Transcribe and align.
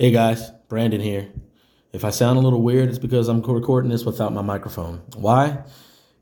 Hey 0.00 0.12
guys, 0.12 0.50
Brandon 0.70 1.02
here. 1.02 1.28
If 1.92 2.06
I 2.06 2.08
sound 2.08 2.38
a 2.38 2.40
little 2.40 2.62
weird, 2.62 2.88
it's 2.88 2.98
because 2.98 3.28
I'm 3.28 3.42
recording 3.42 3.90
this 3.90 4.06
without 4.06 4.32
my 4.32 4.40
microphone. 4.40 5.02
Why? 5.14 5.58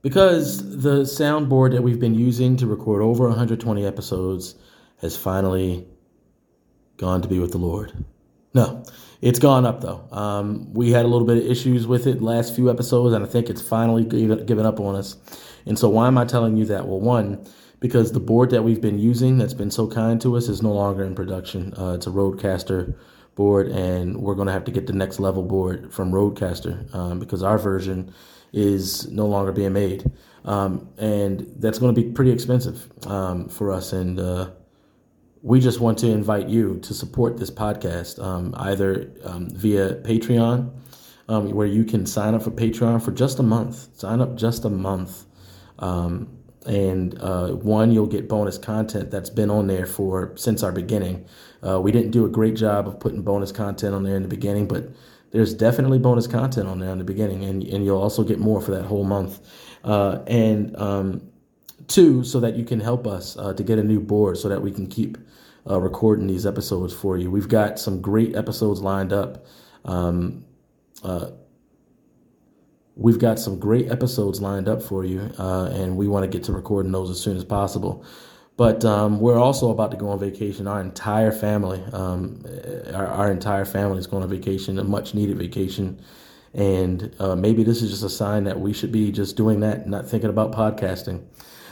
Because 0.02 0.80
the 0.82 1.02
soundboard 1.02 1.70
that 1.70 1.82
we've 1.84 2.00
been 2.00 2.16
using 2.16 2.56
to 2.56 2.66
record 2.66 3.02
over 3.02 3.28
120 3.28 3.86
episodes 3.86 4.56
has 5.00 5.16
finally 5.16 5.86
gone 6.96 7.22
to 7.22 7.28
be 7.28 7.38
with 7.38 7.52
the 7.52 7.58
Lord. 7.58 8.04
No, 8.52 8.82
it's 9.20 9.38
gone 9.38 9.64
up 9.64 9.80
though. 9.80 10.08
Um, 10.10 10.74
we 10.74 10.90
had 10.90 11.04
a 11.04 11.08
little 11.08 11.28
bit 11.28 11.36
of 11.36 11.48
issues 11.48 11.86
with 11.86 12.08
it 12.08 12.20
last 12.20 12.56
few 12.56 12.72
episodes, 12.72 13.14
and 13.14 13.24
I 13.24 13.28
think 13.28 13.48
it's 13.48 13.62
finally 13.62 14.02
given, 14.02 14.66
up 14.66 14.80
on 14.80 14.96
us. 14.96 15.16
And 15.66 15.78
so, 15.78 15.88
why 15.88 16.08
am 16.08 16.18
I 16.18 16.24
telling 16.24 16.56
you 16.56 16.64
that? 16.64 16.88
Well, 16.88 16.98
one, 16.98 17.46
because 17.78 18.10
the 18.10 18.18
board 18.18 18.50
that 18.50 18.64
we've 18.64 18.80
been 18.80 18.98
using 18.98 19.38
that's 19.38 19.54
been 19.54 19.70
so 19.70 19.86
kind 19.86 20.20
to 20.22 20.36
us 20.36 20.48
is 20.48 20.64
no 20.64 20.72
longer 20.72 21.04
in 21.04 21.14
production. 21.14 21.72
Uh, 21.78 21.92
it's 21.92 22.08
a 22.08 22.10
Rodecaster 22.10 22.96
board, 23.38 23.68
and 23.68 24.20
we're 24.20 24.34
going 24.34 24.48
to 24.48 24.52
have 24.52 24.64
to 24.64 24.72
get 24.72 24.88
the 24.88 24.92
next 24.92 25.20
level 25.20 25.44
board 25.44 25.94
from 25.94 26.10
Rodecaster 26.10 26.92
um, 26.92 27.20
because 27.20 27.40
our 27.44 27.56
version 27.56 28.12
is 28.52 29.08
no 29.10 29.26
longer 29.26 29.52
being 29.52 29.72
made, 29.72 30.10
um, 30.44 30.88
and 30.98 31.46
that's 31.56 31.78
going 31.78 31.94
to 31.94 32.02
be 32.02 32.10
pretty 32.10 32.32
expensive 32.32 32.90
um, 33.06 33.48
for 33.48 33.70
us. 33.70 33.92
And 33.92 34.18
uh, 34.18 34.50
we 35.42 35.60
just 35.60 35.78
want 35.78 35.98
to 35.98 36.08
invite 36.08 36.48
you 36.48 36.80
to 36.80 36.92
support 36.92 37.38
this 37.38 37.50
podcast 37.50 38.20
um, 38.20 38.54
either 38.58 39.12
um, 39.22 39.48
via 39.50 39.94
Patreon, 39.94 40.72
um, 41.28 41.52
where 41.52 41.68
you 41.68 41.84
can 41.84 42.06
sign 42.06 42.34
up 42.34 42.42
for 42.42 42.50
Patreon 42.50 43.00
for 43.00 43.12
just 43.12 43.38
a 43.38 43.44
month. 43.44 43.96
Sign 43.96 44.20
up 44.20 44.34
just 44.34 44.64
a 44.64 44.70
month. 44.70 45.26
And 46.66 47.18
uh, 47.22 47.52
one, 47.52 47.92
you'll 47.92 48.06
get 48.06 48.28
bonus 48.28 48.58
content 48.58 49.10
that's 49.10 49.30
been 49.30 49.48
on 49.48 49.68
there 49.68 49.86
for 49.86 50.32
since 50.36 50.62
our 50.62 50.72
beginning. 50.72 51.24
Uh, 51.66 51.80
we 51.80 51.92
didn't 51.92 52.10
do 52.10 52.24
a 52.24 52.28
great 52.28 52.54
job 52.54 52.86
of 52.86 53.00
putting 53.00 53.22
bonus 53.22 53.52
content 53.52 53.94
on 53.94 54.02
there 54.02 54.16
in 54.16 54.22
the 54.22 54.28
beginning, 54.28 54.66
but 54.68 54.88
there's 55.30 55.52
definitely 55.54 55.98
bonus 55.98 56.26
content 56.26 56.68
on 56.68 56.78
there 56.78 56.90
in 56.90 56.98
the 56.98 57.04
beginning, 57.04 57.44
and, 57.44 57.62
and 57.64 57.84
you'll 57.84 58.00
also 58.00 58.24
get 58.24 58.38
more 58.38 58.60
for 58.60 58.70
that 58.72 58.84
whole 58.84 59.04
month. 59.04 59.40
Uh, 59.84 60.20
and 60.26 60.74
um, 60.76 61.30
two, 61.86 62.24
so 62.24 62.40
that 62.40 62.56
you 62.56 62.64
can 62.64 62.80
help 62.80 63.06
us 63.06 63.36
uh, 63.36 63.52
to 63.52 63.62
get 63.62 63.78
a 63.78 63.82
new 63.82 64.00
board 64.00 64.38
so 64.38 64.48
that 64.48 64.62
we 64.62 64.70
can 64.70 64.86
keep 64.86 65.18
uh, 65.68 65.78
recording 65.80 66.26
these 66.26 66.46
episodes 66.46 66.94
for 66.94 67.18
you. 67.18 67.30
We've 67.30 67.48
got 67.48 67.78
some 67.78 68.00
great 68.00 68.36
episodes 68.36 68.80
lined 68.80 69.12
up. 69.12 69.44
Um, 69.84 70.44
uh, 71.02 71.30
we've 72.96 73.18
got 73.18 73.38
some 73.38 73.58
great 73.58 73.90
episodes 73.90 74.40
lined 74.40 74.68
up 74.68 74.82
for 74.82 75.04
you, 75.04 75.30
uh, 75.38 75.66
and 75.66 75.96
we 75.96 76.08
want 76.08 76.24
to 76.24 76.28
get 76.28 76.44
to 76.44 76.52
recording 76.52 76.92
those 76.92 77.10
as 77.10 77.20
soon 77.20 77.36
as 77.36 77.44
possible. 77.44 78.04
But 78.58 78.84
um, 78.84 79.20
we're 79.20 79.38
also 79.38 79.70
about 79.70 79.92
to 79.92 79.96
go 79.96 80.08
on 80.08 80.18
vacation. 80.18 80.66
Our 80.66 80.80
entire 80.80 81.30
family, 81.30 81.80
um, 81.92 82.44
our, 82.92 83.06
our, 83.06 83.30
entire 83.30 83.64
family 83.64 83.98
is 83.98 84.08
going 84.08 84.24
on 84.24 84.28
vacation, 84.28 84.80
a 84.80 84.84
much 84.84 85.14
needed 85.14 85.38
vacation. 85.38 86.02
And 86.54 87.14
uh, 87.20 87.36
maybe 87.36 87.62
this 87.62 87.82
is 87.82 87.90
just 87.90 88.02
a 88.02 88.10
sign 88.10 88.42
that 88.44 88.58
we 88.58 88.72
should 88.72 88.90
be 88.90 89.12
just 89.12 89.36
doing 89.36 89.60
that, 89.60 89.86
not 89.86 90.08
thinking 90.08 90.28
about 90.28 90.50
podcasting. 90.50 91.24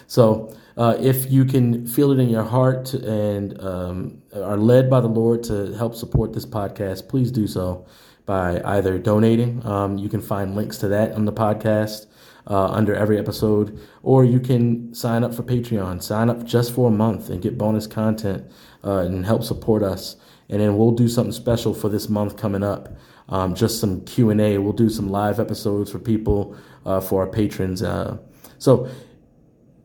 So 0.07 0.57
uh, 0.77 0.97
if 1.01 1.29
you 1.29 1.45
can 1.45 1.89
feel 1.89 2.13
it 2.13 2.21
in 2.21 2.29
your 2.29 2.45
heart 2.45 2.95
and 2.95 3.61
um, 3.61 4.23
are 4.33 4.57
led 4.57 4.89
by 4.89 5.01
the 5.01 5.09
Lord 5.09 5.43
to 5.45 5.75
help 5.75 5.97
support 5.97 6.35
this 6.35 6.47
podcast, 6.47 7.09
please 7.09 7.33
do 7.33 7.49
so 7.49 7.85
by 8.27 8.63
either 8.65 8.97
donating. 8.97 9.67
Um, 9.67 9.99
you 9.99 10.09
can 10.09 10.21
find 10.21 10.55
links 10.55 10.79
to 10.79 10.89
that 10.89 11.11
on 11.13 11.25
the 11.25 11.33
podcast 11.33 12.06
uh, 12.47 12.67
under 12.67 12.95
every 12.95 13.19
episode, 13.19 13.79
or 14.03 14.25
you 14.25 14.41
can 14.41 14.95
sign 14.95 15.25
up 15.25 15.35
for 15.35 15.43
Patreon. 15.43 16.03
Sign 16.03 16.31
up 16.31 16.45
just 16.45 16.75
for 16.75 16.89
a 16.89 16.93
month 16.93 17.29
and 17.29 17.43
get 17.43 17.59
bonus 17.59 17.87
content 17.87 18.51
uh, 18.85 18.99
and 18.99 19.27
help 19.27 19.43
support 19.43 19.83
us. 19.83 20.17
And 20.49 20.61
then 20.61 20.77
we'll 20.77 20.93
do 20.93 21.09
something 21.09 21.33
special 21.33 21.75
for 21.75 21.89
this 21.89 22.09
month 22.09 22.37
coming 22.37 22.63
up. 22.63 22.97
Um, 23.29 23.55
just 23.57 23.81
some 23.81 24.05
Q 24.05 24.31
and 24.31 24.41
A. 24.41 24.59
We'll 24.59 24.73
do 24.73 24.89
some 24.89 25.09
live 25.09 25.41
episodes 25.41 25.91
for 25.91 25.99
people 25.99 26.57
uh, 26.85 27.01
for 27.01 27.23
our 27.23 27.27
patrons. 27.27 27.83
Uh, 27.83 28.19
so 28.59 28.89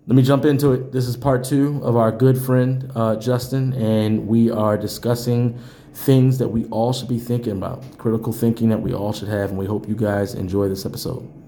let 0.06 0.16
me 0.16 0.22
jump 0.22 0.46
into 0.46 0.74
it. 0.74 0.92
This 0.92 1.08
is 1.08 1.18
part 1.18 1.44
two 1.44 1.80
of 1.84 1.96
our 1.96 2.12
good 2.12 2.38
friend 2.40 2.92
uh, 2.96 3.16
Justin, 3.16 3.74
and 3.74 4.28
we 4.28 4.52
are 4.52 4.78
discussing 4.78 5.58
things 5.94 6.38
that 6.38 6.48
we 6.48 6.66
all 6.66 6.94
should 6.94 7.10
be 7.10 7.20
thinking 7.20 7.54
about, 7.54 7.84
critical 7.98 8.32
thinking 8.32 8.70
that 8.70 8.82
we 8.82 8.94
all 8.94 9.14
should 9.14 9.28
have, 9.28 9.50
and 9.50 9.58
we 9.58 9.66
hope 9.66 9.88
you 9.88 9.96
guys 9.96 10.36
enjoy 10.36 10.70
this 10.70 10.86
episode. 10.86 11.41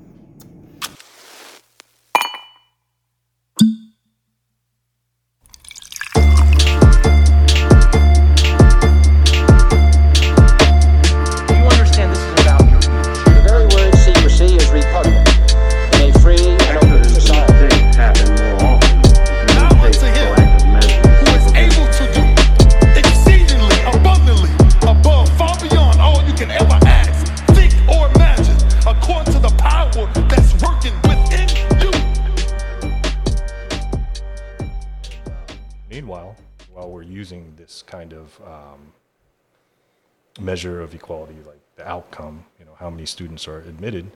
Measure 40.43 40.81
of 40.81 40.93
equality, 40.93 41.35
like 41.45 41.59
the 41.75 41.87
outcome, 41.87 42.45
you 42.59 42.65
know, 42.65 42.75
how 42.77 42.89
many 42.89 43.05
students 43.05 43.47
are 43.47 43.59
admitted. 43.59 44.11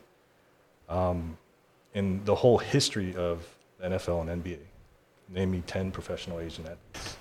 Um, 0.88 1.36
in 1.94 2.24
the 2.24 2.34
whole 2.34 2.58
history 2.58 3.14
of 3.16 3.46
the 3.80 3.88
NFL 3.88 4.28
and 4.28 4.44
NBA, 4.44 4.58
name 5.28 5.50
me 5.50 5.62
10 5.66 5.90
professional 5.90 6.40
agent 6.40 6.68
athletes. 6.68 7.16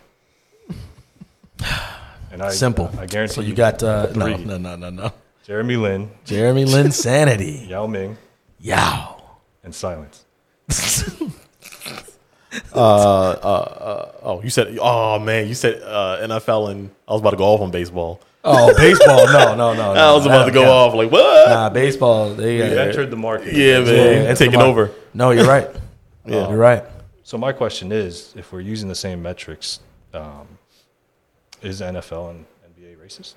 And 2.29 2.41
I, 2.41 2.51
Simple. 2.51 2.91
I, 2.97 3.03
I 3.03 3.06
guarantee 3.06 3.35
so 3.35 3.41
you, 3.41 3.47
you 3.47 3.56
got 3.56 3.81
uh, 3.81 4.12
no, 4.13 4.35
no, 4.35 4.57
no, 4.57 4.75
no, 4.75 4.90
no. 4.90 5.13
Jeremy 5.45 5.78
Lin. 5.78 6.12
Jeremy 6.25 6.66
Lin 6.74 6.91
Sanity. 6.91 7.66
Yao 7.69 7.88
Ming. 7.88 8.18
Yao. 8.59 9.22
And 9.63 9.74
silence. 9.74 10.25
uh, 12.74 12.75
uh, 12.75 13.31
uh, 13.39 14.12
oh, 14.24 14.41
you 14.44 14.50
said, 14.50 14.78
oh 14.81 15.19
man, 15.19 15.47
you 15.47 15.53
said 15.53 15.81
uh, 15.81 16.18
NFL, 16.22 16.72
and 16.72 16.91
I 17.07 17.13
was 17.13 17.22
about 17.22 17.31
to 17.31 17.38
go 17.38 17.45
off 17.45 17.62
on 17.62 17.72
baseball. 17.72 18.19
Oh, 18.47 18.74
baseball? 18.75 19.25
No, 19.28 19.56
no, 19.56 19.74
no. 19.74 19.91
I 19.94 20.13
was 20.13 20.25
about 20.25 20.46
to 20.46 20.52
go 20.52 20.72
off 20.72 20.94
like 20.94 21.12
what? 21.12 21.50
Nah, 21.50 21.69
baseball. 21.69 22.34
They 22.34 22.62
uh, 22.62 22.84
entered 22.84 23.12
the 23.12 23.18
market. 23.18 23.53
Yeah, 23.53 23.81
man, 23.81 24.24
yeah, 24.25 24.34
taking 24.34 24.62
over. 24.62 24.91
No, 25.13 25.31
you're 25.31 25.47
right. 25.47 25.68
yeah, 26.25 26.38
um, 26.38 26.50
you're 26.52 26.59
right. 26.59 26.84
So 27.24 27.38
my 27.38 27.52
question 27.52 27.91
is, 27.91 28.34
if 28.38 28.53
we're 28.53 28.62
using 28.62 28.88
the 28.88 28.96
same 28.96 29.22
metrics, 29.22 29.81
um, 30.13 30.47
is 31.62 31.81
NFL 31.81 32.30
and 32.30 32.46
NBA 32.74 32.97
racist? 32.97 33.34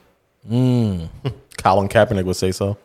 Mm. 0.48 1.08
Colin 1.58 1.88
Kaepernick 1.88 2.24
would 2.24 2.36
say 2.36 2.52
so. 2.52 2.78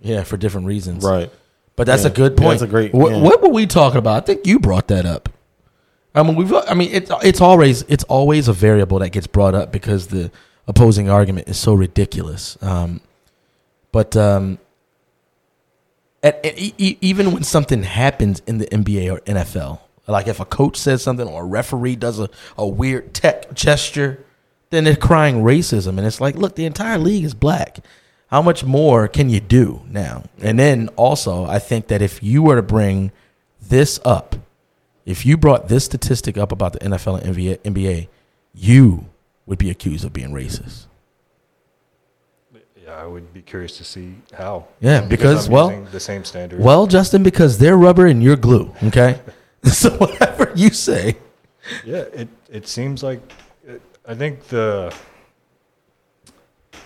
Yeah, 0.00 0.24
for 0.24 0.36
different 0.36 0.66
reasons. 0.66 1.04
Right. 1.04 1.30
But 1.76 1.86
that's 1.86 2.02
yeah. 2.02 2.10
a 2.10 2.12
good 2.12 2.36
point. 2.36 2.46
Yeah, 2.46 2.50
that's 2.50 2.62
a 2.62 2.66
great. 2.66 2.92
What, 2.92 3.12
what, 3.20 3.40
were 3.40 3.48
we 3.48 3.66
talking 3.66 3.98
about? 3.98 4.22
I 4.22 4.26
think 4.26 4.46
you 4.46 4.58
brought 4.58 4.88
that 4.88 5.06
up. 5.06 5.28
I 6.14 6.22
mean, 6.22 6.34
we've. 6.34 6.52
I 6.52 6.74
mean, 6.74 6.90
it's 6.92 7.10
it's 7.22 7.40
always 7.40 7.82
it's 7.82 8.04
always 8.04 8.48
a 8.48 8.52
variable 8.52 8.98
that 8.98 9.10
gets 9.10 9.26
brought 9.26 9.54
up 9.54 9.72
because 9.72 10.08
the 10.08 10.30
opposing 10.72 11.10
argument 11.10 11.48
is 11.48 11.58
so 11.58 11.74
ridiculous. 11.74 12.56
Um, 12.62 13.00
but 13.92 14.16
um, 14.16 14.58
at, 16.22 16.44
at, 16.44 16.58
e- 16.58 16.98
even 17.00 17.32
when 17.32 17.42
something 17.42 17.82
happens 17.82 18.40
in 18.46 18.58
the 18.58 18.66
NBA 18.66 19.12
or 19.12 19.20
NFL, 19.20 19.80
like 20.08 20.26
if 20.26 20.40
a 20.40 20.44
coach 20.46 20.76
says 20.78 21.02
something 21.02 21.28
or 21.28 21.42
a 21.42 21.46
referee 21.46 21.96
does 21.96 22.18
a, 22.18 22.30
a 22.56 22.66
weird 22.66 23.12
tech 23.12 23.52
gesture, 23.52 24.24
then 24.70 24.84
they're 24.84 24.96
crying 24.96 25.42
racism. 25.42 25.98
And 25.98 26.06
it's 26.06 26.20
like, 26.20 26.36
look, 26.36 26.56
the 26.56 26.64
entire 26.64 26.98
league 26.98 27.24
is 27.24 27.34
black. 27.34 27.78
How 28.28 28.40
much 28.40 28.64
more 28.64 29.08
can 29.08 29.28
you 29.28 29.40
do 29.40 29.82
now? 29.90 30.24
And 30.40 30.58
then 30.58 30.88
also, 30.96 31.44
I 31.44 31.58
think 31.58 31.88
that 31.88 32.00
if 32.00 32.22
you 32.22 32.42
were 32.42 32.56
to 32.56 32.62
bring 32.62 33.12
this 33.60 34.00
up, 34.06 34.36
if 35.04 35.26
you 35.26 35.36
brought 35.36 35.68
this 35.68 35.84
statistic 35.84 36.38
up 36.38 36.50
about 36.50 36.72
the 36.72 36.78
NFL 36.78 37.22
and 37.22 37.36
NBA, 37.36 38.08
you 38.54 39.11
would 39.46 39.58
be 39.58 39.70
accused 39.70 40.04
of 40.04 40.12
being 40.12 40.30
racist. 40.30 40.86
Yeah, 42.84 42.96
I 42.96 43.06
would 43.06 43.32
be 43.32 43.42
curious 43.42 43.76
to 43.78 43.84
see 43.84 44.16
how. 44.32 44.66
Yeah, 44.80 45.02
because, 45.02 45.46
because 45.46 45.48
well, 45.48 45.82
the 45.92 46.00
same 46.00 46.24
standard. 46.24 46.58
Well, 46.60 46.86
Justin, 46.86 47.22
because 47.22 47.58
they're 47.58 47.76
rubber 47.76 48.06
and 48.06 48.22
you're 48.22 48.36
glue. 48.36 48.74
Okay, 48.84 49.20
so 49.64 49.90
whatever 49.96 50.52
you 50.56 50.70
say. 50.70 51.16
Yeah, 51.84 52.04
it 52.12 52.28
it 52.50 52.66
seems 52.66 53.02
like 53.02 53.20
it, 53.64 53.80
I 54.06 54.14
think 54.14 54.48
the 54.48 54.92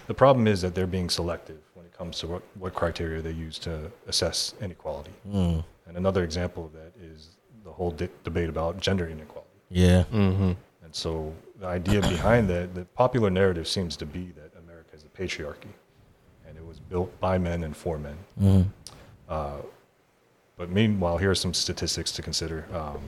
the 0.06 0.14
problem 0.14 0.46
is 0.46 0.60
that 0.62 0.74
they're 0.74 0.86
being 0.86 1.10
selective 1.10 1.58
when 1.74 1.86
it 1.86 1.96
comes 1.96 2.18
to 2.20 2.26
what, 2.26 2.42
what 2.58 2.74
criteria 2.74 3.20
they 3.20 3.32
use 3.32 3.58
to 3.60 3.90
assess 4.06 4.54
inequality. 4.60 5.12
Mm. 5.28 5.64
And 5.86 5.96
another 5.96 6.24
example 6.24 6.66
of 6.66 6.72
that 6.72 6.92
is 7.00 7.30
the 7.64 7.70
whole 7.70 7.90
di- 7.90 8.08
debate 8.24 8.48
about 8.48 8.80
gender 8.80 9.08
inequality. 9.08 9.50
Yeah. 9.70 10.04
Mm-hmm. 10.12 10.52
And 10.84 10.94
so 10.94 11.34
the 11.58 11.66
idea 11.66 12.00
behind 12.02 12.48
that, 12.50 12.74
the 12.74 12.84
popular 12.84 13.30
narrative 13.30 13.66
seems 13.66 13.96
to 13.96 14.06
be 14.06 14.32
that 14.36 14.52
America 14.62 14.90
is 14.94 15.04
a 15.04 15.08
patriarchy, 15.08 15.72
and 16.46 16.56
it 16.56 16.64
was 16.64 16.78
built 16.78 17.18
by 17.20 17.38
men 17.38 17.64
and 17.64 17.76
for 17.76 17.98
men. 17.98 18.16
Mm-hmm. 18.40 18.68
Uh, 19.28 19.56
but 20.56 20.70
meanwhile, 20.70 21.18
here 21.18 21.30
are 21.30 21.34
some 21.34 21.54
statistics 21.54 22.12
to 22.12 22.22
consider. 22.22 22.66
Um, 22.72 23.00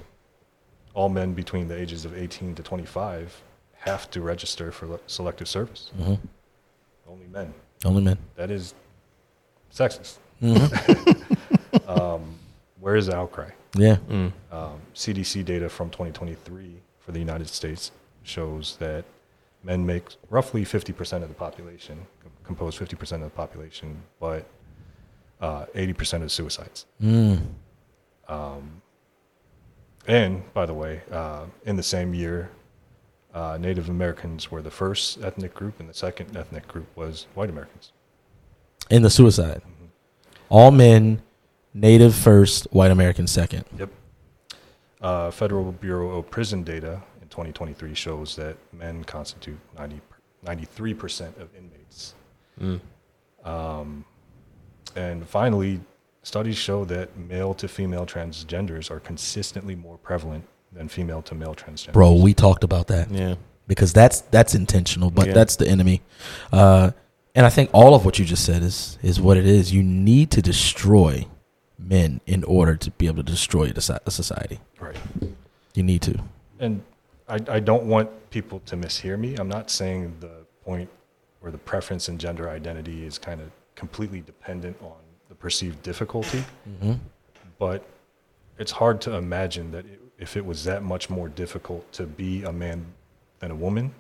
all 0.95 1.09
men 1.09 1.33
between 1.33 1.69
the 1.69 1.77
ages 1.77 2.05
of 2.05 2.17
18 2.17 2.55
to 2.57 2.63
25 2.63 3.43
have 3.75 4.11
to 4.11 4.21
register 4.21 4.73
for 4.73 4.87
le- 4.87 5.01
selective 5.07 5.49
service. 5.49 5.91
Mm-hmm. 5.99 6.15
Only 7.09 7.27
men. 7.29 7.55
Only 7.85 8.03
men. 8.03 8.19
That 8.37 8.51
is 8.51 8.75
sexist. 9.73 10.19
Mm-hmm. 10.43 11.89
um, 11.91 12.39
where 12.81 12.97
is 12.97 13.07
the 13.07 13.17
outcry? 13.17 13.51
Yeah. 13.77 13.99
Um, 14.11 14.81
CDC 14.95 15.45
data 15.45 15.69
from 15.69 15.91
2023 15.91 16.81
for 16.99 17.13
the 17.13 17.19
United 17.19 17.49
States 17.49 17.93
shows 18.29 18.77
that 18.79 19.05
men 19.65 19.85
make 19.85 20.05
roughly 20.31 20.65
50% 20.65 21.23
of 21.23 21.29
the 21.29 21.35
population, 21.35 22.07
com- 22.23 22.33
compose 22.45 22.79
50% 22.79 23.13
of 23.15 23.21
the 23.23 23.31
population, 23.31 24.03
but 24.21 24.47
uh, 25.41 25.67
80% 25.75 26.23
of 26.23 26.33
suicides. 26.33 26.87
Mm. 27.03 27.41
And 30.09 30.43
by 30.55 30.65
the 30.67 30.75
way, 30.75 31.03
uh, 31.13 31.45
in 31.67 31.77
the 31.77 31.83
same 31.83 32.15
year, 32.15 32.51
uh, 33.35 33.59
Native 33.61 33.91
Americans 33.91 34.51
were 34.51 34.63
the 34.63 34.71
first 34.71 35.23
ethnic 35.23 35.53
group, 35.55 35.81
and 35.81 35.89
the 35.89 35.95
second 35.95 36.37
ethnic 36.37 36.67
group 36.67 36.87
was 36.97 37.27
white 37.35 37.51
Americans. 37.51 37.93
In 38.91 39.03
the 39.03 39.11
suicide. 39.11 39.61
All 40.49 40.71
men, 40.71 41.21
native 41.75 42.15
first, 42.15 42.67
white 42.73 42.91
American 42.91 43.27
second. 43.27 43.67
Yep. 43.79 43.91
Uh, 45.03 45.31
Federal 45.31 45.73
Bureau 45.73 46.19
of 46.19 46.31
Prison 46.31 46.63
data 46.63 47.03
2023 47.39 47.95
shows 47.95 48.35
that 48.35 48.57
men 48.73 49.05
constitute 49.05 49.59
90, 49.79 50.01
93% 50.45 51.41
of 51.41 51.49
inmates. 51.55 52.15
Um, 53.45 54.05
and 54.97 55.25
finally, 55.29 55.81
studies 56.25 56.57
show 56.57 56.85
that 56.87 57.17
male 57.17 57.55
to 57.55 57.69
female 57.69 58.07
transgenders 58.07 58.91
are 58.91 58.99
consistently 58.99 59.77
more 59.77 59.99
prevalent 59.99 60.45
than 60.73 60.89
female 60.89 61.23
to 61.23 61.37
male 61.37 61.55
transgenders. 61.55 61.93
Bro, 61.93 62.15
we 62.15 62.35
talked 62.35 62.65
about 62.65 62.89
that. 62.89 63.09
Yeah. 63.11 63.37
because 63.69 63.93
that's 63.93 64.23
that's 64.33 64.55
intentional, 64.55 65.11
but 65.11 65.27
Yeah. 65.29 65.35
that's 65.35 65.55
the 65.57 65.69
enemy. 65.69 66.01
Uh, 66.53 66.91
and 67.37 67.45
I 67.47 67.51
think 67.51 67.69
all 67.73 67.95
of 67.95 68.05
what 68.05 68.19
you 68.19 68.25
just 68.25 68.45
said 68.45 68.63
is 68.63 68.99
is 69.03 69.21
what 69.21 69.37
it 69.37 69.47
is. 69.47 69.73
You 69.73 69.83
need 69.85 70.31
to 70.33 70.43
destroy 70.43 71.27
men 71.79 72.21
in 72.27 72.43
order 72.45 72.75
to 72.77 72.91
be 72.93 73.07
able 73.07 73.23
to 73.23 73.31
destroy 73.31 73.69
the 73.69 74.01
a 74.07 74.11
society. 74.11 74.59
Right. 74.81 74.97
You 75.75 75.83
need 75.85 76.03
to. 76.03 76.15
and 76.59 76.83
I, 77.29 77.39
I 77.49 77.61
don't 77.61 77.85
want 77.85 78.09
people 78.31 78.61
to 78.67 78.77
mishear 78.77 79.19
me. 79.19 79.37
I'm 79.37 79.49
not 79.49 79.71
saying 79.71 80.17
the 80.21 80.47
point 80.65 80.89
where 81.41 81.53
the 81.53 81.59
preference 81.59 82.09
in 82.09 82.19
gender 82.19 82.49
identity 82.51 83.05
is 83.05 83.19
kind 83.19 83.41
of 83.41 83.51
completely 83.75 84.21
dependent 84.21 84.77
on 84.83 84.97
the 85.29 85.35
perceived 85.35 85.83
difficulty, 85.83 86.45
Mm-hmm. 86.69 86.95
but 87.59 87.85
it's 88.59 88.73
hard 88.73 89.01
to 89.03 89.15
imagine 89.15 89.71
that 89.73 89.85
it, 89.87 90.01
if 90.19 90.37
it 90.37 90.45
was 90.45 90.65
that 90.65 90.83
much 90.83 91.09
more 91.11 91.29
difficult 91.29 91.91
to 91.93 92.05
be 92.05 92.43
a 92.43 92.53
man 92.53 92.85
than 93.39 93.51
a 93.51 93.55
woman, 93.55 93.95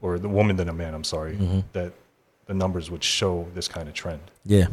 or 0.00 0.18
the 0.18 0.28
woman 0.28 0.54
than 0.54 0.68
a 0.68 0.72
man, 0.72 0.94
I'm 0.94 1.02
sorry, 1.04 1.36
Mhm. 1.36 1.64
that 1.72 1.92
the 2.46 2.54
numbers 2.54 2.90
would 2.90 3.02
show 3.02 3.48
this 3.54 3.66
kind 3.66 3.88
of 3.88 3.94
trend. 3.94 4.20
Yeah. 4.44 4.66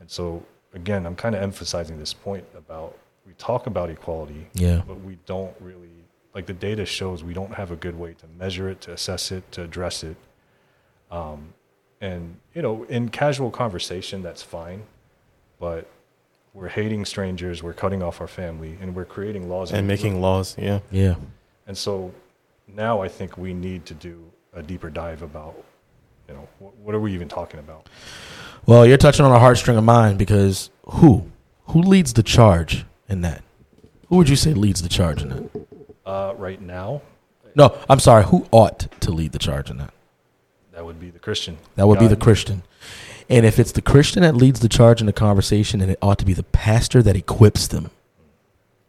And 0.00 0.10
so, 0.10 0.42
again, 0.74 1.06
I'm 1.06 1.14
kind 1.14 1.34
of 1.36 1.42
emphasizing 1.42 1.98
this 1.98 2.12
point 2.14 2.44
about 2.56 2.96
we 3.26 3.34
talk 3.34 3.66
about 3.66 3.90
equality, 3.90 4.48
Yeah. 4.54 4.82
but 4.86 5.00
we 5.02 5.18
don't 5.26 5.54
really 5.60 5.90
like 6.34 6.46
the 6.46 6.52
data 6.52 6.84
shows 6.84 7.24
we 7.24 7.34
don't 7.34 7.54
have 7.54 7.70
a 7.70 7.76
good 7.76 7.98
way 7.98 8.14
to 8.14 8.26
measure 8.38 8.68
it, 8.68 8.80
to 8.82 8.92
assess 8.92 9.32
it, 9.32 9.50
to 9.52 9.62
address 9.62 10.04
it. 10.04 10.16
Um, 11.10 11.54
and 12.00 12.36
you 12.54 12.62
know, 12.62 12.84
in 12.84 13.08
casual 13.08 13.50
conversation, 13.50 14.22
that's 14.22 14.42
fine, 14.42 14.82
but 15.58 15.88
we're 16.54 16.68
hating 16.68 17.04
strangers, 17.04 17.62
we're 17.62 17.72
cutting 17.72 18.02
off 18.02 18.20
our 18.20 18.26
family, 18.26 18.76
and 18.80 18.94
we're 18.94 19.04
creating 19.04 19.48
laws 19.48 19.72
And 19.72 19.86
making 19.86 20.20
laws. 20.20 20.56
Yeah. 20.58 20.80
Yeah. 20.90 21.16
And 21.66 21.76
so 21.76 22.12
now 22.66 23.00
I 23.00 23.08
think 23.08 23.36
we 23.38 23.54
need 23.54 23.86
to 23.86 23.94
do 23.94 24.24
a 24.52 24.62
deeper 24.62 24.90
dive 24.90 25.22
about, 25.22 25.54
you 26.28 26.34
know, 26.34 26.48
what, 26.58 26.76
what 26.76 26.94
are 26.94 27.00
we 27.00 27.12
even 27.14 27.28
talking 27.28 27.60
about? 27.60 27.88
Well, 28.66 28.84
you're 28.86 28.96
touching 28.96 29.24
on 29.24 29.32
a 29.32 29.38
heartstring 29.38 29.78
of 29.78 29.84
mine 29.84 30.16
because 30.16 30.70
who 30.86 31.30
who 31.68 31.82
leads 31.82 32.14
the 32.14 32.22
charge 32.22 32.84
in 33.08 33.20
that? 33.22 33.42
Who 34.08 34.16
would 34.16 34.28
you 34.28 34.36
say 34.36 34.54
leads 34.54 34.82
the 34.82 34.88
charge 34.88 35.22
in 35.22 35.28
that? 35.28 35.66
Uh, 36.08 36.32
right 36.38 36.58
now, 36.58 37.02
No, 37.54 37.76
I'm 37.88 38.00
sorry. 38.00 38.24
Who 38.24 38.46
ought 38.50 38.90
to 39.00 39.10
lead 39.10 39.32
the 39.32 39.38
charge 39.38 39.70
in 39.70 39.76
that? 39.76 39.92
that 40.72 40.84
would 40.84 41.00
be 41.00 41.10
the 41.10 41.18
Christian. 41.18 41.58
That 41.74 41.86
would 41.86 41.98
be 41.98 42.06
the 42.06 42.16
Christian. 42.16 42.62
And 43.28 43.44
if 43.44 43.58
it's 43.58 43.72
the 43.72 43.82
Christian 43.82 44.22
that 44.22 44.34
leads 44.36 44.60
the 44.60 44.68
charge 44.68 45.00
in 45.00 45.06
the 45.06 45.12
conversation, 45.12 45.80
then 45.80 45.90
it 45.90 45.98
ought 46.00 46.18
to 46.20 46.24
be 46.24 46.32
the 46.32 46.44
pastor 46.44 47.02
that 47.02 47.14
equips 47.14 47.66
them 47.66 47.90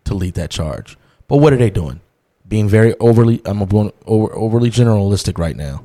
to 0.06 0.14
lead 0.14 0.36
that 0.36 0.50
charge. 0.50 0.98
But 1.28 1.38
what 1.38 1.52
are 1.52 1.58
they 1.58 1.70
doing? 1.72 2.00
Being 2.48 2.70
very 2.70 2.94
overly, 3.00 3.42
I'm 3.44 3.66
going 3.66 3.92
over, 4.06 4.34
overly 4.34 4.70
generalistic 4.70 5.38
right 5.40 5.56
now. 5.58 5.84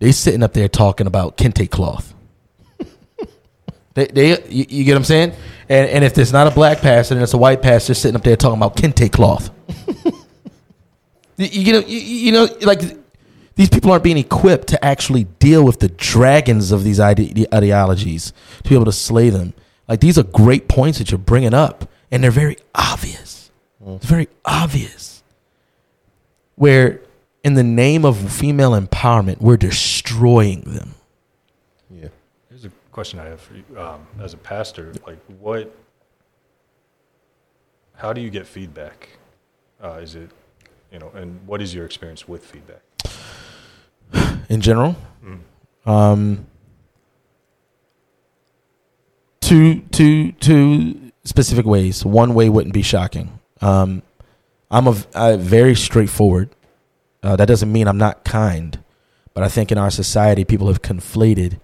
They 0.00 0.12
sitting 0.12 0.42
up 0.42 0.52
there 0.52 0.68
talking 0.68 1.06
about 1.06 1.36
kente 1.36 1.70
cloth. 1.70 2.14
they, 3.94 4.06
they, 4.08 4.30
you, 4.48 4.66
you 4.68 4.84
get 4.84 4.92
what 4.92 4.98
I'm 4.98 5.04
saying? 5.04 5.32
And, 5.68 5.88
and 5.88 6.04
if 6.04 6.14
there's 6.14 6.32
not 6.32 6.46
a 6.46 6.50
black 6.50 6.80
pastor 6.80 7.14
and 7.14 7.22
it's 7.22 7.32
a 7.32 7.38
white 7.38 7.62
pastor 7.62 7.94
sitting 7.94 8.16
up 8.16 8.22
there 8.24 8.36
talking 8.36 8.58
about 8.58 8.76
kente 8.76 9.10
cloth. 9.10 9.50
you, 11.38 11.46
you 11.46 11.72
know, 11.72 11.80
you, 11.80 11.98
you 11.98 12.32
know, 12.32 12.48
like 12.62 12.80
these 13.54 13.70
people 13.70 13.90
aren't 13.90 14.04
being 14.04 14.18
equipped 14.18 14.68
to 14.68 14.84
actually 14.84 15.24
deal 15.24 15.64
with 15.64 15.80
the 15.80 15.88
dragons 15.88 16.70
of 16.70 16.84
these 16.84 17.00
ide- 17.00 17.52
ideologies 17.52 18.32
to 18.62 18.68
be 18.68 18.74
able 18.74 18.84
to 18.84 18.92
slay 18.92 19.30
them. 19.30 19.54
Like 19.88 20.00
these 20.00 20.18
are 20.18 20.24
great 20.24 20.68
points 20.68 20.98
that 20.98 21.10
you're 21.10 21.18
bringing 21.18 21.54
up, 21.54 21.88
and 22.10 22.22
they're 22.22 22.30
very 22.30 22.58
obvious. 22.74 23.50
It's 23.86 24.06
very 24.06 24.28
obvious. 24.44 25.22
Where, 26.56 27.00
in 27.42 27.54
the 27.54 27.62
name 27.62 28.04
of 28.04 28.30
female 28.30 28.72
empowerment, 28.72 29.40
we're 29.40 29.56
destroying 29.56 30.60
them. 30.62 30.94
Yeah. 31.90 32.08
Here's 32.50 32.64
a 32.64 32.70
question 32.92 33.18
I 33.18 33.26
have 33.26 33.40
for 33.40 33.54
you. 33.54 33.64
Um, 33.78 34.06
as 34.20 34.34
a 34.34 34.36
pastor, 34.36 34.92
like 35.06 35.18
what, 35.38 35.74
how 37.94 38.12
do 38.12 38.20
you 38.20 38.28
get 38.28 38.46
feedback? 38.46 39.08
Uh, 39.82 40.00
is 40.02 40.16
it, 40.16 40.30
you 40.92 40.98
know, 40.98 41.10
and 41.14 41.46
what 41.46 41.60
is 41.62 41.74
your 41.74 41.84
experience 41.84 42.26
with 42.28 42.44
feedback? 42.44 42.82
in 44.48 44.60
general. 44.60 44.96
Um, 45.86 46.46
two, 49.40 49.80
two, 49.90 50.32
two 50.32 51.12
specific 51.24 51.64
ways. 51.64 52.04
One 52.04 52.34
way 52.34 52.48
wouldn't 52.48 52.74
be 52.74 52.82
shocking. 52.82 53.38
Um, 53.60 54.02
I'm 54.70 54.86
a, 54.86 54.96
a 55.14 55.36
very 55.38 55.74
straightforward. 55.74 56.50
Uh, 57.22 57.36
that 57.36 57.46
doesn't 57.46 57.72
mean 57.72 57.88
I'm 57.88 57.98
not 57.98 58.24
kind, 58.24 58.78
but 59.34 59.42
I 59.42 59.48
think 59.48 59.72
in 59.72 59.78
our 59.78 59.90
society 59.90 60.44
people 60.44 60.68
have 60.68 60.82
conflated 60.82 61.58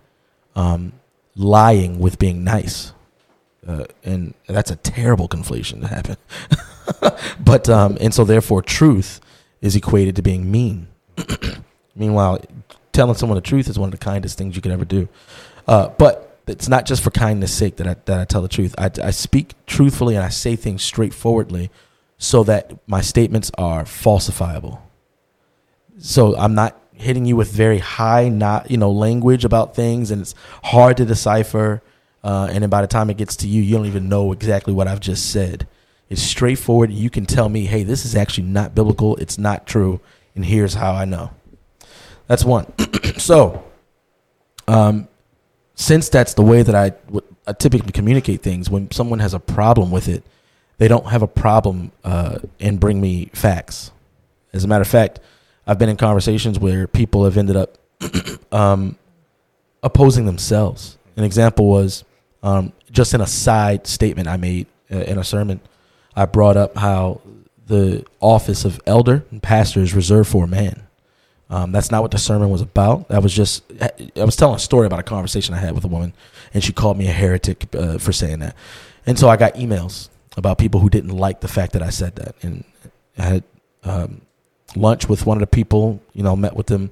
um, 0.57 0.93
lying 1.37 1.99
with 1.99 2.19
being 2.19 2.43
nice, 2.45 2.93
uh, 3.66 3.85
and 4.02 4.35
that's 4.49 4.71
a 4.71 4.76
terrible 4.76 5.28
conflation 5.28 5.81
to 5.83 5.87
happen. 5.88 6.16
but 7.41 7.69
um, 7.69 7.97
and 8.00 8.12
so 8.12 8.25
therefore, 8.25 8.62
truth 8.62 9.21
is 9.61 9.76
equated 9.76 10.17
to 10.17 10.23
being 10.23 10.50
mean. 10.50 10.88
Meanwhile, 11.97 12.41
telling 12.93 13.14
someone 13.14 13.37
the 13.37 13.43
truth 13.43 13.69
is 13.69 13.79
one 13.79 13.88
of 13.88 13.93
the 13.93 14.05
kindest 14.05 14.38
things 14.38 14.57
you 14.57 14.62
could 14.62 14.73
ever 14.73 14.85
do. 14.85 15.09
Uh, 15.67 15.88
but 15.88 16.41
it's 16.47 16.69
not 16.69 16.87
just 16.87 17.03
for 17.03 17.11
kindness' 17.11 17.53
sake 17.53 17.76
that 17.76 17.87
I, 17.87 17.97
that 18.05 18.21
I 18.21 18.25
tell 18.25 18.43
the 18.43 18.49
truth. 18.49 18.75
I, 18.79 18.91
I 19.03 19.11
speak 19.11 19.55
truthfully 19.67 20.14
and 20.14 20.25
I 20.25 20.29
say 20.29 20.57
things 20.57 20.83
straightforwardly 20.83 21.71
so 22.19 22.45
that 22.45 22.73
my 22.87 23.00
statements 23.00 23.50
are 23.57 23.85
falsifiable. 23.85 24.81
So 25.99 26.37
I'm 26.37 26.55
not 26.55 26.81
hitting 26.93 27.25
you 27.25 27.37
with 27.37 27.50
very 27.50 27.79
high, 27.79 28.29
not 28.29 28.71
you 28.71 28.76
know, 28.76 28.91
language 28.91 29.45
about 29.45 29.75
things, 29.75 30.11
and 30.11 30.23
it's 30.23 30.35
hard 30.64 30.97
to 30.99 31.05
decipher. 31.05 31.83
Uh, 32.23 32.49
and 32.50 32.62
then 32.62 32.71
by 32.71 32.81
the 32.81 32.87
time 32.87 33.11
it 33.11 33.17
gets 33.17 33.37
to 33.37 33.49
you, 33.49 33.62
you 33.62 33.76
don't 33.76 33.87
even 33.87 34.09
know 34.09 34.33
exactly 34.33 34.73
what 34.73 34.88
I've 34.88 35.00
just 35.00 35.31
said. 35.31 35.67
It's 36.08 36.23
straightforward. 36.23 36.90
You 36.92 37.11
can 37.11 37.26
tell 37.26 37.49
me, 37.49 37.66
hey, 37.66 37.82
this 37.82 38.04
is 38.04 38.14
actually 38.14 38.44
not 38.44 38.75
biblical. 38.75 39.16
It's 39.16 39.38
not 39.38 39.66
true, 39.66 40.00
and 40.34 40.44
here's 40.44 40.75
how 40.75 40.92
I 40.92 41.04
know. 41.04 41.30
That's 42.26 42.44
one. 42.44 42.73
so, 43.18 43.64
um, 44.68 45.08
since 45.75 46.08
that's 46.08 46.34
the 46.34 46.42
way 46.42 46.62
that 46.62 46.75
I 46.75 47.52
typically 47.54 47.92
communicate 47.92 48.42
things, 48.42 48.70
when 48.70 48.90
someone 48.90 49.18
has 49.18 49.34
a 49.34 49.40
problem 49.40 49.90
with 49.90 50.08
it, 50.08 50.23
they 50.78 50.88
don't 50.88 51.06
have 51.06 51.23
a 51.23 51.28
problem 51.28 51.92
uh, 52.02 52.38
and 52.61 52.80
bring 52.80 53.00
me 53.00 53.26
facts. 53.32 53.90
As 54.52 54.64
a 54.64 54.68
matter 54.68 54.82
of 54.82 54.88
fact, 54.88 55.20
I've 55.66 55.78
been 55.78 55.88
in 55.88 55.96
conversations 55.96 56.58
where 56.58 56.87
people 56.87 57.25
have 57.25 57.37
ended 57.37 57.56
up 57.56 57.78
um, 58.52 58.96
opposing 59.82 60.26
themselves. 60.26 60.99
An 61.16 61.25
example 61.25 61.66
was 61.66 62.04
um, 62.42 62.73
just 62.90 63.14
in 63.14 63.20
a 63.20 63.26
side 63.26 63.87
statement 63.87 64.28
I 64.28 64.37
made 64.37 64.66
uh, 64.90 64.99
in 64.99 65.18
a 65.18 65.25
sermon. 65.25 65.61
I 66.16 66.26
brought 66.26 66.56
up 66.56 66.76
how 66.76 67.21
the 67.66 68.04
office 68.21 68.64
of 68.64 68.80
elder 68.87 69.25
and 69.30 69.42
pastor 69.42 69.80
is 69.80 69.94
reserved 69.94 70.28
for 70.28 70.44
a 70.44 70.49
man. 70.49 70.83
Um, 71.50 71.73
that's 71.73 71.90
not 71.90 72.02
what 72.02 72.11
the 72.11 72.18
sermon 72.18 72.50
was 72.50 72.61
about. 72.61 73.09
That 73.09 73.23
was 73.23 73.33
just 73.33 73.62
I 73.80 74.25
was 74.25 74.37
telling 74.37 74.56
a 74.56 74.59
story 74.59 74.87
about 74.87 74.99
a 74.99 75.04
conversation 75.04 75.54
I 75.54 75.59
had 75.59 75.75
with 75.75 75.85
a 75.85 75.88
woman, 75.88 76.14
and 76.52 76.64
she 76.64 76.73
called 76.73 76.97
me 76.97 77.06
a 77.06 77.12
heretic 77.12 77.66
uh, 77.75 77.99
for 77.99 78.12
saying 78.12 78.40
that. 78.40 78.56
And 79.06 79.18
so 79.18 79.28
I 79.28 79.37
got 79.37 79.54
emails 79.54 80.09
about 80.37 80.59
people 80.59 80.80
who 80.80 80.88
didn't 80.88 81.16
like 81.16 81.40
the 81.40 81.49
fact 81.49 81.75
that 81.75 81.83
I 81.83 81.90
said 81.90 82.16
that, 82.16 82.35
and 82.42 82.64
I 83.18 83.23
had 83.23 83.44
um, 83.85 84.23
lunch 84.75 85.09
with 85.09 85.26
one 85.26 85.37
of 85.37 85.42
the 85.42 85.47
people. 85.47 86.00
You 86.14 86.23
know, 86.23 86.35
met 86.35 86.56
with 86.56 86.66
them, 86.66 86.90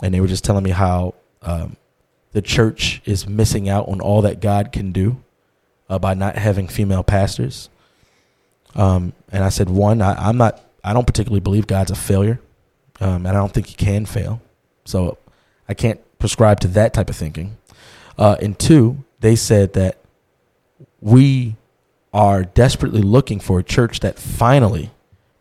and 0.00 0.14
they 0.14 0.20
were 0.20 0.28
just 0.28 0.44
telling 0.44 0.62
me 0.62 0.70
how 0.70 1.14
um, 1.42 1.76
the 2.32 2.40
church 2.40 3.02
is 3.04 3.28
missing 3.28 3.68
out 3.68 3.88
on 3.88 4.00
all 4.00 4.22
that 4.22 4.40
God 4.40 4.72
can 4.72 4.92
do 4.92 5.22
uh, 5.88 5.98
by 5.98 6.14
not 6.14 6.36
having 6.36 6.68
female 6.68 7.02
pastors. 7.02 7.68
Um, 8.74 9.12
and 9.30 9.44
I 9.44 9.48
said, 9.48 9.68
one, 9.68 10.02
I, 10.02 10.28
I'm 10.28 10.36
not. 10.36 10.60
I 10.84 10.92
don't 10.92 11.06
particularly 11.06 11.40
believe 11.40 11.66
God's 11.66 11.92
a 11.92 11.94
failure 11.94 12.40
um, 13.02 13.26
and 13.26 13.28
I 13.28 13.40
don't 13.40 13.52
think 13.52 13.66
he 13.66 13.74
can 13.74 14.06
fail. 14.06 14.40
So 14.84 15.18
I 15.68 15.74
can't 15.74 16.00
prescribe 16.18 16.60
to 16.60 16.68
that 16.68 16.94
type 16.94 17.10
of 17.10 17.16
thinking. 17.16 17.56
Uh, 18.16 18.36
and 18.40 18.58
two, 18.58 19.04
they 19.20 19.34
said 19.34 19.72
that 19.72 19.98
we 21.00 21.56
are 22.12 22.44
desperately 22.44 23.02
looking 23.02 23.40
for 23.40 23.58
a 23.58 23.64
church 23.64 24.00
that 24.00 24.18
finally 24.18 24.92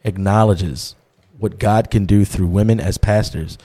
acknowledges 0.04 0.96
what 1.38 1.60
God 1.60 1.92
can 1.92 2.06
do 2.06 2.26
through 2.26 2.48
women 2.48 2.80
as 2.80 2.98
pastors. 2.98 3.58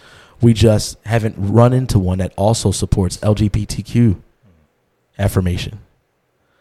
We 0.43 0.53
just 0.53 0.99
haven't 1.07 1.37
run 1.39 1.73
into 1.73 1.99
one 1.99 2.19
that 2.19 2.35
also 2.37 2.73
supports 2.73 3.17
LGBTQ 3.19 4.21
affirmation. 5.19 5.79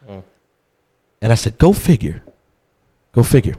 Mm. 0.08 0.24
And 1.22 1.32
I 1.34 1.36
said, 1.36 1.58
go 1.58 1.74
figure. 1.74 2.24
Go 3.16 3.24
figure. 3.24 3.56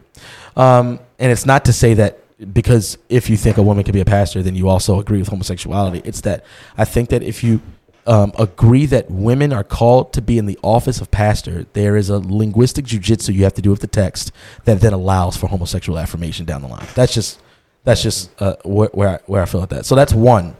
Um, 0.56 1.00
and 1.18 1.32
it's 1.32 1.46
not 1.46 1.64
to 1.64 1.72
say 1.72 1.94
that 1.94 2.20
because 2.52 2.98
if 3.08 3.30
you 3.30 3.36
think 3.36 3.56
a 3.56 3.62
woman 3.62 3.82
can 3.82 3.92
be 3.92 4.00
a 4.00 4.04
pastor, 4.04 4.42
then 4.42 4.54
you 4.54 4.68
also 4.68 5.00
agree 5.00 5.18
with 5.18 5.28
homosexuality. 5.28 6.02
It's 6.04 6.20
that 6.20 6.44
I 6.76 6.84
think 6.84 7.08
that 7.08 7.22
if 7.22 7.42
you 7.42 7.62
um, 8.06 8.32
agree 8.38 8.86
that 8.86 9.10
women 9.10 9.52
are 9.52 9.64
called 9.64 10.12
to 10.12 10.22
be 10.22 10.38
in 10.38 10.46
the 10.46 10.58
office 10.62 11.00
of 11.00 11.10
pastor, 11.10 11.66
there 11.72 11.96
is 11.96 12.10
a 12.10 12.18
linguistic 12.18 12.84
jujitsu 12.84 13.34
you 13.34 13.44
have 13.44 13.54
to 13.54 13.62
do 13.62 13.70
with 13.70 13.80
the 13.80 13.86
text 13.86 14.32
that 14.64 14.80
then 14.80 14.92
allows 14.92 15.36
for 15.36 15.48
homosexual 15.48 15.98
affirmation 15.98 16.44
down 16.44 16.62
the 16.62 16.68
line. 16.68 16.86
That's 16.94 17.14
just 17.14 17.40
that's 17.84 18.02
just 18.02 18.30
uh, 18.40 18.56
where 18.64 18.90
where 18.92 19.08
I, 19.08 19.18
where 19.26 19.42
I 19.42 19.46
feel 19.46 19.62
at 19.62 19.70
that. 19.70 19.86
So 19.86 19.94
that's 19.94 20.12
one 20.12 20.56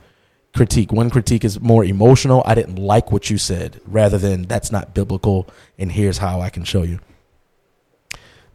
critique. 0.55 0.91
One 0.93 1.11
critique 1.11 1.45
is 1.45 1.61
more 1.61 1.85
emotional. 1.85 2.43
I 2.47 2.55
didn't 2.55 2.77
like 2.77 3.13
what 3.13 3.29
you 3.31 3.37
said, 3.37 3.81
rather 3.87 4.17
than 4.17 4.45
that's 4.45 4.73
not 4.73 4.95
biblical, 4.95 5.49
and 5.79 5.93
here's 5.93 6.19
how 6.19 6.41
I 6.41 6.51
can 6.51 6.65
show 6.65 6.83
you. 6.83 6.99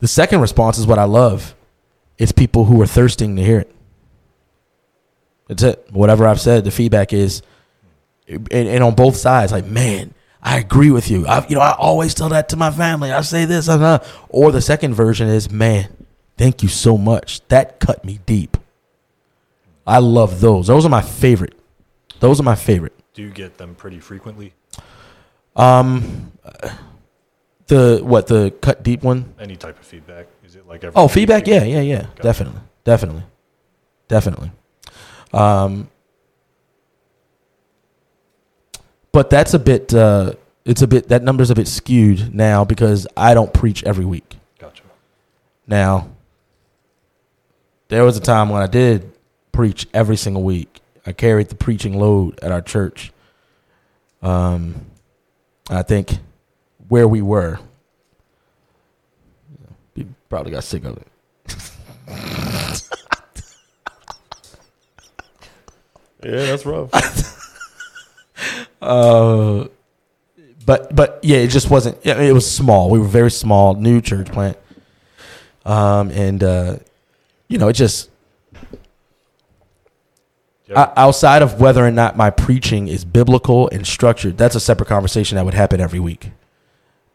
The 0.02 0.08
second 0.08 0.42
response 0.42 0.78
is 0.78 0.86
what 0.86 1.00
I 1.00 1.06
love 1.06 1.56
it's 2.22 2.32
people 2.32 2.66
who 2.66 2.80
are 2.84 2.86
thirsting 2.86 3.36
to 3.36 3.44
hear 3.44 3.62
it. 3.62 3.76
That's 5.48 5.64
it. 5.64 5.88
Whatever 5.90 6.28
I've 6.28 6.40
said, 6.40 6.64
the 6.64 6.70
feedback 6.70 7.14
is, 7.14 7.42
and, 8.28 8.48
and 8.52 8.84
on 8.84 8.94
both 8.94 9.16
sides, 9.18 9.52
like, 9.52 9.66
man, 9.66 10.14
I 10.40 10.60
agree 10.60 10.92
with 10.92 11.10
you. 11.10 11.26
I, 11.26 11.46
you 11.48 11.56
know, 11.56 11.62
I 11.62 11.72
always 11.72 12.14
tell 12.14 12.30
that 12.30 12.50
to 12.50 12.58
my 12.58 12.70
family. 12.70 13.12
I 13.12 13.22
say 13.22 13.46
this, 13.46 13.68
uh, 13.68 14.06
or 14.30 14.52
the 14.52 14.62
second 14.62 14.94
version 14.94 15.30
is, 15.30 15.50
man, 15.50 15.90
thank 16.38 16.62
you 16.62 16.70
so 16.70 16.96
much. 16.96 17.42
That 17.48 17.80
cut 17.80 18.06
me 18.06 18.20
deep. 18.28 18.56
I 19.88 19.98
love 19.98 20.42
those. 20.42 20.68
Those 20.68 20.86
are 20.86 20.90
my 20.90 21.02
favorite. 21.02 21.56
Those 22.20 22.40
are 22.40 22.44
my 22.44 22.56
favorite. 22.56 22.94
Do 23.16 23.24
you 23.24 23.32
get 23.32 23.58
them 23.58 23.74
pretty 23.74 24.00
frequently? 24.00 24.54
Um, 25.56 26.32
the 27.68 28.02
what 28.04 28.28
the 28.28 28.52
cut 28.62 28.84
deep 28.84 29.04
one? 29.04 29.34
Any 29.40 29.56
type 29.56 29.80
of 29.80 29.86
feedback 29.86 30.28
Is 30.46 30.56
it 30.56 30.68
like 30.68 30.84
every. 30.84 30.96
Oh, 30.96 31.08
feedback. 31.08 31.48
Yeah, 31.48 31.64
yeah, 31.64 31.82
yeah. 31.82 32.08
Definitely, 32.22 32.62
definitely, 32.84 33.24
definitely. 34.08 34.52
Um, 35.34 35.90
but 39.12 39.30
that's 39.30 39.54
a 39.54 39.60
bit. 39.60 39.94
Uh, 39.94 40.34
it's 40.66 40.82
a 40.82 40.88
bit. 40.88 41.10
That 41.10 41.24
number's 41.24 41.50
a 41.50 41.56
bit 41.56 41.68
skewed 41.68 42.34
now 42.34 42.64
because 42.66 43.08
I 43.16 43.34
don't 43.34 43.54
preach 43.54 43.84
every 43.84 44.06
week. 44.06 44.38
Gotcha. 44.60 44.84
Now, 45.68 46.10
there 47.88 48.04
was 48.04 48.18
a 48.18 48.22
time 48.22 48.50
when 48.50 48.62
I 48.62 48.68
did 48.68 49.12
preach 49.52 49.88
every 49.94 50.18
single 50.18 50.44
week. 50.44 50.80
I 51.06 51.14
carried 51.14 51.50
the 51.50 51.56
preaching 51.56 52.00
load 52.00 52.40
at 52.42 52.52
our 52.52 52.62
church. 52.62 53.12
Um, 54.22 54.86
I 55.70 55.82
think 55.82 56.20
where 56.92 57.08
we 57.08 57.22
were 57.22 57.58
Probably 60.32 60.54
got 60.54 60.64
sick 60.64 60.86
of 60.86 60.98
it. 60.98 61.08
yeah, 66.24 66.46
that's 66.46 66.66
rough. 66.66 66.90
uh, 68.82 69.66
but 70.66 70.96
but 70.96 71.20
yeah, 71.22 71.40
it 71.40 71.48
just 71.48 71.70
wasn't. 71.70 71.98
Yeah, 72.06 72.18
it 72.22 72.32
was 72.32 72.50
small. 72.50 72.90
We 72.90 73.00
were 73.00 73.08
very 73.08 73.30
small, 73.30 73.76
new 73.76 74.00
church 74.00 74.32
plant. 74.32 74.58
Um, 75.66 76.12
and 76.12 76.42
uh, 76.42 76.78
you 77.50 77.58
know, 77.58 77.68
it 77.68 77.74
just 77.74 78.10
outside 80.74 81.42
of 81.42 81.60
whether 81.60 81.86
or 81.86 81.92
not 81.92 82.16
my 82.16 82.30
preaching 82.30 82.88
is 82.88 83.04
biblical 83.04 83.68
and 83.70 83.86
structured, 83.86 84.38
that's 84.38 84.56
a 84.56 84.62
separate 84.62 84.88
conversation 84.88 85.36
that 85.36 85.44
would 85.44 85.54
happen 85.54 85.82
every 85.82 86.00
week. 86.00 86.32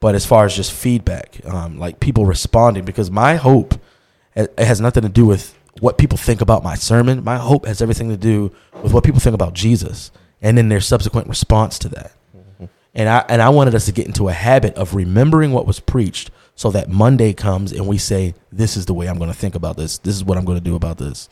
But 0.00 0.14
as 0.14 0.26
far 0.26 0.44
as 0.44 0.54
just 0.54 0.72
feedback, 0.72 1.40
um, 1.46 1.78
like 1.78 2.00
people 2.00 2.26
responding, 2.26 2.84
because 2.84 3.10
my 3.10 3.36
hope 3.36 3.74
it 4.34 4.52
has 4.58 4.80
nothing 4.80 5.02
to 5.02 5.08
do 5.08 5.24
with 5.24 5.56
what 5.80 5.98
people 5.98 6.18
think 6.18 6.40
about 6.40 6.62
my 6.62 6.74
sermon. 6.74 7.24
My 7.24 7.36
hope 7.36 7.66
has 7.66 7.80
everything 7.82 8.10
to 8.10 8.16
do 8.16 8.52
with 8.82 8.92
what 8.92 9.04
people 9.04 9.20
think 9.20 9.34
about 9.34 9.54
Jesus, 9.54 10.10
and 10.42 10.56
then 10.56 10.68
their 10.68 10.80
subsequent 10.80 11.28
response 11.28 11.78
to 11.80 11.88
that. 11.90 12.12
Mm-hmm. 12.36 12.64
And 12.94 13.08
I 13.08 13.24
and 13.28 13.42
I 13.42 13.48
wanted 13.48 13.74
us 13.74 13.86
to 13.86 13.92
get 13.92 14.06
into 14.06 14.28
a 14.28 14.32
habit 14.32 14.74
of 14.74 14.94
remembering 14.94 15.52
what 15.52 15.66
was 15.66 15.80
preached, 15.80 16.30
so 16.54 16.70
that 16.70 16.88
Monday 16.90 17.32
comes 17.32 17.72
and 17.72 17.86
we 17.86 17.98
say, 17.98 18.34
"This 18.52 18.76
is 18.76 18.86
the 18.86 18.94
way 18.94 19.06
I'm 19.06 19.18
going 19.18 19.32
to 19.32 19.36
think 19.36 19.54
about 19.54 19.76
this. 19.76 19.98
This 19.98 20.14
is 20.14 20.24
what 20.24 20.36
I'm 20.36 20.44
going 20.44 20.58
to 20.58 20.64
do 20.64 20.76
about 20.76 20.98
this." 20.98 21.28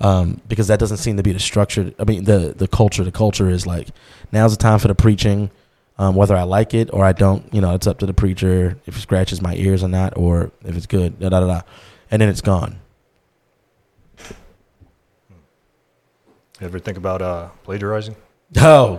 Um, 0.00 0.40
because 0.48 0.66
that 0.66 0.80
doesn't 0.80 0.96
seem 0.96 1.16
to 1.16 1.22
be 1.22 1.32
the 1.32 1.38
structure. 1.38 1.92
I 1.98 2.04
mean, 2.04 2.24
the 2.24 2.54
the 2.56 2.68
culture. 2.68 3.04
The 3.04 3.12
culture 3.12 3.48
is 3.48 3.66
like, 3.66 3.88
now's 4.32 4.56
the 4.56 4.60
time 4.60 4.80
for 4.80 4.88
the 4.88 4.94
preaching 4.94 5.50
um, 5.98 6.14
whether 6.14 6.36
I 6.36 6.42
like 6.42 6.74
it 6.74 6.90
or 6.92 7.04
I 7.04 7.12
don't, 7.12 7.52
you 7.54 7.60
know, 7.60 7.74
it's 7.74 7.86
up 7.86 7.98
to 7.98 8.06
the 8.06 8.14
preacher 8.14 8.76
if 8.86 8.96
it 8.96 9.00
scratches 9.00 9.40
my 9.40 9.54
ears 9.54 9.82
or 9.82 9.88
not, 9.88 10.16
or 10.16 10.50
if 10.64 10.76
it's 10.76 10.86
good, 10.86 11.18
da 11.20 11.28
da 11.28 11.40
da, 11.40 11.46
da. 11.46 11.60
and 12.10 12.20
then 12.20 12.28
it's 12.28 12.40
gone. 12.40 12.80
You 16.60 16.66
ever 16.68 16.78
think 16.78 16.96
about 16.96 17.22
uh, 17.22 17.48
plagiarizing? 17.64 18.16
Oh, 18.56 18.96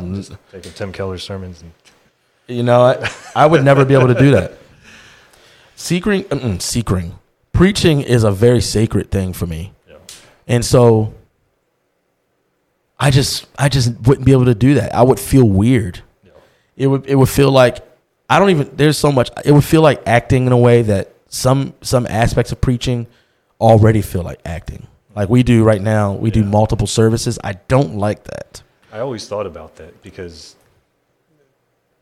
taking 0.51 0.73
Tim 0.73 0.91
Keller's 0.91 1.23
sermons. 1.23 1.61
And- 1.61 1.71
you 2.47 2.61
know, 2.61 2.81
I, 2.81 3.11
I 3.35 3.45
would 3.45 3.63
never 3.63 3.85
be 3.85 3.93
able 3.93 4.07
to 4.07 4.13
do 4.13 4.31
that. 4.31 4.53
Seeking, 5.77 6.23
mm, 6.25 6.61
seeking, 6.61 7.17
preaching 7.53 8.01
is 8.01 8.23
a 8.23 8.31
very 8.31 8.59
sacred 8.59 9.11
thing 9.11 9.31
for 9.33 9.45
me, 9.45 9.71
yeah. 9.87 9.95
and 10.47 10.63
so 10.65 11.13
I 12.99 13.11
just, 13.11 13.47
I 13.57 13.69
just 13.69 13.93
wouldn't 14.01 14.25
be 14.25 14.31
able 14.33 14.45
to 14.45 14.55
do 14.55 14.73
that. 14.75 14.93
I 14.93 15.03
would 15.03 15.19
feel 15.19 15.47
weird 15.47 16.01
it 16.77 16.87
would 16.87 17.05
it 17.07 17.15
would 17.15 17.29
feel 17.29 17.51
like 17.51 17.77
I 18.29 18.39
don't 18.39 18.49
even 18.49 18.71
there's 18.75 18.97
so 18.97 19.11
much 19.11 19.29
it 19.43 19.51
would 19.51 19.63
feel 19.63 19.81
like 19.81 20.01
acting 20.05 20.45
in 20.45 20.51
a 20.51 20.57
way 20.57 20.81
that 20.83 21.13
some 21.27 21.73
some 21.81 22.05
aspects 22.07 22.51
of 22.51 22.61
preaching 22.61 23.07
already 23.59 24.01
feel 24.01 24.23
like 24.23 24.39
acting. 24.45 24.87
Like 25.15 25.29
we 25.29 25.43
do 25.43 25.63
right 25.63 25.81
now, 25.81 26.13
we 26.13 26.29
yeah. 26.29 26.35
do 26.35 26.43
multiple 26.43 26.87
services. 26.87 27.39
I 27.43 27.53
don't 27.67 27.95
like 27.95 28.25
that. 28.25 28.61
I 28.91 28.99
always 28.99 29.27
thought 29.27 29.45
about 29.45 29.75
that 29.77 30.01
because 30.01 30.55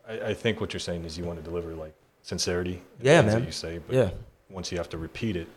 I, 0.08 0.20
I 0.20 0.34
think 0.34 0.62
what 0.62 0.74
you're 0.74 0.80
saying 0.80 1.06
is 1.06 1.18
you 1.18 1.24
want 1.24 1.40
to 1.40 1.46
deliver 1.46 1.74
like 1.74 1.94
sincerity. 2.22 2.82
Yeah, 3.02 3.22
man. 3.22 3.46
you 3.46 3.52
say, 3.52 3.80
but 3.86 3.96
yeah. 3.96 4.10
once 4.50 4.72
you 4.72 4.78
have 4.78 4.90
to 4.90 4.98
repeat 4.98 5.36
it. 5.36 5.48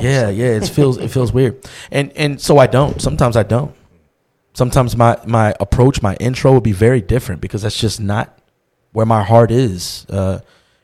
Yeah, 0.00 0.28
yeah, 0.28 0.46
it 0.46 0.68
feels 0.76 0.98
it 0.98 1.08
feels 1.08 1.32
weird, 1.32 1.68
and 1.92 2.12
and 2.16 2.40
so 2.40 2.58
I 2.58 2.66
don't. 2.66 3.00
Sometimes 3.00 3.36
I 3.36 3.44
don't. 3.44 3.74
Sometimes 4.54 4.96
my 4.96 5.18
my 5.26 5.54
approach, 5.60 6.02
my 6.02 6.14
intro 6.16 6.52
would 6.52 6.62
be 6.62 6.72
very 6.72 7.00
different 7.00 7.40
because 7.40 7.62
that's 7.62 7.78
just 7.78 8.00
not 8.00 8.38
where 8.94 9.04
my 9.04 9.22
heart 9.24 9.50
is, 9.50 10.06
uh, 10.08 10.38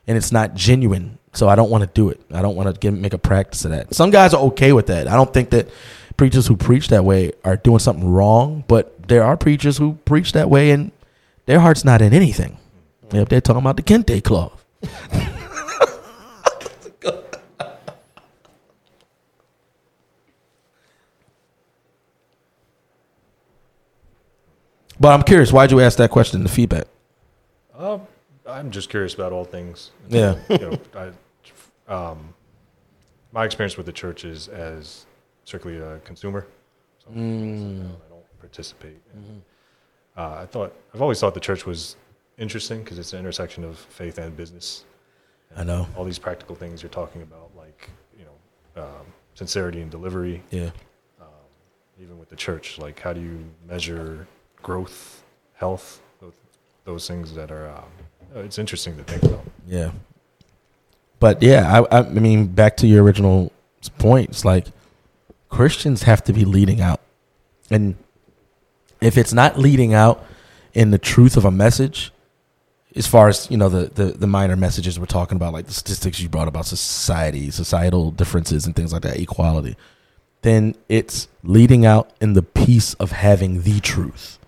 and 0.05 0.17
it's 0.17 0.31
not 0.33 0.53
genuine. 0.53 1.17
So 1.33 1.47
I 1.47 1.55
don't 1.55 1.71
want 1.71 1.83
to 1.83 1.89
do 1.93 2.09
it. 2.09 2.19
I 2.31 2.41
don't 2.41 2.57
want 2.57 2.79
to 2.79 2.91
make 2.91 3.13
a 3.13 3.17
practice 3.17 3.63
of 3.63 3.71
that. 3.71 3.95
Some 3.95 4.11
guys 4.11 4.33
are 4.33 4.41
okay 4.47 4.73
with 4.73 4.87
that. 4.87 5.07
I 5.07 5.15
don't 5.15 5.33
think 5.33 5.49
that 5.51 5.69
preachers 6.17 6.45
who 6.45 6.57
preach 6.57 6.89
that 6.89 7.05
way 7.05 7.31
are 7.45 7.55
doing 7.55 7.79
something 7.79 8.07
wrong, 8.07 8.65
but 8.67 9.07
there 9.07 9.23
are 9.23 9.37
preachers 9.37 9.77
who 9.77 9.93
preach 10.03 10.33
that 10.33 10.49
way 10.49 10.71
and 10.71 10.91
their 11.45 11.61
heart's 11.61 11.85
not 11.85 12.01
in 12.01 12.13
anything. 12.13 12.57
If 13.11 13.29
they're 13.29 13.39
talking 13.39 13.61
about 13.61 13.77
the 13.77 13.83
kente 13.83 14.21
cloth. 14.21 14.61
but 24.99 25.13
I'm 25.13 25.23
curious, 25.23 25.53
why'd 25.53 25.71
you 25.71 25.79
ask 25.79 25.97
that 25.97 26.11
question, 26.11 26.43
the 26.43 26.49
feedback? 26.49 26.87
Uh, 27.81 27.97
I'm 28.45 28.69
just 28.69 28.89
curious 28.89 29.15
about 29.15 29.31
all 29.33 29.43
things. 29.43 29.91
Yeah. 30.07 30.35
you 30.49 30.57
know, 30.59 30.79
I, 30.95 31.91
um, 31.91 32.33
my 33.31 33.43
experience 33.43 33.75
with 33.75 33.87
the 33.87 33.91
church 33.91 34.23
is 34.23 34.47
as 34.49 35.05
strictly 35.45 35.77
a 35.77 35.97
consumer. 35.99 36.45
So, 37.03 37.09
mm. 37.11 37.79
I 37.81 38.09
don't 38.09 38.39
participate. 38.39 39.01
And, 39.13 39.41
uh, 40.15 40.41
I 40.41 40.45
thought 40.45 40.75
I've 40.93 41.01
always 41.01 41.19
thought 41.19 41.33
the 41.33 41.39
church 41.39 41.65
was 41.65 41.95
interesting 42.37 42.83
because 42.83 42.99
it's 42.99 43.13
an 43.13 43.19
intersection 43.19 43.63
of 43.63 43.77
faith 43.79 44.19
and 44.19 44.37
business. 44.37 44.85
I 45.57 45.63
know. 45.63 45.87
All 45.97 46.05
these 46.05 46.19
practical 46.19 46.55
things 46.55 46.83
you're 46.83 46.89
talking 46.89 47.23
about, 47.23 47.49
like 47.57 47.89
you 48.17 48.25
know, 48.25 48.83
um, 48.83 49.05
sincerity 49.33 49.81
and 49.81 49.89
delivery, 49.89 50.43
Yeah. 50.51 50.69
even 51.99 52.19
with 52.19 52.29
the 52.29 52.35
church. 52.35 52.77
Like, 52.77 52.99
how 52.99 53.13
do 53.13 53.21
you 53.21 53.43
measure 53.67 54.27
growth, 54.61 55.23
health, 55.53 56.01
those, 56.85 57.07
things 57.07 57.33
that 57.35 57.51
are. 57.51 57.69
Um, 57.69 58.43
it's 58.43 58.57
interesting 58.57 58.97
to 58.97 59.03
think 59.03 59.23
about. 59.23 59.45
Yeah. 59.67 59.91
But 61.19 61.41
yeah, 61.43 61.85
I, 61.91 61.99
I 61.99 62.09
mean, 62.09 62.47
back 62.47 62.77
to 62.77 62.87
your 62.87 63.03
original 63.03 63.51
point, 63.97 64.29
it's 64.29 64.45
like 64.45 64.67
Christians 65.49 66.03
have 66.03 66.23
to 66.23 66.33
be 66.33 66.45
leading 66.45 66.81
out. 66.81 66.99
And 67.69 67.95
if 69.01 69.17
it's 69.17 69.33
not 69.33 69.57
leading 69.57 69.93
out 69.93 70.25
in 70.73 70.91
the 70.91 70.97
truth 70.97 71.37
of 71.37 71.45
a 71.45 71.51
message, 71.51 72.11
as 72.95 73.07
far 73.07 73.29
as, 73.29 73.49
you 73.49 73.57
know, 73.57 73.69
the, 73.69 73.85
the, 73.87 74.05
the 74.11 74.27
minor 74.27 74.55
messages 74.55 74.99
we're 74.99 75.05
talking 75.05 75.35
about, 75.35 75.53
like 75.53 75.67
the 75.67 75.73
statistics 75.73 76.19
you 76.19 76.27
brought 76.27 76.47
about 76.47 76.65
society, 76.65 77.51
societal 77.51 78.11
differences 78.11 78.65
and 78.65 78.75
things 78.75 78.91
like 78.91 79.03
that, 79.03 79.19
equality, 79.19 79.75
then 80.41 80.75
it's 80.89 81.27
leading 81.43 81.85
out 81.85 82.11
in 82.19 82.33
the 82.33 82.41
piece 82.41 82.93
of 82.95 83.11
having 83.11 83.61
the 83.61 83.79
truth. 83.79 84.39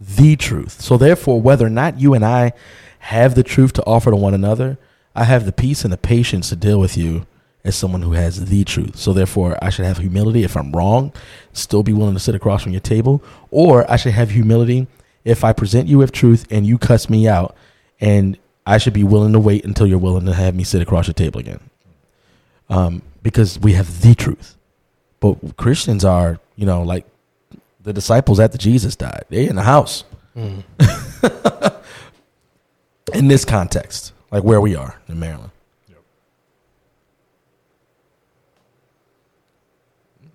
The 0.00 0.36
truth. 0.36 0.80
So 0.80 0.96
therefore, 0.96 1.40
whether 1.40 1.66
or 1.66 1.70
not 1.70 2.00
you 2.00 2.14
and 2.14 2.24
I 2.24 2.52
have 3.00 3.34
the 3.34 3.42
truth 3.42 3.72
to 3.74 3.84
offer 3.84 4.10
to 4.10 4.16
one 4.16 4.34
another, 4.34 4.78
I 5.14 5.24
have 5.24 5.44
the 5.44 5.52
peace 5.52 5.84
and 5.84 5.92
the 5.92 5.98
patience 5.98 6.48
to 6.50 6.56
deal 6.56 6.78
with 6.78 6.96
you 6.96 7.26
as 7.64 7.74
someone 7.76 8.02
who 8.02 8.12
has 8.12 8.46
the 8.46 8.64
truth. 8.64 8.96
So 8.96 9.12
therefore, 9.12 9.58
I 9.60 9.70
should 9.70 9.84
have 9.84 9.98
humility 9.98 10.44
if 10.44 10.56
I'm 10.56 10.72
wrong, 10.72 11.12
still 11.52 11.82
be 11.82 11.92
willing 11.92 12.14
to 12.14 12.20
sit 12.20 12.34
across 12.34 12.62
from 12.62 12.72
your 12.72 12.80
table, 12.80 13.22
or 13.50 13.90
I 13.90 13.96
should 13.96 14.12
have 14.12 14.30
humility 14.30 14.86
if 15.24 15.44
I 15.44 15.52
present 15.52 15.88
you 15.88 15.98
with 15.98 16.12
truth 16.12 16.46
and 16.50 16.66
you 16.66 16.78
cuss 16.78 17.10
me 17.10 17.26
out, 17.26 17.56
and 18.00 18.38
I 18.66 18.78
should 18.78 18.92
be 18.92 19.04
willing 19.04 19.32
to 19.32 19.40
wait 19.40 19.64
until 19.64 19.86
you're 19.86 19.98
willing 19.98 20.26
to 20.26 20.34
have 20.34 20.54
me 20.54 20.64
sit 20.64 20.82
across 20.82 21.06
your 21.06 21.14
table 21.14 21.40
again. 21.40 21.60
Um, 22.70 23.02
because 23.22 23.58
we 23.58 23.72
have 23.72 24.02
the 24.02 24.14
truth. 24.14 24.56
But 25.20 25.56
Christians 25.56 26.04
are, 26.04 26.38
you 26.54 26.66
know, 26.66 26.82
like 26.82 27.04
the 27.88 27.94
disciples 27.94 28.38
after 28.38 28.58
Jesus 28.58 28.94
died. 28.94 29.24
They 29.30 29.48
in 29.48 29.56
the 29.56 29.62
house. 29.62 30.04
in 30.36 30.62
this 33.28 33.46
context, 33.46 34.12
like 34.30 34.44
where 34.44 34.60
we 34.60 34.76
are 34.76 35.00
in 35.08 35.18
Maryland. 35.18 35.50
Yep. 35.88 35.98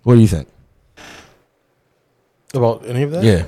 What 0.02 0.16
do 0.16 0.20
you 0.20 0.26
think? 0.26 0.48
About 2.52 2.84
any 2.86 3.04
of 3.04 3.12
that? 3.12 3.24
Yeah. 3.24 3.46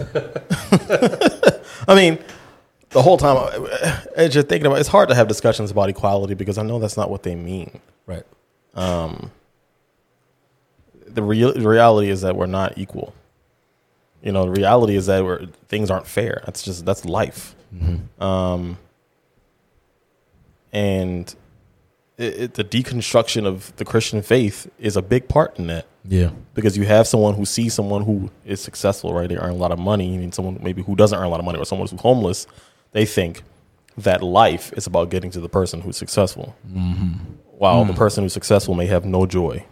I 1.89 1.95
mean, 1.97 2.19
the 2.91 3.03
whole 3.03 3.19
time, 3.19 3.67
as 4.15 4.35
you're 4.35 4.45
thinking 4.45 4.67
about, 4.67 4.79
it's 4.79 4.89
hard 4.89 5.09
to 5.09 5.17
have 5.17 5.27
discussions 5.27 5.73
about 5.73 5.89
equality 5.89 6.35
because 6.35 6.59
I 6.59 6.63
know 6.63 6.79
that's 6.79 6.97
not 6.97 7.11
what 7.11 7.25
they 7.25 7.35
mean. 7.35 7.81
right. 8.07 8.25
Um, 8.75 9.33
the, 11.07 11.23
real, 11.23 11.53
the 11.53 11.69
reality 11.69 12.09
is 12.09 12.21
that 12.21 12.37
we're 12.37 12.47
not 12.47 12.79
equal. 12.79 13.13
You 14.23 14.33
know, 14.33 14.45
the 14.45 14.51
reality 14.51 14.97
is 14.97 15.07
that 15.07 15.25
we're, 15.25 15.47
things 15.69 15.91
aren't 15.91 16.07
fair. 16.07 16.43
That's 16.45 16.63
just 16.63 16.85
that's 16.85 17.05
life. 17.05 17.55
Mm-hmm. 17.75 18.23
Um, 18.23 18.79
and 20.73 21.35
it, 22.19 22.41
it, 22.41 22.55
the 22.55 22.65
deconstruction 22.65 23.47
of 23.47 23.75
the 23.77 23.85
Christian 23.85 24.23
faith 24.23 24.71
is 24.79 24.97
a 24.97 25.03
big 25.03 25.29
part 25.29 25.59
in 25.59 25.67
that. 25.69 25.87
Yeah. 26.09 26.31
because 26.55 26.77
you 26.77 26.85
have 26.85 27.07
someone 27.07 27.35
who 27.35 27.45
sees 27.45 27.75
someone 27.75 28.03
who 28.03 28.31
is 28.45 28.61
successful, 28.61 29.13
right? 29.13 29.29
They 29.29 29.37
earn 29.37 29.51
a 29.51 29.57
lot 29.57 29.73
of 29.73 29.79
money. 29.79 30.17
Mean, 30.17 30.33
someone 30.33 30.59
maybe 30.63 30.83
who 30.83 30.95
doesn't 30.95 31.19
earn 31.19 31.25
a 31.25 31.29
lot 31.29 31.41
of 31.41 31.47
money, 31.47 31.59
or 31.59 31.65
someone 31.65 31.89
who's 31.89 32.01
homeless. 32.01 32.47
They 32.93 33.05
think 33.05 33.43
that 33.99 34.23
life 34.23 34.73
is 34.75 34.87
about 34.87 35.11
getting 35.11 35.31
to 35.33 35.41
the 35.41 35.49
person 35.49 35.81
who's 35.81 35.97
successful, 35.97 36.55
mm-hmm. 36.69 37.15
while 37.59 37.85
the 37.85 37.93
mm. 37.93 37.97
person 37.97 38.25
who's 38.25 38.33
successful 38.33 38.75
may 38.75 38.87
have 38.87 39.05
no 39.05 39.27
joy. 39.27 39.65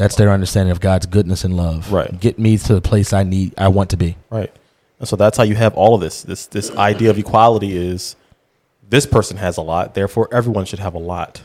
That's 0.00 0.16
their 0.16 0.30
understanding 0.30 0.72
of 0.72 0.80
God's 0.80 1.04
goodness 1.04 1.44
and 1.44 1.56
love. 1.56 1.92
Right. 1.92 2.18
Get 2.18 2.38
me 2.38 2.56
to 2.56 2.74
the 2.74 2.80
place 2.80 3.12
I 3.12 3.22
need, 3.22 3.52
I 3.58 3.68
want 3.68 3.90
to 3.90 3.98
be. 3.98 4.16
Right. 4.30 4.50
And 4.98 5.06
so 5.06 5.14
that's 5.14 5.36
how 5.36 5.44
you 5.44 5.54
have 5.56 5.74
all 5.74 5.94
of 5.94 6.00
this. 6.00 6.22
This 6.22 6.46
this 6.46 6.70
idea 6.74 7.10
of 7.10 7.18
equality 7.18 7.76
is 7.76 8.16
this 8.88 9.04
person 9.04 9.36
has 9.36 9.58
a 9.58 9.62
lot, 9.62 9.94
therefore 9.94 10.28
everyone 10.32 10.64
should 10.64 10.78
have 10.78 10.94
a 10.94 10.98
lot. 10.98 11.42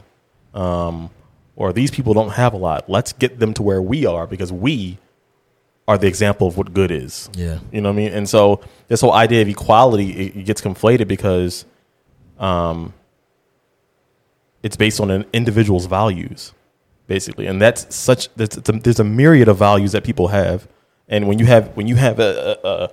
Um, 0.54 1.10
or 1.58 1.74
these 1.74 1.92
people 1.92 2.14
don't 2.14 2.32
have 2.32 2.54
a 2.54 2.58
lot. 2.58 2.90
Let's 2.90 3.12
get 3.12 3.40
them 3.40 3.54
to 3.56 3.62
where 3.62 3.82
we 3.82 4.06
are 4.06 4.26
because 4.26 4.54
we 4.54 5.00
are 5.86 5.98
the 5.98 6.08
example 6.08 6.48
of 6.48 6.58
what 6.58 6.74
good 6.74 6.92
is. 6.92 7.30
Yeah. 7.36 7.60
You 7.74 7.82
know 7.82 7.90
what 7.90 7.94
I 7.94 7.98
mean? 7.98 8.14
And 8.14 8.28
so 8.30 8.62
this 8.88 9.02
whole 9.02 9.14
idea 9.14 9.42
of 9.42 9.50
equality 9.50 10.12
it, 10.12 10.46
gets 10.46 10.62
conflated 10.62 11.10
because 11.10 11.66
um, 12.40 12.94
it's 14.64 14.78
based 14.78 15.00
on 15.02 15.12
an 15.12 15.26
individual's 15.34 15.88
values, 15.88 16.54
basically, 17.08 17.48
and 17.48 17.62
that's 17.62 17.94
such 17.96 18.34
there's, 18.36 18.58
a, 18.58 18.62
there's 18.62 19.00
a 19.00 19.04
myriad 19.04 19.48
of 19.48 19.58
values 19.58 19.92
that 19.94 20.04
people 20.04 20.30
have, 20.30 20.68
and 21.08 21.28
when 21.28 21.40
you 21.40 21.46
have 21.46 21.76
when 21.78 21.88
you 21.88 21.96
have 21.96 22.20
a, 22.20 22.58
a, 22.64 22.68
a 22.68 22.90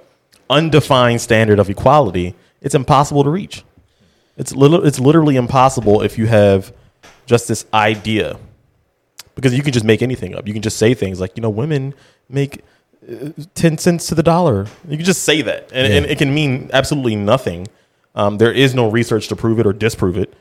undefined 0.51 1.21
standard 1.21 1.59
of 1.59 1.71
equality, 1.71 2.35
it's 2.61 2.75
impossible 2.75 3.25
to 3.25 3.31
reach. 3.31 3.65
It's 4.37 4.55
little 4.55 4.85
it's 4.87 4.99
literally 5.01 5.37
impossible 5.37 6.03
if 6.03 6.19
you 6.19 6.27
have 6.27 6.73
just 7.27 7.49
this 7.49 7.65
idea 7.73 8.39
because 9.35 9.55
you 9.55 9.63
can 9.63 9.73
just 9.73 9.85
make 9.85 10.03
anything 10.03 10.35
up. 10.35 10.47
You 10.47 10.53
can 10.53 10.63
just 10.63 10.77
say 10.79 10.95
things 10.95 11.21
like, 11.21 11.37
you 11.37 11.41
know, 11.43 11.51
women 11.51 11.95
make 12.29 12.63
uh, 13.11 13.31
10 13.55 13.79
cents 13.79 14.07
to 14.09 14.15
the 14.15 14.23
dollar. 14.23 14.67
You 14.89 14.97
can 14.97 15.07
just 15.07 15.23
say 15.23 15.41
that, 15.43 15.71
and, 15.73 15.91
Yeah. 15.93 15.99
and 16.01 16.07
it 16.07 16.19
can 16.19 16.35
mean 16.35 16.71
absolutely 16.73 17.17
nothing. 17.17 17.69
Um, 18.15 18.37
there 18.39 18.53
is 18.53 18.75
no 18.75 18.91
research 18.91 19.29
to 19.29 19.37
prove 19.37 19.59
it 19.59 19.67
or 19.67 19.73
disprove 19.73 20.19
it. 20.19 20.35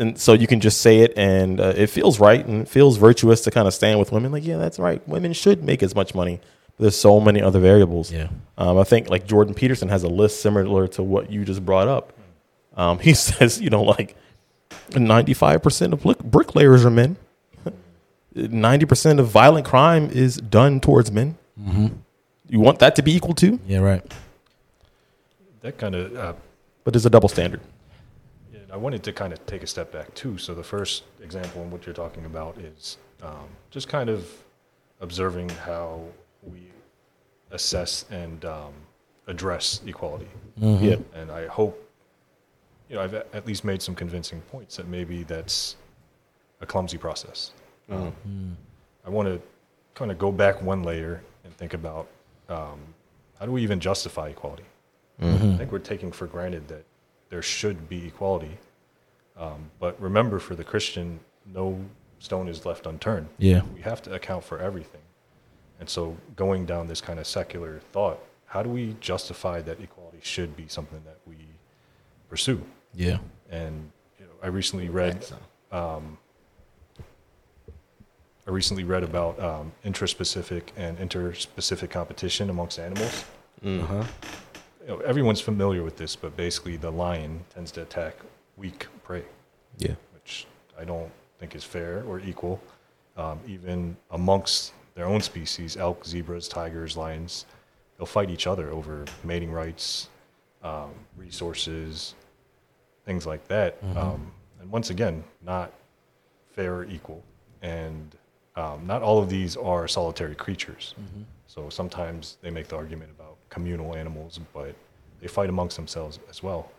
And 0.00 0.18
so 0.18 0.32
you 0.32 0.46
can 0.46 0.60
just 0.60 0.80
say 0.80 1.00
it, 1.00 1.12
and 1.16 1.60
uh, 1.60 1.74
it 1.76 1.88
feels 1.88 2.18
right 2.18 2.44
and 2.44 2.62
it 2.62 2.68
feels 2.68 2.96
virtuous 2.96 3.42
to 3.42 3.50
kind 3.50 3.68
of 3.68 3.74
stand 3.74 3.98
with 3.98 4.10
women. 4.12 4.32
Like, 4.32 4.44
yeah, 4.46 4.56
that's 4.56 4.78
right. 4.78 5.06
Women 5.06 5.34
should 5.34 5.62
make 5.62 5.82
as 5.82 5.94
much 5.94 6.14
money. 6.14 6.40
There's 6.78 6.96
so 6.96 7.20
many 7.20 7.42
other 7.42 7.60
variables. 7.60 8.10
Yeah. 8.10 8.28
Um, 8.56 8.78
I 8.78 8.84
think 8.84 9.10
like 9.10 9.26
Jordan 9.26 9.52
Peterson 9.52 9.90
has 9.90 10.02
a 10.02 10.08
list 10.08 10.40
similar 10.40 10.88
to 10.88 11.02
what 11.02 11.30
you 11.30 11.44
just 11.44 11.64
brought 11.64 11.86
up. 11.86 12.14
Um, 12.74 12.98
he 12.98 13.12
says, 13.26 13.60
you 13.60 13.68
know, 13.68 13.82
like 13.82 14.16
95% 14.90 15.92
of 15.92 16.30
bricklayers 16.30 16.86
are 16.86 16.90
men. 16.90 17.16
90% 18.34 19.18
of 19.18 19.28
violent 19.28 19.66
crime 19.66 20.08
is 20.10 20.36
done 20.36 20.80
towards 20.80 21.12
men. 21.12 21.36
Mm-hmm. 21.60 21.88
You 22.48 22.60
want 22.60 22.78
that 22.78 22.96
to 22.96 23.02
be 23.02 23.14
equal 23.14 23.34
to, 23.34 23.60
Yeah, 23.66 23.78
right. 23.78 24.02
That 25.60 25.76
kind 25.76 25.94
of 25.94 26.16
uh, 26.16 26.32
but 26.84 26.94
there's 26.94 27.04
a 27.04 27.10
double 27.10 27.28
standard. 27.28 27.60
Yeah, 28.70 28.74
I 28.74 28.78
wanted 28.78 29.02
to 29.02 29.12
kind 29.12 29.32
of 29.32 29.44
take 29.46 29.62
a 29.62 29.66
step 29.66 29.92
back 29.92 30.14
too. 30.14 30.38
So 30.38 30.54
the 30.54 30.62
first 30.62 31.04
example 31.22 31.62
in 31.62 31.70
what 31.70 31.86
you're 31.86 31.94
talking 31.94 32.24
about 32.24 32.56
is 32.58 32.98
um, 33.22 33.48
just 33.70 33.88
kind 33.88 34.08
of 34.08 34.30
observing 35.00 35.48
how 35.50 36.02
we 36.42 36.60
assess 37.50 38.04
and 38.10 38.44
um, 38.44 38.72
address 39.26 39.80
equality. 39.86 40.28
Yeah. 40.56 40.96
And 41.14 41.30
I 41.30 41.46
hope, 41.46 41.88
you 42.88 42.96
know, 42.96 43.02
I've 43.02 43.14
at 43.14 43.46
least 43.46 43.64
made 43.64 43.82
some 43.82 43.94
convincing 43.94 44.40
points 44.42 44.76
that 44.76 44.86
maybe 44.88 45.22
that's 45.24 45.76
a 46.60 46.66
clumsy 46.66 46.98
process. 46.98 47.52
Um, 47.90 48.56
I 49.04 49.10
want 49.10 49.26
to 49.28 49.40
kind 49.94 50.10
of 50.10 50.18
go 50.18 50.30
back 50.30 50.62
one 50.62 50.82
layer 50.82 51.22
and 51.44 51.52
think 51.56 51.74
about 51.74 52.06
um, 52.48 52.78
how 53.38 53.46
do 53.46 53.52
we 53.52 53.62
even 53.62 53.80
justify 53.80 54.28
equality? 54.28 54.64
I 55.22 55.56
think 55.58 55.72
we're 55.72 55.80
taking 55.80 56.12
for 56.12 56.26
granted 56.26 56.66
that 56.68 56.84
there 57.30 57.42
should 57.42 57.88
be 57.88 58.06
equality. 58.06 58.58
Um, 59.36 59.70
but 59.78 60.00
remember, 60.00 60.38
for 60.38 60.54
the 60.54 60.64
Christian, 60.64 61.20
no 61.46 61.80
stone 62.18 62.48
is 62.48 62.66
left 62.66 62.86
unturned. 62.86 63.28
Yeah. 63.38 63.62
We 63.74 63.80
have 63.80 64.02
to 64.02 64.14
account 64.14 64.44
for 64.44 64.58
everything. 64.58 65.00
And 65.78 65.88
so, 65.88 66.16
going 66.36 66.66
down 66.66 66.88
this 66.88 67.00
kind 67.00 67.18
of 67.18 67.26
secular 67.26 67.80
thought, 67.92 68.22
how 68.44 68.62
do 68.62 68.68
we 68.68 68.96
justify 69.00 69.62
that 69.62 69.80
equality 69.80 70.18
should 70.20 70.56
be 70.56 70.66
something 70.68 71.00
that 71.06 71.18
we 71.26 71.36
pursue? 72.28 72.60
Yeah. 72.94 73.18
And 73.48 73.90
you 74.18 74.26
know, 74.26 74.32
I 74.42 74.48
recently 74.48 74.90
read 74.90 75.24
um, 75.72 76.18
I 78.46 78.50
recently 78.50 78.84
read 78.84 79.04
about 79.04 79.38
um, 79.38 79.72
intraspecific 79.84 80.70
and 80.76 80.98
interspecific 80.98 81.90
competition 81.90 82.50
amongst 82.50 82.78
animals. 82.78 83.24
Uh-huh. 83.64 84.04
You 84.82 84.86
know, 84.88 84.98
everyone's 85.00 85.40
familiar 85.40 85.82
with 85.82 85.96
this, 85.96 86.16
but 86.16 86.36
basically, 86.36 86.76
the 86.76 86.90
lion 86.90 87.44
tends 87.54 87.70
to 87.72 87.82
attack 87.82 88.14
weak 88.56 88.86
prey, 89.04 89.24
Yeah. 89.78 89.94
which 90.14 90.46
I 90.78 90.84
don't 90.84 91.10
think 91.38 91.54
is 91.54 91.64
fair 91.64 92.02
or 92.04 92.20
equal. 92.20 92.60
Um, 93.16 93.40
even 93.46 93.96
amongst 94.10 94.72
their 94.94 95.04
own 95.06 95.20
species, 95.20 95.76
elk, 95.76 96.04
zebras, 96.06 96.48
tigers, 96.48 96.96
lions, 96.96 97.44
they'll 97.98 98.06
fight 98.06 98.30
each 98.30 98.46
other 98.46 98.70
over 98.70 99.04
mating 99.24 99.52
rights, 99.52 100.08
um, 100.62 100.90
resources, 101.16 102.14
things 103.04 103.26
like 103.26 103.46
that. 103.48 103.76
Um, 103.96 104.32
and 104.60 104.70
once 104.70 104.90
again, 104.90 105.24
not 105.42 105.72
fair 106.52 106.74
or 106.76 106.84
equal. 106.84 107.22
And 107.62 108.14
um, 108.56 108.86
not 108.86 109.02
all 109.02 109.18
of 109.22 109.28
these 109.28 109.56
are 109.56 109.86
solitary 109.88 110.34
creatures. 110.34 110.94
So 111.46 111.68
sometimes 111.68 112.38
they 112.40 112.50
make 112.50 112.68
the 112.68 112.76
argument 112.76 113.10
about 113.10 113.19
communal 113.50 113.94
animals, 113.94 114.40
but 114.54 114.74
they 115.20 115.28
fight 115.28 115.48
amongst 115.50 115.76
themselves 115.76 116.18
as 116.30 116.42
well. 116.42 116.70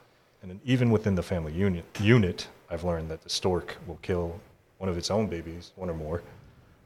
And 0.41 0.49
then 0.49 0.59
even 0.65 0.89
within 0.89 1.13
the 1.13 1.21
family 1.23 1.53
unit, 1.53 1.85
unit, 1.99 2.47
I've 2.69 2.83
learned 2.83 3.09
that 3.11 3.21
the 3.21 3.29
stork 3.29 3.77
will 3.85 3.99
kill 4.01 4.39
one 4.79 4.89
of 4.89 4.97
its 4.97 5.11
own 5.11 5.27
babies, 5.27 5.71
one 5.75 5.89
or 5.89 5.93
more, 5.93 6.23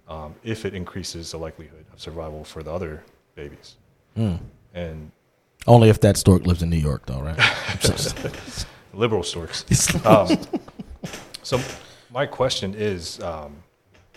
um, 0.10 0.36
if 0.44 0.66
it 0.66 0.74
increases 0.74 1.32
the 1.32 1.38
likelihood 1.38 1.86
of 1.94 2.02
survival 2.02 2.44
for 2.44 2.62
the 2.64 2.72
other 2.74 3.04
babies. 3.36 3.76
And 4.74 5.12
Only 5.68 5.90
if 5.90 6.02
that 6.02 6.18
stork 6.18 6.46
lives 6.46 6.62
in 6.62 6.70
New 6.70 6.78
York, 6.78 7.06
though, 7.06 7.22
right? 7.22 7.38
liberal 8.94 9.24
storks. 9.24 9.66
um, 10.06 10.38
so 11.44 11.60
my 12.12 12.26
question 12.26 12.74
is, 12.76 13.22
um, 13.22 13.56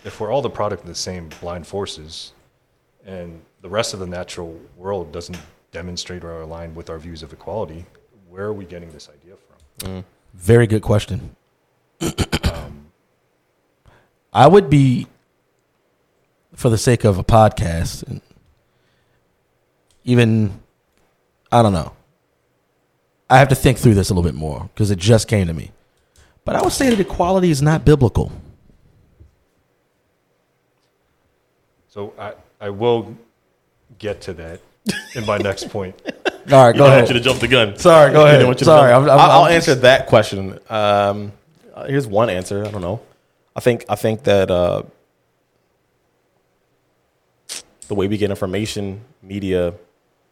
if 0.03 0.19
we're 0.19 0.31
all 0.31 0.41
the 0.41 0.49
product 0.49 0.81
of 0.83 0.87
the 0.87 0.95
same 0.95 1.29
blind 1.39 1.65
forces, 1.65 2.33
and 3.05 3.41
the 3.61 3.69
rest 3.69 3.93
of 3.93 3.99
the 3.99 4.07
natural 4.07 4.59
world 4.77 5.11
doesn't 5.11 5.37
demonstrate 5.71 6.23
or 6.23 6.41
align 6.41 6.75
with 6.75 6.89
our 6.89 6.99
views 6.99 7.23
of 7.23 7.33
equality, 7.33 7.85
where 8.29 8.45
are 8.45 8.53
we 8.53 8.65
getting 8.65 8.91
this 8.91 9.09
idea 9.09 9.35
from? 9.35 9.91
Mm. 9.91 10.03
Very 10.33 10.67
good 10.67 10.81
question. 10.81 11.35
Um, 12.01 12.91
I 14.31 14.47
would 14.47 14.69
be, 14.69 15.07
for 16.53 16.69
the 16.69 16.77
sake 16.77 17.03
of 17.03 17.17
a 17.17 17.23
podcast, 17.23 18.07
and 18.07 18.21
even, 20.03 20.59
I 21.51 21.61
don't 21.61 21.73
know. 21.73 21.93
I 23.29 23.37
have 23.37 23.49
to 23.49 23.55
think 23.55 23.77
through 23.77 23.93
this 23.93 24.09
a 24.09 24.13
little 24.13 24.27
bit 24.27 24.37
more 24.37 24.69
because 24.73 24.91
it 24.91 24.97
just 24.97 25.27
came 25.27 25.47
to 25.47 25.53
me. 25.53 25.71
But 26.45 26.55
I 26.55 26.61
would 26.63 26.71
say 26.73 26.89
that 26.89 26.99
equality 26.99 27.51
is 27.51 27.61
not 27.61 27.85
biblical. 27.85 28.31
So 31.89 32.13
I, 32.17 32.33
I 32.59 32.69
will 32.69 33.15
get 33.97 34.21
to 34.21 34.33
that 34.33 34.61
in 35.15 35.25
my 35.25 35.37
next 35.37 35.69
point. 35.69 35.95
All 36.51 36.65
right, 36.65 36.75
You 36.75 36.81
know, 36.81 36.87
I 36.87 36.95
want 36.97 37.07
you 37.09 37.13
to 37.13 37.19
jump 37.19 37.39
the 37.39 37.47
gun. 37.47 37.77
Sorry, 37.77 38.11
go 38.11 38.25
ahead. 38.25 38.43
want 38.45 38.55
you 38.59 38.59
to 38.59 38.65
Sorry, 38.65 38.91
jump- 38.91 39.07
I'm- 39.07 39.19
I'm- 39.19 39.19
I'll, 39.19 39.31
I'll 39.41 39.43
I'm 39.45 39.53
answer 39.53 39.75
that 39.75 40.07
question. 40.07 40.57
Um, 40.69 41.31
uh, 41.75 41.85
here's 41.85 42.07
one 42.07 42.29
answer. 42.29 42.65
I 42.65 42.71
don't 42.71 42.81
know. 42.81 43.01
I 43.55 43.59
think 43.59 43.85
I 43.89 43.95
think 43.95 44.23
that 44.23 44.49
uh, 44.49 44.83
the 47.87 47.95
way 47.95 48.07
we 48.07 48.17
get 48.17 48.29
information, 48.29 49.01
media, 49.21 49.73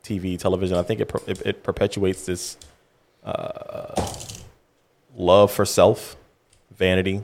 TV, 0.03 0.37
television, 0.39 0.77
I 0.77 0.83
think 0.83 1.01
it 1.01 1.07
per- 1.07 1.21
it, 1.27 1.41
it 1.45 1.63
perpetuates 1.63 2.25
this 2.25 2.57
uh, 3.23 4.07
love 5.15 5.51
for 5.51 5.65
self, 5.65 6.15
vanity, 6.75 7.21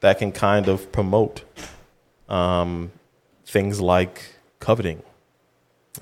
that 0.00 0.18
can 0.18 0.32
kind 0.32 0.68
of 0.68 0.90
promote 0.92 1.42
um, 2.28 2.90
things 3.46 3.80
like 3.80 4.22
coveting. 4.60 5.02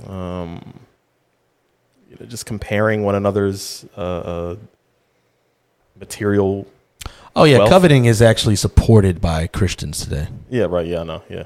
Um, 0.06 0.80
you 2.10 2.16
know, 2.18 2.26
just 2.26 2.46
comparing 2.46 3.02
one 3.04 3.14
another's 3.14 3.86
uh, 3.96 4.00
uh, 4.00 4.56
material. 5.98 6.66
Oh 7.34 7.44
yeah, 7.44 7.58
Wealth. 7.58 7.70
coveting 7.70 8.04
is 8.04 8.20
actually 8.20 8.56
supported 8.56 9.20
by 9.20 9.46
Christians 9.46 10.00
today. 10.00 10.28
Yeah, 10.50 10.64
right. 10.64 10.86
Yeah, 10.86 11.00
I 11.00 11.04
know. 11.04 11.22
Yeah. 11.28 11.44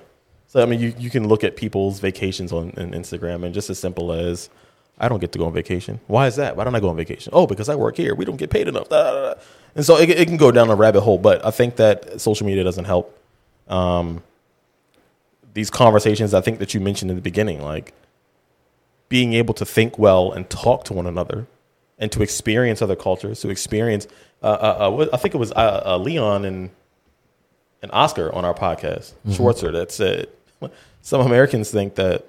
So 0.49 0.63
I 0.63 0.67
mean, 0.67 0.81
you, 0.81 0.95
you 0.99 1.11
can 1.11 1.29
look 1.29 1.45
at 1.45 1.57
people's 1.57 2.01
vacations 2.01 2.53
on, 2.53 2.73
on 2.77 2.93
Instagram, 2.93 3.45
and 3.45 3.55
just 3.55 3.71
as 3.71 3.79
simple 3.79 4.13
as, 4.13 4.49
I 4.99 5.09
don't 5.09 5.21
get 5.21 5.33
to 5.33 5.39
go 5.39 5.47
on 5.47 5.53
vacation. 5.53 6.01
Why 6.07 6.27
is 6.27 6.37
that? 6.37 6.57
Why 6.57 6.65
don't 6.65 6.75
I 6.75 6.81
go 6.81 6.89
on 6.89 6.97
vacation? 6.97 7.33
Oh, 7.35 7.47
because 7.47 7.69
I 7.69 7.75
work 7.75 7.97
here. 7.97 8.15
We 8.15 8.25
don't 8.25 8.37
get 8.37 8.51
paid 8.51 8.67
enough. 8.67 8.89
Da, 8.89 9.03
da, 9.03 9.35
da. 9.35 9.41
And 9.75 9.85
so 9.85 9.97
it, 9.99 10.09
it 10.09 10.27
can 10.27 10.39
go 10.39 10.51
down 10.51 10.71
a 10.71 10.75
rabbit 10.75 11.03
hole. 11.03 11.19
But 11.19 11.45
I 11.45 11.51
think 11.51 11.77
that 11.77 12.21
social 12.21 12.47
media 12.47 12.65
doesn't 12.65 12.87
help. 12.87 13.17
Um, 13.69 14.23
these 15.53 15.71
conversations, 15.71 16.33
I 16.33 16.41
think 16.41 16.59
that 16.61 16.75
you 16.75 16.81
mentioned 16.81 17.11
in 17.11 17.17
the 17.17 17.23
beginning, 17.23 17.61
like 17.61 17.93
being 19.09 19.33
able 19.35 19.55
to 19.55 19.65
think 19.65 19.99
well 19.99 20.33
and 20.33 20.49
talk 20.51 20.85
to 20.85 20.93
one 20.93 21.07
another, 21.07 21.47
and 21.99 22.13
to 22.13 22.23
experience 22.23 22.83
other 22.83 22.97
cultures, 22.97 23.41
to 23.41 23.49
experience, 23.49 24.07
uh, 24.43 24.47
uh, 24.47 24.91
uh, 24.91 25.09
I 25.13 25.17
think 25.17 25.35
it 25.35 25.39
was 25.39 25.53
uh, 25.53 25.83
uh, 25.85 25.99
Leon 25.99 26.45
and 26.45 26.71
and 27.83 27.93
Oscar 27.93 28.35
on 28.35 28.45
our 28.45 28.55
podcast, 28.55 29.13
Schwartzer, 29.29 29.73
that 29.73 29.93
said 29.93 30.29
some 31.03 31.21
Americans 31.21 31.71
think 31.71 31.95
that 31.97 32.27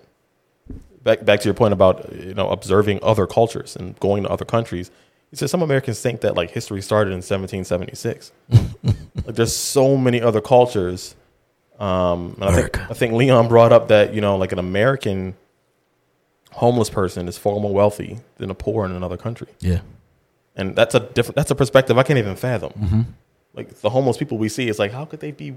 back 1.03 1.25
back 1.25 1.39
to 1.39 1.45
your 1.45 1.53
point 1.53 1.73
about 1.73 2.13
you 2.13 2.33
know 2.33 2.49
observing 2.49 2.99
other 3.01 3.25
cultures 3.25 3.75
and 3.75 3.99
going 3.99 4.23
to 4.23 4.29
other 4.29 4.45
countries. 4.45 4.91
He 5.31 5.35
said 5.35 5.49
some 5.49 5.61
Americans 5.61 5.99
think 6.01 6.21
that 6.21 6.35
like 6.35 6.51
history 6.51 6.81
started 6.81 7.09
in 7.11 7.17
1776. 7.17 8.31
like 9.25 9.35
there's 9.35 9.55
so 9.55 9.97
many 9.97 10.21
other 10.21 10.41
cultures. 10.41 11.15
Um, 11.79 12.35
and 12.39 12.45
I 12.45 12.47
think 12.47 12.57
America. 12.57 12.87
I 12.89 12.93
think 12.93 13.13
Leon 13.13 13.47
brought 13.47 13.73
up 13.73 13.89
that 13.89 14.13
you 14.13 14.21
know 14.21 14.37
like 14.37 14.51
an 14.51 14.59
American 14.59 15.35
homeless 16.51 16.89
person 16.89 17.27
is 17.27 17.37
far 17.37 17.59
more 17.59 17.73
wealthy 17.73 18.19
than 18.37 18.49
a 18.49 18.55
poor 18.55 18.85
in 18.85 18.91
another 18.91 19.17
country 19.17 19.47
Yeah. 19.59 19.81
and 20.55 20.75
that's 20.75 20.95
a 20.95 20.99
different 20.99 21.35
that's 21.35 21.51
a 21.51 21.55
perspective 21.55 21.97
I 21.97 22.03
can't 22.03 22.19
even 22.19 22.35
fathom. 22.35 22.71
Mm-hmm. 22.73 23.01
Like 23.53 23.69
the 23.81 23.89
homeless 23.89 24.17
people 24.17 24.37
we 24.37 24.49
see, 24.49 24.69
it's 24.69 24.79
like 24.79 24.91
how 24.91 25.05
could 25.05 25.19
they 25.19 25.31
be 25.31 25.51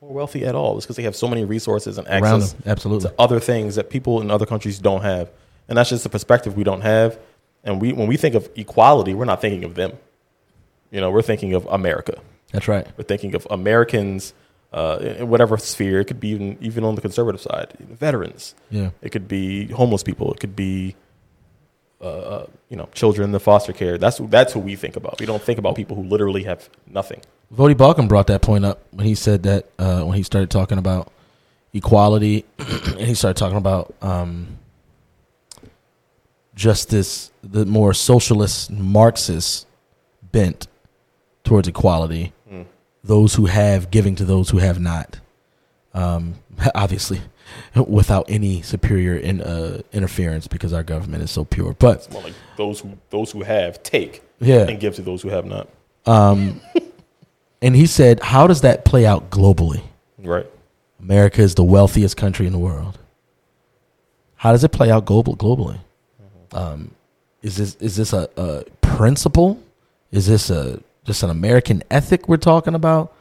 more 0.00 0.12
wealthy 0.12 0.44
at 0.44 0.54
all? 0.54 0.76
It's 0.76 0.86
because 0.86 0.96
they 0.96 1.02
have 1.04 1.16
so 1.16 1.26
many 1.28 1.44
resources 1.44 1.98
and 1.98 2.06
access. 2.08 2.54
Absolutely. 2.66 3.08
to 3.10 3.14
other 3.18 3.40
things 3.40 3.74
that 3.76 3.90
people 3.90 4.20
in 4.20 4.30
other 4.30 4.46
countries 4.46 4.78
don't 4.78 5.02
have, 5.02 5.30
and 5.68 5.76
that's 5.78 5.90
just 5.90 6.06
a 6.06 6.08
perspective 6.08 6.56
we 6.56 6.64
don't 6.64 6.82
have. 6.82 7.18
And 7.64 7.80
we 7.80 7.92
when 7.92 8.06
we 8.06 8.16
think 8.16 8.34
of 8.34 8.48
equality, 8.56 9.14
we're 9.14 9.24
not 9.24 9.40
thinking 9.40 9.64
of 9.64 9.74
them. 9.74 9.92
You 10.90 11.00
know, 11.00 11.10
we're 11.10 11.22
thinking 11.22 11.54
of 11.54 11.64
America. 11.66 12.20
That's 12.52 12.68
right. 12.68 12.86
We're 12.96 13.04
thinking 13.04 13.34
of 13.34 13.46
Americans 13.50 14.32
uh, 14.74 14.98
in 15.00 15.28
whatever 15.28 15.56
sphere. 15.56 16.00
It 16.00 16.06
could 16.06 16.20
be 16.20 16.30
even 16.30 16.58
even 16.60 16.84
on 16.84 16.96
the 16.96 17.00
conservative 17.00 17.40
side, 17.40 17.72
veterans. 17.78 18.54
Yeah. 18.70 18.90
It 19.00 19.10
could 19.10 19.28
be 19.28 19.68
homeless 19.68 20.02
people. 20.02 20.32
It 20.32 20.40
could 20.40 20.56
be, 20.56 20.96
uh, 22.00 22.04
uh, 22.04 22.46
you 22.68 22.76
know, 22.76 22.88
children 22.92 23.24
in 23.26 23.32
the 23.32 23.40
foster 23.40 23.72
care. 23.72 23.96
That's 23.96 24.18
that's 24.18 24.52
who 24.52 24.60
we 24.60 24.74
think 24.74 24.96
about. 24.96 25.20
We 25.20 25.26
don't 25.26 25.42
think 25.42 25.58
about 25.58 25.76
people 25.76 25.96
who 25.96 26.02
literally 26.02 26.42
have 26.42 26.68
nothing. 26.86 27.20
Voddie 27.54 27.74
Baucham 27.74 28.08
brought 28.08 28.26
that 28.26 28.42
point 28.42 28.64
up 28.64 28.80
when 28.90 29.06
he 29.06 29.14
said 29.14 29.44
that 29.44 29.70
uh, 29.78 30.02
when 30.02 30.16
he 30.16 30.24
started 30.24 30.50
talking 30.50 30.78
about 30.78 31.12
equality, 31.72 32.44
and 32.58 33.00
he 33.00 33.14
started 33.14 33.38
talking 33.38 33.58
about 33.58 33.94
um, 34.02 34.58
just 36.56 36.90
this 36.90 37.30
the 37.44 37.64
more 37.64 37.94
socialist 37.94 38.72
Marxist 38.72 39.68
bent 40.32 40.66
towards 41.44 41.68
equality. 41.68 42.32
Those 43.04 43.34
who 43.34 43.46
have 43.46 43.90
giving 43.90 44.16
to 44.16 44.24
those 44.24 44.50
who 44.50 44.58
have 44.58 44.80
not. 44.80 45.20
Um, 45.92 46.34
obviously, 46.74 47.20
without 47.86 48.24
any 48.28 48.62
superior 48.62 49.14
in, 49.16 49.40
uh, 49.40 49.82
interference 49.92 50.46
because 50.48 50.72
our 50.72 50.82
government 50.82 51.22
is 51.22 51.30
so 51.30 51.44
pure. 51.44 51.74
But 51.74 51.98
It's 51.98 52.10
more 52.10 52.22
like 52.22 52.32
those 52.56 52.80
who 52.80 52.98
those 53.10 53.30
who 53.30 53.42
have 53.42 53.82
take 53.82 54.22
yeah, 54.40 54.66
and 54.66 54.80
give 54.80 54.94
to 54.96 55.02
those 55.02 55.22
who 55.22 55.28
have 55.28 55.44
not. 55.44 55.68
um, 56.06 56.60
and 57.62 57.76
he 57.76 57.86
said, 57.86 58.20
how 58.20 58.46
does 58.46 58.62
that 58.62 58.84
play 58.84 59.06
out 59.06 59.30
globally? 59.30 59.82
Right. 60.18 60.46
America 61.00 61.42
is 61.42 61.54
the 61.54 61.64
wealthiest 61.64 62.16
country 62.16 62.46
in 62.46 62.52
the 62.52 62.58
world. 62.58 62.98
How 64.36 64.52
does 64.52 64.64
it 64.64 64.72
play 64.72 64.90
out 64.90 65.04
global 65.04 65.36
globally? 65.36 65.78
Um, 66.52 66.90
is 67.42 67.56
this 67.56 67.74
is 67.76 67.96
this 67.96 68.12
a, 68.12 68.28
a 68.36 68.64
principle? 68.80 69.60
Is 70.12 70.26
this 70.26 70.50
a 70.50 70.80
just 71.04 71.22
an 71.22 71.30
American 71.30 71.82
ethic 71.90 72.28
we're 72.28 72.36
talking 72.36 72.74
about, 72.74 73.14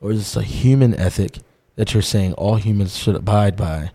or 0.00 0.12
is 0.12 0.18
this 0.18 0.36
a 0.36 0.42
human 0.42 0.94
ethic 0.94 1.38
that 1.76 1.92
you're 1.92 2.02
saying 2.02 2.32
all 2.34 2.56
humans 2.56 2.96
should 2.96 3.16
abide 3.16 3.56
by 3.56 3.90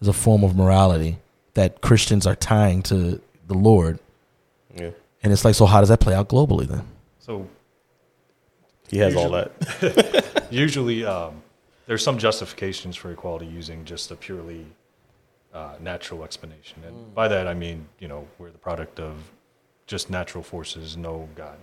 as 0.00 0.08
a 0.08 0.12
form 0.12 0.44
of 0.44 0.56
morality 0.56 1.18
that 1.54 1.80
Christians 1.80 2.26
are 2.26 2.36
tying 2.36 2.82
to 2.84 3.20
the 3.46 3.54
Lord? 3.54 3.98
Yeah. 4.74 4.90
And 5.22 5.32
it's 5.32 5.44
like, 5.44 5.54
so 5.54 5.66
how 5.66 5.80
does 5.80 5.88
that 5.88 6.00
play 6.00 6.14
out 6.14 6.28
globally 6.28 6.66
then? 6.66 6.86
So 7.18 7.48
He 8.88 8.98
has 8.98 9.16
all 9.16 9.30
that. 9.30 9.52
usually 10.50 11.04
um, 11.04 11.42
there's 11.86 12.02
some 12.02 12.18
justifications 12.18 12.96
for 12.96 13.10
equality 13.10 13.46
using 13.46 13.84
just 13.84 14.10
a 14.10 14.16
purely 14.16 14.66
uh, 15.52 15.76
natural 15.80 16.24
explanation, 16.24 16.82
and 16.84 17.14
by 17.14 17.28
that 17.28 17.46
I 17.46 17.54
mean 17.54 17.86
you 18.00 18.08
know 18.08 18.26
we're 18.38 18.50
the 18.50 18.58
product 18.58 18.98
of 18.98 19.14
just 19.86 20.10
natural 20.10 20.42
forces, 20.42 20.96
no 20.96 21.28
God. 21.36 21.56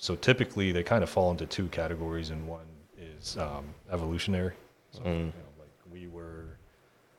So 0.00 0.16
typically 0.16 0.72
they 0.72 0.82
kind 0.82 1.02
of 1.04 1.10
fall 1.10 1.30
into 1.30 1.44
two 1.44 1.68
categories, 1.68 2.30
and 2.30 2.48
one 2.48 2.64
is 2.98 3.36
um, 3.36 3.66
evolutionary. 3.92 4.54
So 4.92 5.02
you 5.04 5.10
know, 5.26 5.32
like 5.58 5.92
we 5.92 6.06
were 6.08 6.56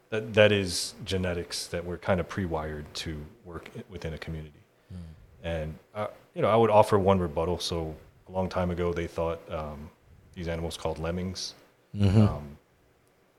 that 0.09 0.33
that 0.33 0.51
is 0.51 0.95
genetics 1.05 1.67
that 1.67 1.85
we're 1.85 1.99
kind 1.99 2.19
of 2.19 2.27
pre-wired 2.27 2.91
to 2.95 3.23
work 3.45 3.69
within 3.87 4.15
a 4.15 4.17
community. 4.17 4.59
And 5.43 5.75
uh, 5.93 6.07
you 6.33 6.41
know, 6.41 6.49
I 6.49 6.55
would 6.55 6.71
offer 6.71 6.97
one 6.97 7.19
rebuttal. 7.19 7.59
So 7.59 7.95
a 8.27 8.31
long 8.31 8.49
time 8.49 8.71
ago, 8.71 8.91
they 8.91 9.05
thought 9.05 9.39
um, 9.51 9.87
these 10.33 10.47
animals 10.47 10.75
called 10.75 10.97
lemmings. 10.97 11.53
Um, 12.27 12.57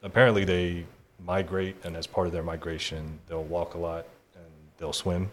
apparently, 0.05 0.45
they 0.45 0.87
migrate, 1.25 1.75
and 1.83 1.97
as 1.97 2.07
part 2.07 2.29
of 2.29 2.33
their 2.33 2.45
migration, 2.45 3.19
they'll 3.27 3.43
walk 3.43 3.75
a 3.75 3.79
lot 3.79 4.07
and 4.37 4.45
they'll 4.79 4.93
swim. 4.93 5.29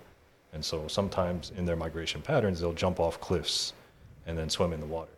And 0.52 0.66
so 0.66 0.88
sometimes 0.88 1.52
in 1.56 1.64
their 1.64 1.76
migration 1.76 2.24
patterns, 2.24 2.60
they'll 2.60 2.74
jump 2.74 3.00
off 3.00 3.22
cliffs 3.22 3.74
and 4.26 4.38
then 4.38 4.50
swim 4.50 4.74
in 4.74 4.80
the 4.80 4.86
water. 4.86 5.12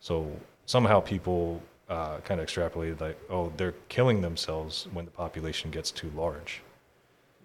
So 0.00 0.30
somehow 0.66 1.00
people 1.00 1.62
uh, 1.88 2.18
kind 2.18 2.40
of 2.40 2.46
extrapolated 2.46 3.00
like, 3.00 3.18
oh, 3.30 3.52
they're 3.56 3.74
killing 3.88 4.20
themselves 4.20 4.86
when 4.92 5.04
the 5.04 5.10
population 5.10 5.70
gets 5.70 5.90
too 5.90 6.10
large. 6.14 6.62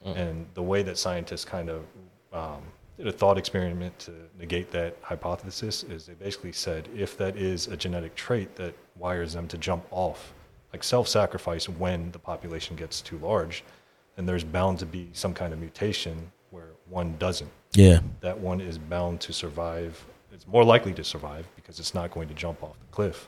And 0.05 0.45
the 0.53 0.61
way 0.61 0.83
that 0.83 0.97
scientists 0.97 1.45
kind 1.45 1.69
of 1.69 1.85
um, 2.33 2.61
did 2.97 3.07
a 3.07 3.11
thought 3.11 3.37
experiment 3.37 3.97
to 3.99 4.11
negate 4.37 4.69
that 4.71 4.97
hypothesis 5.01 5.83
is 5.83 6.05
they 6.05 6.13
basically 6.13 6.51
said 6.51 6.89
if 6.95 7.17
that 7.17 7.37
is 7.37 7.67
a 7.67 7.77
genetic 7.77 8.13
trait 8.15 8.55
that 8.57 8.75
wires 8.97 9.33
them 9.33 9.47
to 9.47 9.57
jump 9.57 9.85
off, 9.91 10.33
like 10.73 10.83
self 10.83 11.07
sacrifice 11.07 11.69
when 11.69 12.11
the 12.11 12.19
population 12.19 12.75
gets 12.75 13.01
too 13.01 13.17
large, 13.19 13.63
then 14.15 14.25
there's 14.25 14.43
bound 14.43 14.79
to 14.79 14.85
be 14.85 15.09
some 15.13 15.33
kind 15.33 15.53
of 15.53 15.59
mutation 15.59 16.31
where 16.51 16.71
one 16.89 17.15
doesn't. 17.17 17.49
Yeah. 17.73 17.99
That 18.21 18.39
one 18.39 18.61
is 18.61 18.77
bound 18.77 19.21
to 19.21 19.33
survive. 19.33 20.03
It's 20.33 20.47
more 20.47 20.63
likely 20.63 20.93
to 20.93 21.03
survive 21.03 21.45
because 21.55 21.79
it's 21.79 21.93
not 21.93 22.11
going 22.11 22.27
to 22.27 22.33
jump 22.33 22.63
off 22.63 22.79
the 22.79 22.85
cliff. 22.91 23.27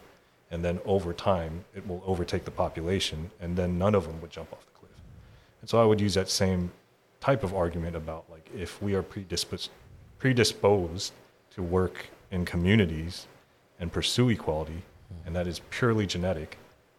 And 0.51 0.63
then 0.63 0.79
over 0.85 1.13
time, 1.13 1.63
it 1.75 1.87
will 1.87 2.03
overtake 2.05 2.45
the 2.45 2.51
population, 2.51 3.29
and 3.39 3.55
then 3.55 3.77
none 3.77 3.95
of 3.95 4.05
them 4.07 4.19
would 4.21 4.31
jump 4.31 4.51
off 4.53 4.65
the 4.65 4.79
cliff. 4.79 4.91
And 5.61 5.69
so 5.69 5.81
I 5.81 5.85
would 5.85 5.99
use 6.01 6.13
that 6.15 6.29
same 6.29 6.71
type 7.19 7.43
of 7.43 7.53
argument 7.53 7.95
about 7.95 8.25
like 8.29 8.49
if 8.55 8.81
we 8.81 8.93
are 8.95 9.01
predisposed, 9.01 9.69
predisposed 10.19 11.13
to 11.55 11.61
work 11.63 12.07
in 12.31 12.45
communities 12.45 13.27
and 13.79 13.91
pursue 13.91 14.29
equality, 14.29 14.81
and 15.25 15.35
that 15.35 15.47
is 15.47 15.59
purely 15.69 16.05
genetic, 16.05 16.57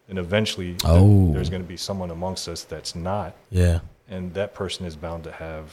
then 0.09 0.19
eventually 0.19 0.77
Oh. 0.85 1.33
there's 1.33 1.51
going 1.51 1.63
to 1.63 1.69
be 1.69 1.77
someone 1.77 2.11
amongst 2.11 2.49
us 2.49 2.63
that's 2.65 2.95
not, 2.95 3.35
Yeah. 3.51 3.81
and 4.09 4.35
that 4.35 4.55
person 4.55 4.87
is 4.87 4.95
bound 4.97 5.25
to 5.25 5.33
have 5.33 5.73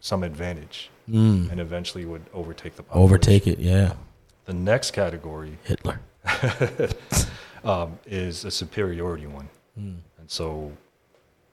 some 0.00 0.22
advantage, 0.22 0.90
Mm. 1.12 1.50
and 1.50 1.60
eventually 1.60 2.06
would 2.06 2.22
overtake 2.32 2.74
the 2.76 2.82
population. 2.82 3.04
Overtake 3.04 3.46
it. 3.46 3.58
Yeah. 3.58 3.92
The 4.46 4.54
next 4.54 4.92
category 4.92 5.58
Hitler. 5.62 6.00
um, 7.64 7.98
is 8.06 8.44
a 8.44 8.50
superiority 8.50 9.26
one. 9.26 9.48
Mm. 9.78 9.98
And 10.18 10.30
so, 10.30 10.72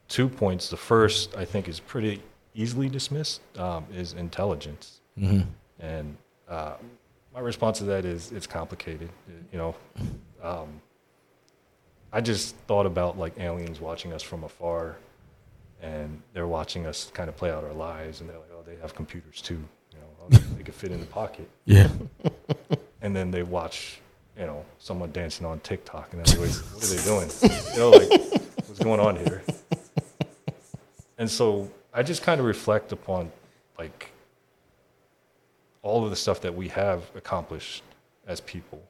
two 0.08 0.30
points. 0.30 0.70
The 0.70 0.78
first, 0.78 1.36
I 1.36 1.44
think, 1.44 1.68
is 1.68 1.80
pretty 1.80 2.22
easily 2.56 2.90
dismissed, 2.90 3.42
um, 3.58 3.86
is 3.94 4.14
intelligence. 4.14 5.02
hmm 5.18 5.42
And 5.80 6.16
uh, 6.48 6.76
my 7.34 7.40
response 7.42 7.80
to 7.80 7.84
that 7.86 8.06
is 8.06 8.32
it's 8.32 8.48
complicated. 8.48 9.10
You 9.52 9.58
know, 9.58 9.76
um, 10.42 10.82
I 12.12 12.22
just 12.22 12.56
thought 12.68 12.86
about 12.86 13.18
like 13.18 13.40
aliens 13.40 13.80
watching 13.80 14.14
us 14.14 14.24
from 14.24 14.44
afar, 14.44 14.98
and 15.82 16.22
they're 16.34 16.48
watching 16.48 16.86
us 16.86 17.12
kind 17.14 17.30
of 17.30 17.38
play 17.38 17.52
out 17.52 17.64
our 17.64 17.74
lives, 17.74 18.22
and 18.22 18.30
they're 18.30 18.38
like, 18.38 18.50
oh, 18.54 18.64
they 18.66 18.76
have 18.82 18.94
computers 18.96 19.42
too. 19.42 19.62
You 19.92 20.00
know, 20.00 20.08
oh, 20.24 20.38
they 20.58 20.64
could 20.64 20.76
fit 20.76 20.92
in 20.92 21.00
the 21.00 21.06
pocket. 21.06 21.50
Yeah. 21.66 21.90
and 23.02 23.16
then 23.16 23.32
they 23.32 23.44
watch, 23.44 24.02
you 24.38 24.46
know, 24.46 24.66
someone 24.78 25.12
dancing 25.12 25.46
on 25.46 25.60
TikTok, 25.62 26.14
and 26.14 26.26
they're 26.26 26.40
like, 26.40 26.52
"What 26.52 26.84
are 26.84 26.88
they 26.88 27.04
doing? 27.04 27.30
You 27.74 27.80
know, 27.80 27.90
like, 27.92 28.10
what's 28.68 28.80
going 28.80 29.00
on 29.00 29.16
here?" 29.16 29.42
And 31.18 31.30
so 31.30 31.70
I 31.94 32.04
just 32.04 32.22
kind 32.24 32.40
of 32.40 32.46
reflect 32.46 32.92
upon, 32.92 33.32
like, 33.78 34.10
all 35.82 36.04
of 36.04 36.10
the 36.10 36.16
stuff 36.16 36.42
that 36.42 36.54
we 36.54 36.68
have 36.70 37.04
accomplished 37.16 37.84
as 38.28 38.42
people, 38.42 38.82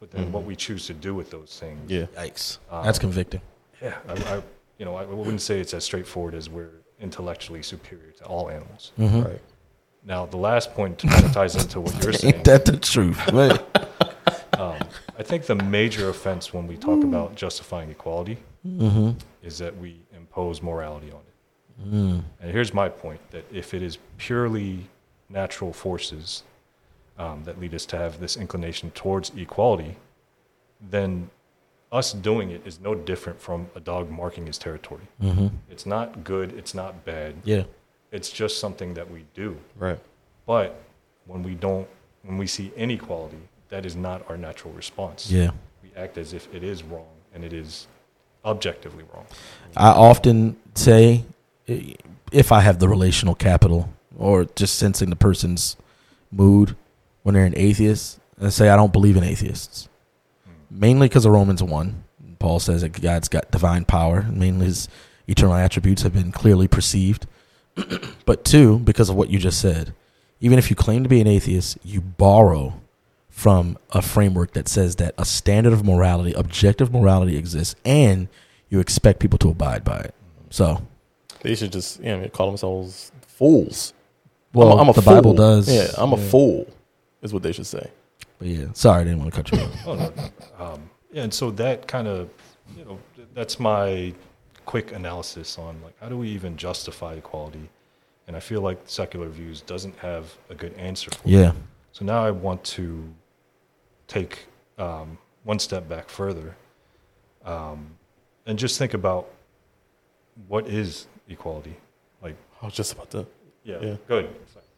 but 0.00 0.10
then 0.10 0.30
what 0.32 0.44
we 0.44 0.54
choose 0.54 0.86
to 0.86 0.94
do 0.94 1.14
with 1.14 1.30
those 1.30 1.58
things. 1.58 1.90
Yeah. 1.90 2.06
Yikes. 2.16 2.58
Um, 2.70 2.84
That's 2.84 2.98
convicting. 2.98 3.40
Yeah, 3.82 3.96
I, 4.08 4.12
I 4.12 4.42
you 4.78 4.84
know, 4.84 4.96
I 4.96 5.04
wouldn't 5.04 5.40
say 5.40 5.60
it's 5.60 5.74
as 5.74 5.84
straightforward 5.84 6.34
as 6.34 6.48
we're 6.48 6.70
intellectually 7.00 7.62
superior 7.62 8.12
to 8.12 8.24
all 8.24 8.50
animals. 8.50 8.92
Mhm. 8.98 9.24
Right. 9.24 9.40
Now, 10.04 10.26
the 10.26 10.36
last 10.36 10.74
point 10.74 10.98
kind 10.98 11.24
of 11.24 11.32
ties 11.32 11.56
into 11.56 11.80
what 11.80 12.02
you're 12.02 12.12
saying. 12.20 12.34
Ain't 12.34 12.44
that 12.44 12.64
the 12.64 12.76
truth? 12.76 13.18
Right. 13.32 13.60
Um, 14.58 14.78
I 15.18 15.22
think 15.24 15.46
the 15.46 15.56
major 15.56 16.08
offense 16.08 16.52
when 16.52 16.68
we 16.68 16.76
talk 16.76 17.02
about 17.02 17.34
justifying 17.34 17.90
equality 17.90 18.38
mm-hmm. 18.64 19.10
is 19.42 19.58
that 19.58 19.76
we 19.76 20.00
impose 20.14 20.62
morality 20.62 21.10
on 21.10 21.18
it. 21.18 21.88
Mm. 21.88 22.22
And 22.40 22.50
here's 22.52 22.72
my 22.72 22.88
point 22.88 23.20
that 23.32 23.44
if 23.52 23.74
it 23.74 23.82
is 23.82 23.98
purely 24.16 24.86
natural 25.28 25.72
forces 25.72 26.44
um, 27.18 27.42
that 27.44 27.58
lead 27.58 27.74
us 27.74 27.84
to 27.86 27.96
have 27.96 28.20
this 28.20 28.36
inclination 28.36 28.90
towards 28.92 29.32
equality, 29.36 29.96
then 30.80 31.30
us 31.94 32.12
doing 32.12 32.50
it 32.50 32.60
is 32.66 32.80
no 32.80 32.94
different 32.94 33.40
from 33.40 33.68
a 33.76 33.80
dog 33.80 34.10
marking 34.10 34.46
his 34.46 34.58
territory. 34.58 35.02
Mm-hmm. 35.22 35.46
It's 35.70 35.86
not 35.86 36.24
good, 36.24 36.52
it's 36.52 36.74
not 36.74 37.04
bad, 37.04 37.36
Yeah. 37.44 37.62
it's 38.10 38.30
just 38.30 38.58
something 38.58 38.94
that 38.94 39.10
we 39.10 39.24
do. 39.34 39.56
Right. 39.78 40.00
But 40.44 40.82
when 41.26 41.42
we 41.44 41.54
don't, 41.54 41.86
when 42.24 42.36
we 42.36 42.48
see 42.48 42.72
inequality, 42.76 43.38
that 43.68 43.86
is 43.86 43.94
not 43.94 44.28
our 44.28 44.36
natural 44.36 44.74
response. 44.74 45.30
Yeah. 45.30 45.50
We 45.82 45.90
act 45.96 46.18
as 46.18 46.32
if 46.32 46.52
it 46.52 46.64
is 46.64 46.82
wrong 46.82 47.06
and 47.32 47.44
it 47.44 47.52
is 47.52 47.86
objectively 48.44 49.04
wrong. 49.14 49.26
I 49.76 49.90
often 49.90 50.56
say, 50.74 51.24
if 51.66 52.50
I 52.50 52.60
have 52.60 52.80
the 52.80 52.88
relational 52.88 53.34
capital 53.36 53.88
or 54.18 54.44
just 54.56 54.74
sensing 54.78 55.10
the 55.10 55.16
person's 55.16 55.76
mood 56.32 56.76
when 57.22 57.34
they're 57.36 57.44
an 57.44 57.54
atheist, 57.56 58.18
I 58.42 58.48
say 58.48 58.68
I 58.68 58.76
don't 58.76 58.92
believe 58.92 59.16
in 59.16 59.22
atheists. 59.22 59.88
Mainly 60.74 61.08
because 61.08 61.24
of 61.24 61.32
Romans 61.32 61.62
1. 61.62 62.04
Paul 62.40 62.58
says 62.58 62.82
that 62.82 63.00
God's 63.00 63.28
got 63.28 63.50
divine 63.50 63.84
power. 63.84 64.26
Mainly 64.30 64.66
his 64.66 64.88
eternal 65.28 65.54
attributes 65.54 66.02
have 66.02 66.12
been 66.12 66.32
clearly 66.32 66.66
perceived. 66.68 67.26
but 68.26 68.44
two, 68.44 68.78
because 68.80 69.08
of 69.08 69.16
what 69.16 69.30
you 69.30 69.38
just 69.38 69.60
said. 69.60 69.94
Even 70.40 70.58
if 70.58 70.68
you 70.68 70.76
claim 70.76 71.02
to 71.04 71.08
be 71.08 71.20
an 71.20 71.26
atheist, 71.26 71.78
you 71.84 72.00
borrow 72.00 72.80
from 73.30 73.78
a 73.90 74.02
framework 74.02 74.52
that 74.52 74.68
says 74.68 74.96
that 74.96 75.14
a 75.16 75.24
standard 75.24 75.72
of 75.72 75.84
morality, 75.84 76.32
objective 76.34 76.92
morality 76.92 77.36
exists, 77.36 77.74
and 77.84 78.28
you 78.68 78.78
expect 78.80 79.20
people 79.20 79.38
to 79.38 79.48
abide 79.48 79.84
by 79.84 79.98
it. 80.00 80.14
So, 80.50 80.82
They 81.42 81.54
should 81.54 81.72
just 81.72 82.00
you 82.00 82.16
know, 82.16 82.28
call 82.28 82.46
themselves 82.48 83.10
fools. 83.26 83.92
well, 84.52 84.72
I'm 84.72 84.78
a, 84.78 84.82
I'm 84.82 84.88
a 84.90 84.92
the 84.92 85.02
fool. 85.02 85.14
Bible 85.14 85.34
does. 85.34 85.72
Yeah, 85.72 85.88
I'm 85.96 86.12
a 86.12 86.16
fool, 86.16 86.66
is 87.22 87.32
what 87.32 87.42
they 87.42 87.52
should 87.52 87.66
say. 87.66 87.90
But 88.44 88.50
yeah, 88.52 88.66
sorry, 88.74 89.00
I 89.00 89.04
didn't 89.04 89.20
want 89.20 89.32
to 89.32 89.42
cut 89.42 89.52
you 89.52 89.58
off. 89.64 89.86
Oh, 89.86 89.94
no. 89.94 90.12
Um, 90.62 90.90
yeah, 91.10 91.22
and 91.22 91.32
so 91.32 91.50
that 91.52 91.88
kind 91.88 92.06
of, 92.06 92.28
you 92.76 92.84
know, 92.84 92.98
that's 93.32 93.58
my 93.58 94.12
quick 94.66 94.92
analysis 94.92 95.56
on 95.56 95.80
like 95.82 95.94
how 95.98 96.10
do 96.10 96.18
we 96.18 96.28
even 96.28 96.54
justify 96.58 97.14
equality, 97.14 97.70
and 98.28 98.36
I 98.36 98.40
feel 98.40 98.60
like 98.60 98.78
secular 98.84 99.30
views 99.30 99.62
doesn't 99.62 99.96
have 99.98 100.34
a 100.50 100.54
good 100.54 100.74
answer 100.74 101.10
for. 101.10 101.26
it. 101.26 101.30
Yeah. 101.30 101.52
So 101.92 102.04
now 102.04 102.22
I 102.22 102.32
want 102.32 102.62
to 102.64 103.08
take 104.08 104.44
um, 104.76 105.16
one 105.44 105.58
step 105.58 105.88
back 105.88 106.10
further, 106.10 106.54
um, 107.46 107.86
and 108.44 108.58
just 108.58 108.78
think 108.78 108.92
about 108.92 109.26
what 110.48 110.66
is 110.68 111.06
equality. 111.30 111.76
Like, 112.22 112.36
I 112.60 112.66
was 112.66 112.74
just 112.74 112.92
about 112.92 113.10
to. 113.12 113.26
yeah, 113.62 113.78
Yeah. 113.80 113.96
good. 114.06 114.28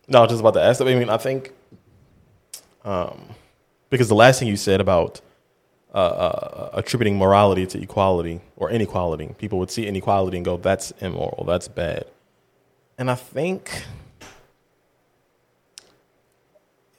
No, 0.06 0.18
I 0.18 0.22
was 0.22 0.30
just 0.30 0.40
about 0.40 0.54
to 0.54 0.62
ask. 0.62 0.80
I 0.80 0.84
mean, 0.84 1.10
I 1.10 1.16
think, 1.16 1.52
um, 2.84 3.22
because 3.90 4.08
the 4.08 4.14
last 4.14 4.38
thing 4.38 4.48
you 4.48 4.56
said 4.56 4.80
about 4.80 5.20
uh, 5.94 5.98
uh, 5.98 6.70
attributing 6.74 7.16
morality 7.16 7.66
to 7.66 7.80
equality 7.80 8.40
or 8.56 8.70
inequality, 8.70 9.34
people 9.38 9.58
would 9.58 9.70
see 9.70 9.86
inequality 9.86 10.36
and 10.36 10.44
go, 10.44 10.56
"That's 10.56 10.90
immoral. 11.00 11.44
That's 11.46 11.68
bad." 11.68 12.04
And 12.98 13.10
I 13.10 13.14
think 13.14 13.84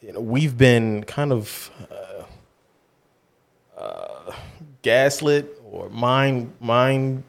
you 0.02 0.14
know 0.14 0.20
we've 0.20 0.58
been 0.58 1.04
kind 1.04 1.32
of 1.32 1.70
uh, 1.92 3.82
uh, 3.82 4.34
gaslit 4.82 5.62
or 5.64 5.90
mind 5.90 6.54
mind 6.60 7.24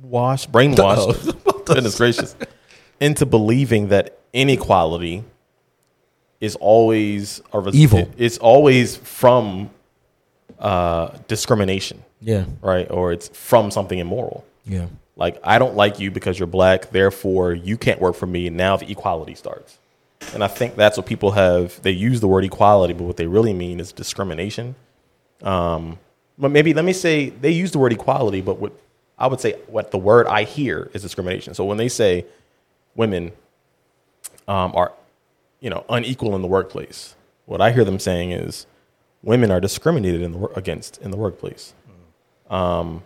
washed, 0.00 0.50
brainwashed. 0.52 1.64
Goodness 1.64 1.96
gracious 1.96 2.36
into 3.00 3.26
believing 3.26 3.88
that 3.88 4.18
inequality 4.32 5.24
is 6.40 6.56
always 6.56 7.40
a 7.52 7.60
res- 7.60 7.74
Evil. 7.74 8.08
It's 8.16 8.38
always 8.38 8.96
from 8.96 9.70
uh, 10.58 11.08
discrimination, 11.28 12.02
Yeah. 12.20 12.44
right? 12.62 12.90
Or 12.90 13.12
it's 13.12 13.28
from 13.28 13.70
something 13.70 13.98
immoral. 13.98 14.44
Yeah. 14.64 14.86
Like 15.16 15.38
I 15.42 15.58
don't 15.58 15.74
like 15.76 15.98
you 15.98 16.10
because 16.10 16.38
you're 16.38 16.46
black, 16.46 16.90
therefore 16.90 17.52
you 17.54 17.78
can't 17.78 18.00
work 18.00 18.16
for 18.16 18.26
me. 18.26 18.46
And 18.48 18.56
now 18.56 18.76
the 18.76 18.90
equality 18.90 19.34
starts. 19.34 19.78
And 20.34 20.42
I 20.42 20.48
think 20.48 20.76
that's 20.76 20.96
what 20.96 21.06
people 21.06 21.30
have. 21.32 21.80
They 21.82 21.90
use 21.92 22.20
the 22.20 22.28
word 22.28 22.44
equality, 22.44 22.92
but 22.94 23.04
what 23.04 23.16
they 23.16 23.26
really 23.26 23.52
mean 23.54 23.80
is 23.80 23.92
discrimination. 23.92 24.74
Um, 25.42 25.98
but 26.38 26.50
maybe 26.50 26.74
let 26.74 26.84
me 26.84 26.92
say 26.92 27.30
they 27.30 27.50
use 27.50 27.70
the 27.72 27.78
word 27.78 27.92
equality, 27.92 28.40
but 28.42 28.58
what 28.58 28.72
I 29.18 29.26
would 29.26 29.40
say 29.40 29.52
what 29.68 29.90
the 29.90 29.98
word 29.98 30.26
I 30.26 30.42
hear 30.44 30.90
is 30.92 31.02
discrimination. 31.02 31.54
So 31.54 31.64
when 31.64 31.76
they 31.78 31.88
say 31.88 32.26
women 32.94 33.32
um, 34.48 34.72
are, 34.74 34.92
you 35.66 35.70
know, 35.70 35.84
unequal 35.88 36.36
in 36.36 36.42
the 36.42 36.46
workplace, 36.46 37.16
what 37.46 37.60
I 37.60 37.72
hear 37.72 37.84
them 37.84 37.98
saying 37.98 38.30
is 38.30 38.68
women 39.24 39.50
are 39.50 39.58
discriminated 39.60 40.22
in 40.22 40.30
the 40.30 40.46
against 40.54 40.96
in 40.98 41.10
the 41.10 41.16
workplace. 41.16 41.74
Um, 42.48 43.02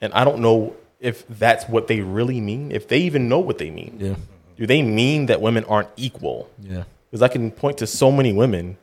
and 0.00 0.12
I 0.12 0.22
don't 0.22 0.38
know 0.38 0.76
if 1.00 1.26
that's 1.26 1.68
what 1.68 1.88
they 1.88 2.02
really 2.02 2.40
mean. 2.40 2.70
If 2.70 2.86
they 2.86 2.98
even 2.98 3.28
know 3.28 3.40
what 3.40 3.58
they 3.58 3.68
mean, 3.68 3.96
Yeah. 4.00 4.14
do 4.56 4.64
they 4.64 4.80
mean 4.80 5.26
that 5.26 5.40
women 5.40 5.64
aren't 5.64 5.88
equal? 5.96 6.48
Yeah. 6.62 6.84
Because 7.10 7.20
I 7.20 7.26
can 7.26 7.50
point 7.50 7.78
to 7.78 7.86
so 7.88 8.12
many 8.12 8.32
women 8.32 8.76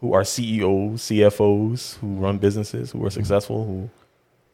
who 0.00 0.14
are 0.14 0.24
CEOs, 0.24 1.02
CFOs, 1.02 1.98
who 1.98 2.14
run 2.14 2.38
businesses, 2.38 2.92
who 2.92 3.04
are 3.04 3.10
successful, 3.10 3.66
who, 3.66 3.90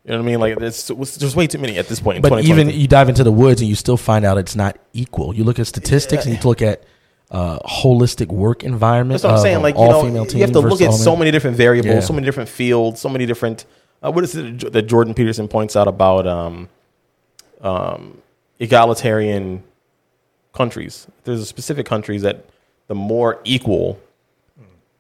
You 0.05 0.13
know 0.13 0.19
what 0.19 0.25
I 0.25 0.27
mean? 0.27 0.41
Like 0.41 0.59
there's 0.59 0.89
there's 1.21 1.37
way 1.37 1.47
too 1.47 1.59
many 1.59 1.79
at 1.79 1.87
this 1.87 2.01
point. 2.01 2.17
In 2.17 2.23
But 2.23 2.45
even 2.45 2.71
you 2.71 2.89
dive 2.89 3.09
into 3.09 3.23
the 3.23 3.31
woods 3.31 3.61
and 3.61 3.71
you 3.71 3.77
still 3.77 3.97
find 3.97 4.25
out 4.25 4.37
it's 4.37 4.57
not 4.57 4.77
equal. 4.93 5.33
You 5.33 5.45
look 5.45 5.61
at 5.61 5.69
statistics 5.69 6.27
and 6.27 6.35
you 6.35 6.41
look 6.43 6.61
at 6.61 6.83
uh, 7.31 7.59
holistic 7.61 8.29
work 8.29 8.63
environment. 8.63 9.21
That's 9.21 9.25
what 9.25 9.35
I'm 9.39 9.43
saying. 9.43 9.63
Like 9.63 9.77
you 9.77 9.85
know, 9.87 10.07
you 10.07 10.41
have 10.41 10.53
to 10.53 10.61
look 10.61 10.81
at 10.81 10.93
so 10.95 11.17
many 11.17 11.31
different 11.31 11.57
variables, 11.57 11.95
Yeah. 11.95 12.01
so 12.01 12.13
many 12.13 12.25
different 12.25 12.49
fields, 12.49 13.01
so 13.01 13.09
many 13.09 13.27
different. 13.27 13.65
Uh, 14.03 14.13
what 14.13 14.23
is 14.25 14.37
it 14.37 14.73
that 14.73 14.83
Jordan 14.83 15.15
Peterson 15.15 15.49
points 15.49 15.75
out 15.75 15.89
about 15.89 16.27
um, 16.27 16.69
um, 17.61 18.19
egalitarian 18.61 19.63
countries? 20.53 21.07
There's 21.25 21.41
a 21.41 21.47
specific 21.47 21.87
countries 21.87 22.23
that 22.23 22.45
the 22.87 22.95
more 22.95 23.41
equal 23.45 23.99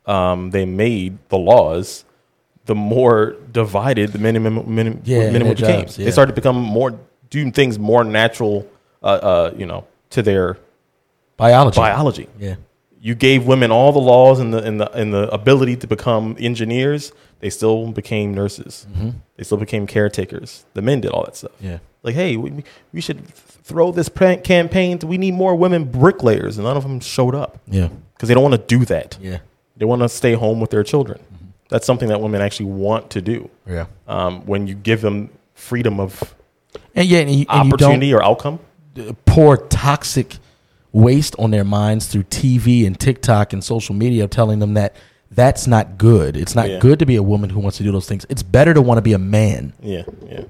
um, 0.06 0.50
they 0.50 0.64
made 0.64 1.18
the 1.28 1.38
laws, 1.38 2.04
the 2.64 2.74
more 2.74 3.36
divided 3.52 4.12
the 4.12 4.18
minimum 4.18 4.74
minimum, 4.74 5.02
Yeah, 5.04 5.30
minimum 5.30 5.54
became. 5.54 5.80
jobs, 5.82 5.98
yeah. 5.98 6.06
They 6.06 6.10
started 6.10 6.32
to 6.32 6.40
become 6.40 6.56
more 6.60 6.98
doing 7.30 7.52
things 7.52 7.78
more 7.78 8.02
natural, 8.04 8.66
uh, 9.02 9.06
uh, 9.06 9.54
you 9.56 9.66
know, 9.66 9.84
to 10.10 10.22
their 10.22 10.58
biology. 11.36 11.76
biology 11.80 12.28
Yeah. 12.38 12.56
you 13.00 13.14
gave 13.14 13.46
women 13.46 13.70
all 13.70 13.92
the 13.92 14.00
laws 14.00 14.40
and 14.40 14.52
the 14.54 14.62
and 14.62 14.80
the 14.80 14.90
and 14.92 15.12
the 15.12 15.28
ability 15.32 15.76
to 15.76 15.86
become 15.86 16.36
engineers. 16.38 17.12
They 17.40 17.50
still 17.50 17.92
became 17.92 18.32
nurses. 18.34 18.86
They 19.36 19.44
still 19.44 19.58
became 19.58 19.86
caretakers. 19.86 20.64
The 20.74 20.80
men 20.82 21.00
did 21.02 21.10
all 21.10 21.24
that 21.24 21.36
stuff. 21.36 21.52
Yeah. 21.60 21.78
Like, 22.02 22.14
hey, 22.14 22.36
we, 22.38 22.64
we 22.92 23.00
should 23.02 23.26
throw 23.28 23.92
this 23.92 24.08
campaign. 24.08 24.98
To, 25.00 25.06
we 25.06 25.18
need 25.18 25.34
more 25.34 25.54
women 25.54 25.84
bricklayers, 25.84 26.56
and 26.56 26.64
none 26.66 26.76
of 26.78 26.82
them 26.84 27.00
showed 27.00 27.34
up 27.34 27.58
Yeah. 27.68 27.88
because 28.14 28.28
they 28.28 28.34
don't 28.34 28.42
want 28.42 28.54
to 28.54 28.78
do 28.78 28.84
that. 28.86 29.18
Yeah. 29.20 29.38
They 29.76 29.84
want 29.84 30.00
to 30.02 30.08
stay 30.08 30.32
home 30.32 30.60
with 30.60 30.70
their 30.70 30.82
children. 30.84 31.20
That's 31.68 31.84
something 31.84 32.08
that 32.08 32.20
women 32.22 32.40
actually 32.40 32.66
want 32.70 33.10
to 33.10 33.20
do. 33.20 33.50
Yeah. 33.66 33.86
Um, 34.08 34.46
when 34.46 34.66
you 34.66 34.74
give 34.74 35.00
them 35.02 35.28
freedom 35.52 36.00
of 36.00 36.34
And 36.94 37.06
yeah, 37.06 37.18
and 37.18 37.30
you, 37.30 37.44
and 37.50 37.68
opportunity 37.72 38.14
or 38.14 38.22
outcome, 38.22 38.60
pour 39.26 39.58
toxic 39.58 40.38
waste 40.96 41.36
on 41.38 41.50
their 41.50 41.64
minds 41.64 42.06
through 42.06 42.22
TV 42.24 42.86
and 42.86 42.98
TikTok 42.98 43.52
and 43.52 43.62
social 43.62 43.94
media, 43.94 44.26
telling 44.26 44.58
them 44.60 44.74
that 44.74 44.96
that's 45.30 45.66
not 45.66 45.98
good. 45.98 46.36
It's 46.36 46.54
not 46.54 46.70
Yeah. 46.70 46.78
good 46.78 46.98
to 47.00 47.06
be 47.06 47.16
a 47.16 47.22
woman 47.22 47.50
who 47.50 47.60
wants 47.60 47.76
to 47.78 47.82
do 47.84 47.92
those 47.92 48.08
things. 48.08 48.24
It's 48.28 48.42
better 48.42 48.72
to 48.72 48.80
want 48.80 48.98
to 48.98 49.02
be 49.02 49.12
a 49.12 49.18
man. 49.18 49.72
yeah, 49.82 50.02
yeah. 50.26 50.42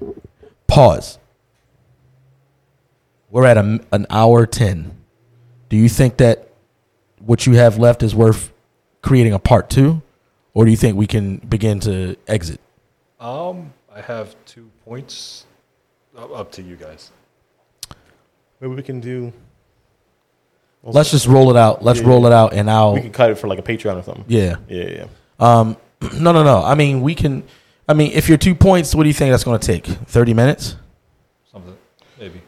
Pause. 0.67 1.19
We're 3.29 3.45
at 3.45 3.57
a, 3.57 3.79
an 3.91 4.05
hour 4.09 4.45
10. 4.45 4.91
Do 5.69 5.75
you 5.75 5.89
think 5.89 6.17
that 6.17 6.47
what 7.19 7.45
you 7.45 7.53
have 7.55 7.77
left 7.77 8.01
is 8.03 8.15
worth 8.15 8.51
creating 9.01 9.33
a 9.33 9.39
part 9.39 9.69
two? 9.69 10.01
Or 10.53 10.63
do 10.65 10.71
you 10.71 10.77
think 10.77 10.97
we 10.97 11.07
can 11.07 11.37
begin 11.37 11.79
to 11.81 12.15
exit? 12.27 12.59
Um, 13.19 13.73
I 13.93 14.01
have 14.01 14.35
two 14.45 14.69
points. 14.85 15.45
Up 16.17 16.31
up 16.31 16.51
to 16.53 16.63
you 16.63 16.75
guys. 16.77 17.11
Maybe 18.59 18.73
we 18.73 18.81
can 18.81 18.99
do. 18.99 19.31
Let's 20.83 21.11
just 21.11 21.27
roll 21.27 21.49
it 21.49 21.57
out. 21.57 21.83
Let's 21.83 21.99
Yeah. 21.99 22.07
roll 22.07 22.25
it 22.27 22.31
out 22.31 22.53
and 22.53 22.69
I'll. 22.69 22.93
We 22.93 23.01
can 23.01 23.11
cut 23.11 23.29
it 23.31 23.35
for 23.37 23.47
like 23.47 23.59
a 23.59 23.61
Patreon 23.63 23.97
or 23.97 24.03
something. 24.03 24.23
yeah. 24.27 24.55
Yeah, 24.69 24.83
yeah. 24.89 25.05
Um, 25.39 25.77
no, 26.19 26.31
no, 26.31 26.43
no. 26.43 26.63
I 26.63 26.75
mean, 26.75 27.01
we 27.01 27.13
can. 27.15 27.43
I 27.89 27.93
mean, 27.93 28.11
if 28.13 28.27
you're 28.29 28.37
two 28.37 28.55
points, 28.55 28.93
what 28.95 29.03
do 29.03 29.09
you 29.09 29.13
think 29.13 29.31
that's 29.31 29.43
going 29.43 29.59
to 29.59 29.65
take? 29.67 29.85
Thirty 29.85 30.33
minutes? 30.33 30.75
Something, 31.51 31.77
maybe. 32.19 32.41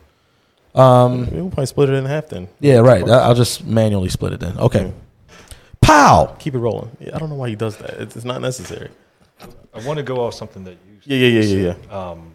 Um, 0.76 1.22
Maybe 1.26 1.36
we'll 1.38 1.50
probably 1.50 1.66
split 1.66 1.90
it 1.90 1.94
in 1.94 2.06
half 2.06 2.28
then. 2.28 2.48
yeah, 2.60 2.78
right. 2.78 3.08
I- 3.10 3.20
I'll 3.24 3.34
just 3.36 3.66
manually 3.66 4.10
split 4.10 4.34
it 4.34 4.40
then. 4.40 4.58
Okay. 4.58 4.94
Pow. 5.82 6.36
Keep 6.40 6.56
it 6.56 6.60
rolling. 6.60 6.92
Yeah, 7.00 7.16
I 7.16 7.20
don't 7.20 7.30
know 7.30 7.36
why 7.36 7.50
he 7.50 7.56
does 7.56 7.78
that. 7.78 7.92
It's, 8.02 8.16
it's 8.16 8.26
not 8.26 8.42
necessary. 8.42 8.90
I 9.74 9.84
want 9.86 9.98
to 9.98 10.04
go 10.04 10.18
off 10.26 10.34
something 10.36 10.64
that 10.66 10.78
you 11.06 11.18
Yeah, 11.18 11.28
yeah, 11.28 11.40
yeah, 11.42 11.56
yeah, 11.68 11.74
said, 11.74 11.92
Um, 11.92 12.32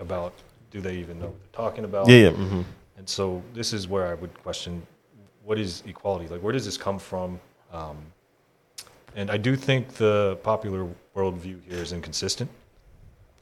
about 0.00 0.34
do 0.70 0.80
they 0.80 0.96
even 0.96 1.18
know 1.20 1.26
what 1.26 1.36
they're 1.40 1.64
talking 1.64 1.84
about? 1.84 2.08
Yeah, 2.08 2.16
yeah. 2.16 2.30
hmm 2.30 2.62
And 2.98 3.08
so 3.08 3.42
this 3.54 3.72
is 3.72 3.88
where 3.88 4.06
I 4.08 4.14
would 4.14 4.34
question 4.42 4.82
what 5.48 5.58
is 5.58 5.82
equality? 5.86 6.28
Like, 6.28 6.42
where 6.42 6.52
does 6.52 6.66
this 6.66 6.76
come 6.76 6.98
from? 6.98 7.40
Um, 7.72 7.96
and 9.16 9.30
I 9.30 9.38
do 9.38 9.56
think 9.56 9.94
the 9.94 10.38
popular 10.42 10.86
worldview 11.16 11.62
here 11.66 11.78
is 11.78 11.94
inconsistent. 11.94 12.50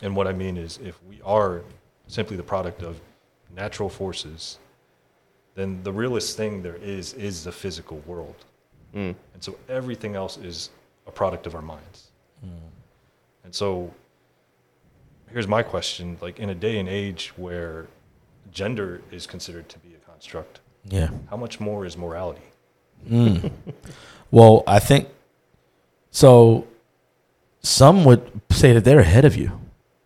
And 0.02 0.14
what 0.14 0.28
I 0.28 0.32
mean 0.32 0.56
is, 0.56 0.78
if 0.84 1.02
we 1.02 1.20
are 1.22 1.64
simply 2.06 2.36
the 2.36 2.44
product 2.44 2.84
of 2.84 3.00
natural 3.56 3.88
forces, 3.88 4.60
then 5.56 5.82
the 5.82 5.92
realest 5.92 6.36
thing 6.36 6.62
there 6.62 6.76
is 6.76 7.12
is 7.14 7.42
the 7.42 7.50
physical 7.50 7.98
world. 8.06 8.36
Mm. 8.94 9.16
And 9.34 9.42
so 9.42 9.58
everything 9.68 10.14
else 10.14 10.36
is 10.36 10.70
a 11.08 11.10
product 11.10 11.44
of 11.48 11.56
our 11.56 11.62
minds. 11.62 12.12
And 13.42 13.52
so 13.52 13.92
here's 15.32 15.48
my 15.48 15.62
question 15.64 16.18
like, 16.20 16.38
in 16.38 16.50
a 16.50 16.54
day 16.54 16.78
and 16.78 16.88
age 16.88 17.32
where 17.36 17.88
gender 18.52 19.02
is 19.10 19.26
considered 19.26 19.68
to 19.70 19.78
be 19.80 19.88
a 19.94 20.10
construct, 20.10 20.60
Yeah. 20.88 21.10
how 21.30 21.36
much 21.36 21.58
more 21.60 21.84
is 21.86 21.96
morality? 21.96 22.42
Well, 24.32 24.64
I 24.66 24.80
think 24.80 25.08
so. 26.10 26.66
Some 27.60 28.04
would 28.04 28.40
say 28.50 28.72
that 28.72 28.84
they're 28.84 28.98
ahead 29.00 29.24
of 29.24 29.36
you. 29.36 29.60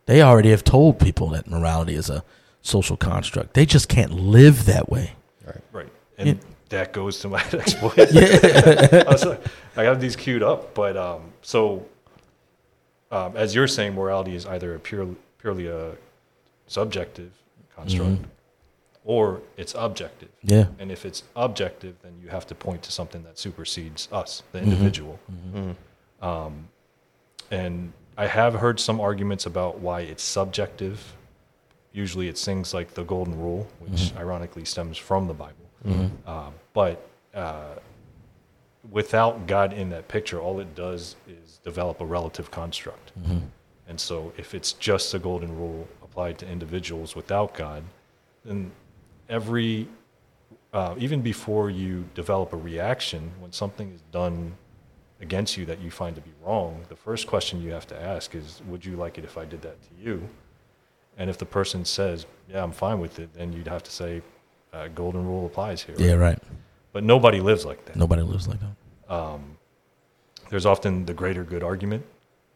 They 0.06 0.22
already 0.22 0.50
have 0.50 0.62
told 0.62 0.98
people 0.98 1.28
that 1.30 1.46
morality 1.48 1.94
is 1.94 2.10
a 2.10 2.22
social 2.62 2.96
construct. 2.98 3.54
They 3.54 3.64
just 3.64 3.88
can't 3.88 4.12
live 4.12 4.66
that 4.66 4.90
way. 4.90 5.12
Right. 5.46 5.60
Right. 5.72 5.88
And 6.18 6.28
Yeah. 6.28 6.34
that 6.68 6.92
goes 6.92 7.20
to 7.20 7.28
my 7.28 7.42
next 7.52 7.78
point. 7.78 7.98
I, 7.98 9.04
was 9.08 9.24
like- 9.24 9.42
I 9.76 9.84
have 9.84 10.00
these 10.00 10.16
queued 10.16 10.42
up, 10.42 10.74
but 10.74 10.96
um, 10.96 11.22
so 11.42 11.86
um, 13.10 13.36
as 13.36 13.54
you're 13.54 13.66
saying, 13.68 13.94
morality 13.94 14.34
is 14.36 14.44
either 14.46 14.74
a 14.74 14.78
pure, 14.78 15.08
purely 15.38 15.66
a 15.66 15.92
subjective 16.66 17.32
construct 17.74 18.22
or 19.04 19.40
it's 19.56 19.74
objective. 19.74 20.28
Yeah. 20.42 20.66
And 20.78 20.92
if 20.92 21.04
it's 21.06 21.22
objective, 21.34 21.94
then 22.02 22.12
you 22.22 22.28
have 22.28 22.46
to 22.48 22.54
point 22.54 22.82
to 22.82 22.92
something 22.92 23.22
that 23.24 23.38
supersedes 23.38 24.08
us, 24.12 24.42
the 24.52 24.58
individual. 24.60 25.18
Um, 26.20 26.68
and 27.50 27.92
I 28.18 28.26
have 28.26 28.54
heard 28.54 28.78
some 28.78 29.00
arguments 29.00 29.46
about 29.46 29.78
why 29.78 30.00
it's 30.02 30.22
subjective. 30.22 31.14
Usually 31.92 32.28
it's 32.28 32.44
things 32.44 32.74
like 32.74 32.94
the 32.94 33.02
golden 33.02 33.38
rule, 33.40 33.66
which 33.80 34.12
ironically 34.16 34.64
stems 34.64 34.98
from 34.98 35.26
the 35.26 35.34
Bible. 35.34 35.54
Uh, 36.26 36.50
but 36.74 37.08
uh, 37.34 37.74
without 38.90 39.46
God 39.46 39.72
in 39.72 39.88
that 39.90 40.08
picture, 40.08 40.38
all 40.38 40.60
it 40.60 40.74
does 40.74 41.16
is 41.26 41.58
develop 41.64 42.00
a 42.00 42.04
relative 42.04 42.50
construct. 42.50 43.12
And 43.88 43.98
so 43.98 44.32
if 44.36 44.54
it's 44.54 44.74
just 44.74 45.14
a 45.14 45.18
golden 45.18 45.56
rule 45.56 45.88
applied 46.02 46.38
to 46.38 46.46
individuals 46.48 47.16
without 47.16 47.54
God, 47.54 47.82
then 48.44 48.70
every 49.30 49.88
uh, 50.72 50.94
even 50.98 51.20
before 51.22 51.70
you 51.70 52.04
develop 52.14 52.52
a 52.52 52.56
reaction 52.56 53.30
when 53.40 53.52
something 53.52 53.92
is 53.94 54.02
done 54.12 54.54
against 55.20 55.56
you 55.56 55.64
that 55.66 55.80
you 55.80 55.90
find 55.90 56.14
to 56.16 56.20
be 56.22 56.30
wrong 56.44 56.82
the 56.88 56.96
first 56.96 57.26
question 57.26 57.62
you 57.62 57.70
have 57.72 57.86
to 57.86 58.00
ask 58.00 58.34
is 58.34 58.60
would 58.68 58.84
you 58.84 58.96
like 58.96 59.18
it 59.18 59.24
if 59.24 59.36
i 59.38 59.44
did 59.44 59.60
that 59.62 59.76
to 59.82 59.88
you 60.02 60.26
and 61.18 61.28
if 61.28 61.36
the 61.38 61.44
person 61.46 61.84
says 61.84 62.26
yeah 62.48 62.62
i'm 62.62 62.72
fine 62.72 62.98
with 63.00 63.18
it 63.18 63.28
then 63.34 63.52
you'd 63.52 63.68
have 63.68 63.82
to 63.82 63.90
say 63.90 64.22
uh, 64.72 64.88
golden 64.94 65.26
rule 65.26 65.44
applies 65.46 65.82
here 65.82 65.94
Yeah. 65.98 66.14
Right. 66.14 66.38
but 66.92 67.02
nobody 67.04 67.40
lives 67.40 67.64
like 67.66 67.84
that 67.86 67.96
Nobody 67.96 68.22
lives 68.22 68.46
like 68.48 68.60
that. 68.60 69.40
there's 70.50 70.66
often 70.66 71.04
the 71.06 71.14
greater 71.14 71.44
good 71.44 71.62
argument 71.62 72.04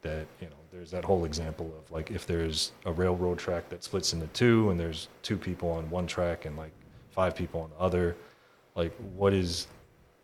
that 0.02 0.26
you 0.40 0.46
know 0.46 0.60
there's 0.84 0.90
that 0.90 1.04
whole 1.04 1.24
example 1.24 1.72
of 1.78 1.90
like 1.90 2.10
if 2.10 2.26
there's 2.26 2.72
a 2.84 2.92
railroad 2.92 3.38
track 3.38 3.70
that 3.70 3.82
splits 3.82 4.12
into 4.12 4.26
two 4.28 4.68
and 4.68 4.78
there's 4.78 5.08
two 5.22 5.38
people 5.38 5.70
on 5.70 5.88
one 5.88 6.06
track 6.06 6.44
and 6.44 6.58
like 6.58 6.72
five 7.10 7.34
people 7.34 7.62
on 7.62 7.70
the 7.70 7.78
other 7.82 8.14
like 8.74 8.94
what 9.14 9.32
is 9.32 9.66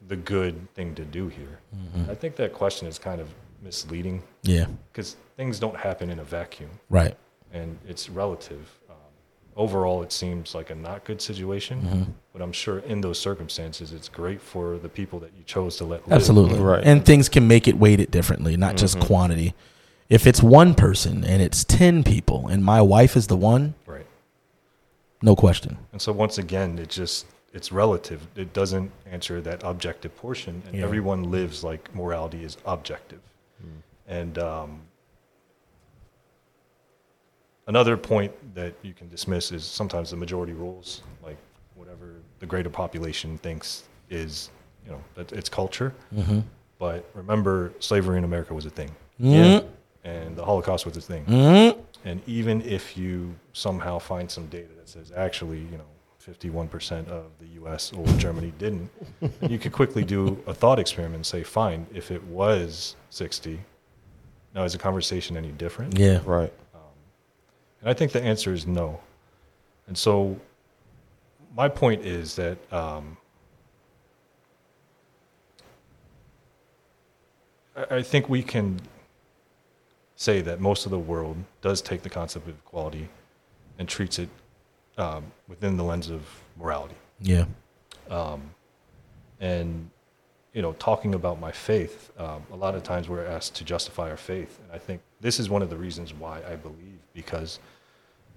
the 0.09 0.17
good 0.17 0.55
thing 0.75 0.95
to 0.95 1.03
do 1.03 1.29
here 1.29 1.61
mm-hmm. 1.75 2.11
i 2.11 2.15
think 2.15 2.37
that 2.37 2.53
question 2.53 2.87
is 2.87 2.99
kind 2.99 3.23
of 3.23 3.29
misleading 3.63 4.23
Yeah. 4.43 4.67
because 4.93 5.17
things 5.35 5.59
don't 5.59 5.77
happen 5.77 6.11
in 6.11 6.19
a 6.19 6.25
vacuum 6.25 6.69
Right. 6.91 7.17
and 7.55 7.79
it's 7.89 8.11
relative 8.11 8.69
um, 8.91 8.97
overall 9.57 10.03
it 10.03 10.13
seems 10.13 10.55
like 10.55 10.69
a 10.69 10.75
not 10.75 11.05
good 11.05 11.23
situation 11.23 11.81
mm-hmm. 11.81 12.03
but 12.35 12.43
i'm 12.43 12.53
sure 12.53 12.81
in 12.81 13.01
those 13.01 13.19
circumstances 13.19 13.95
it's 13.95 14.11
great 14.11 14.43
for 14.43 14.77
the 14.77 14.91
people 14.91 15.21
that 15.21 15.31
you 15.39 15.43
chose 15.45 15.79
to 15.79 15.87
let 15.87 16.07
live 16.07 16.17
Absolutely. 16.17 16.59
Right. 16.59 16.85
And 16.85 17.03
things 17.03 17.31
can 17.31 17.49
make 17.49 17.67
it 17.67 17.79
weighted 17.79 18.11
differently, 18.11 18.59
not 18.59 18.77
just 18.77 18.99
mm-hmm. 18.99 19.07
quantity. 19.07 19.55
If 20.11 20.27
it's 20.27 20.43
one 20.43 20.75
person 20.75 21.25
and 21.25 21.41
it's 21.41 21.65
10 21.65 22.03
people 22.03 22.49
and 22.49 22.65
my 22.65 22.83
wife 22.83 23.17
is 23.17 23.29
the 23.29 23.37
one, 23.37 23.75
right 23.87 24.07
no 25.23 25.37
question. 25.37 25.79
And 25.93 26.03
so 26.03 26.13
once 26.13 26.37
again, 26.39 26.79
it 26.79 26.89
just 26.89 27.27
it's 27.53 27.71
relative. 27.73 28.27
It 28.37 28.53
doesn't 28.53 28.91
answer 29.11 29.41
that 29.43 29.63
objective 29.65 30.17
portion, 30.17 30.63
and 30.67 30.75
Yeah. 30.77 30.85
everyone 30.85 31.31
lives 31.31 31.63
like 31.65 31.95
morality 31.95 32.43
is 32.45 32.57
objective. 32.65 33.21
And 34.09 34.39
um, 34.39 34.81
another 37.69 37.97
point 37.97 38.33
that 38.55 38.75
you 38.83 38.93
can 38.93 39.09
dismiss 39.09 39.53
is 39.53 39.65
sometimes 39.65 40.11
the 40.11 40.17
majority 40.17 40.53
rules, 40.53 41.03
like 41.23 41.37
whatever 41.77 42.15
the 42.41 42.47
greater 42.47 42.71
population 42.71 43.39
thinks 43.39 43.85
is, 44.11 44.51
you 44.85 44.91
know, 44.93 45.01
it's 45.17 45.49
culture. 45.49 45.95
But 46.79 47.09
remember, 47.15 47.73
slavery 47.79 48.19
in 48.19 48.25
America 48.25 48.55
was 48.55 48.67
a 48.67 48.71
thing, 48.71 48.91
Mm-hmm. 49.21 49.67
And 50.05 50.37
the 50.37 50.45
Holocaust 50.45 50.87
was 50.87 50.97
a 50.97 51.01
thing. 51.01 51.25
And 52.05 52.23
even 52.27 52.63
if 52.63 52.97
you 52.97 53.35
somehow 53.53 53.99
find 53.99 54.31
some 54.31 54.47
data 54.47 54.69
that 54.77 54.89
says 54.89 55.13
actually, 55.15 55.59
you 55.59 55.77
know, 55.79 55.85
51% 56.27 57.09
of 57.09 57.27
the 57.39 57.47
US 57.63 57.93
or 57.93 58.07
Germany 58.19 58.53
didn't, 58.59 58.91
you 59.43 59.59
could 59.59 59.73
quickly 59.73 60.05
do 60.05 60.43
a 60.47 60.55
thought 60.55 60.79
experiment 60.79 61.17
and 61.17 61.27
say, 61.27 61.43
fine, 61.43 61.87
if 61.93 62.11
it 62.11 62.23
was 62.25 62.97
60, 63.11 63.61
now 64.55 64.65
is 64.65 64.73
the 64.73 64.79
conversation 64.79 65.37
any 65.37 65.53
different? 65.53 65.99
Yeah. 65.99 66.21
Right. 66.25 66.53
And 67.81 67.89
I 67.89 67.95
think 67.95 68.13
the 68.13 68.23
answer 68.23 68.53
is 68.53 68.67
no. 68.67 69.01
And 69.87 69.97
so 69.97 70.39
my 71.57 71.69
point 71.69 72.05
is 72.05 72.37
that 72.37 72.59
um, 72.73 73.17
I, 77.77 77.97
I 77.97 78.03
think 78.03 78.29
we 78.29 78.43
can 78.43 78.81
say 80.21 80.43
that 80.43 80.61
most 80.61 80.85
of 80.85 80.91
the 80.91 80.99
world 80.99 81.37
does 81.63 81.81
take 81.81 82.03
the 82.03 82.11
concept 82.11 82.47
of 82.47 82.55
equality 82.67 83.09
and 83.79 83.89
treats 83.89 84.19
it 84.19 84.29
um, 84.99 85.25
within 85.49 85.79
the 85.79 85.83
lens 85.83 86.11
of 86.11 86.23
morality. 86.59 86.95
Yeah. 87.23 87.47
And 89.41 89.89
you 90.53 90.61
know, 90.61 90.73
talking 90.75 91.15
about 91.15 91.41
my 91.41 91.53
faith, 91.53 92.11
um, 92.19 92.43
a 92.53 92.57
lot 92.57 92.75
of 92.75 92.83
times 92.83 93.09
we're 93.09 93.25
asked 93.25 93.55
to 93.57 93.65
justify 93.65 94.11
our 94.11 94.17
faith, 94.17 94.59
and 94.63 94.71
I 94.73 94.79
think 94.79 95.01
this 95.21 95.41
is 95.41 95.49
one 95.49 95.63
of 95.63 95.71
the 95.71 95.77
reasons 95.77 96.13
why 96.13 96.43
I 96.47 96.57
believe 96.57 96.99
because 97.15 97.59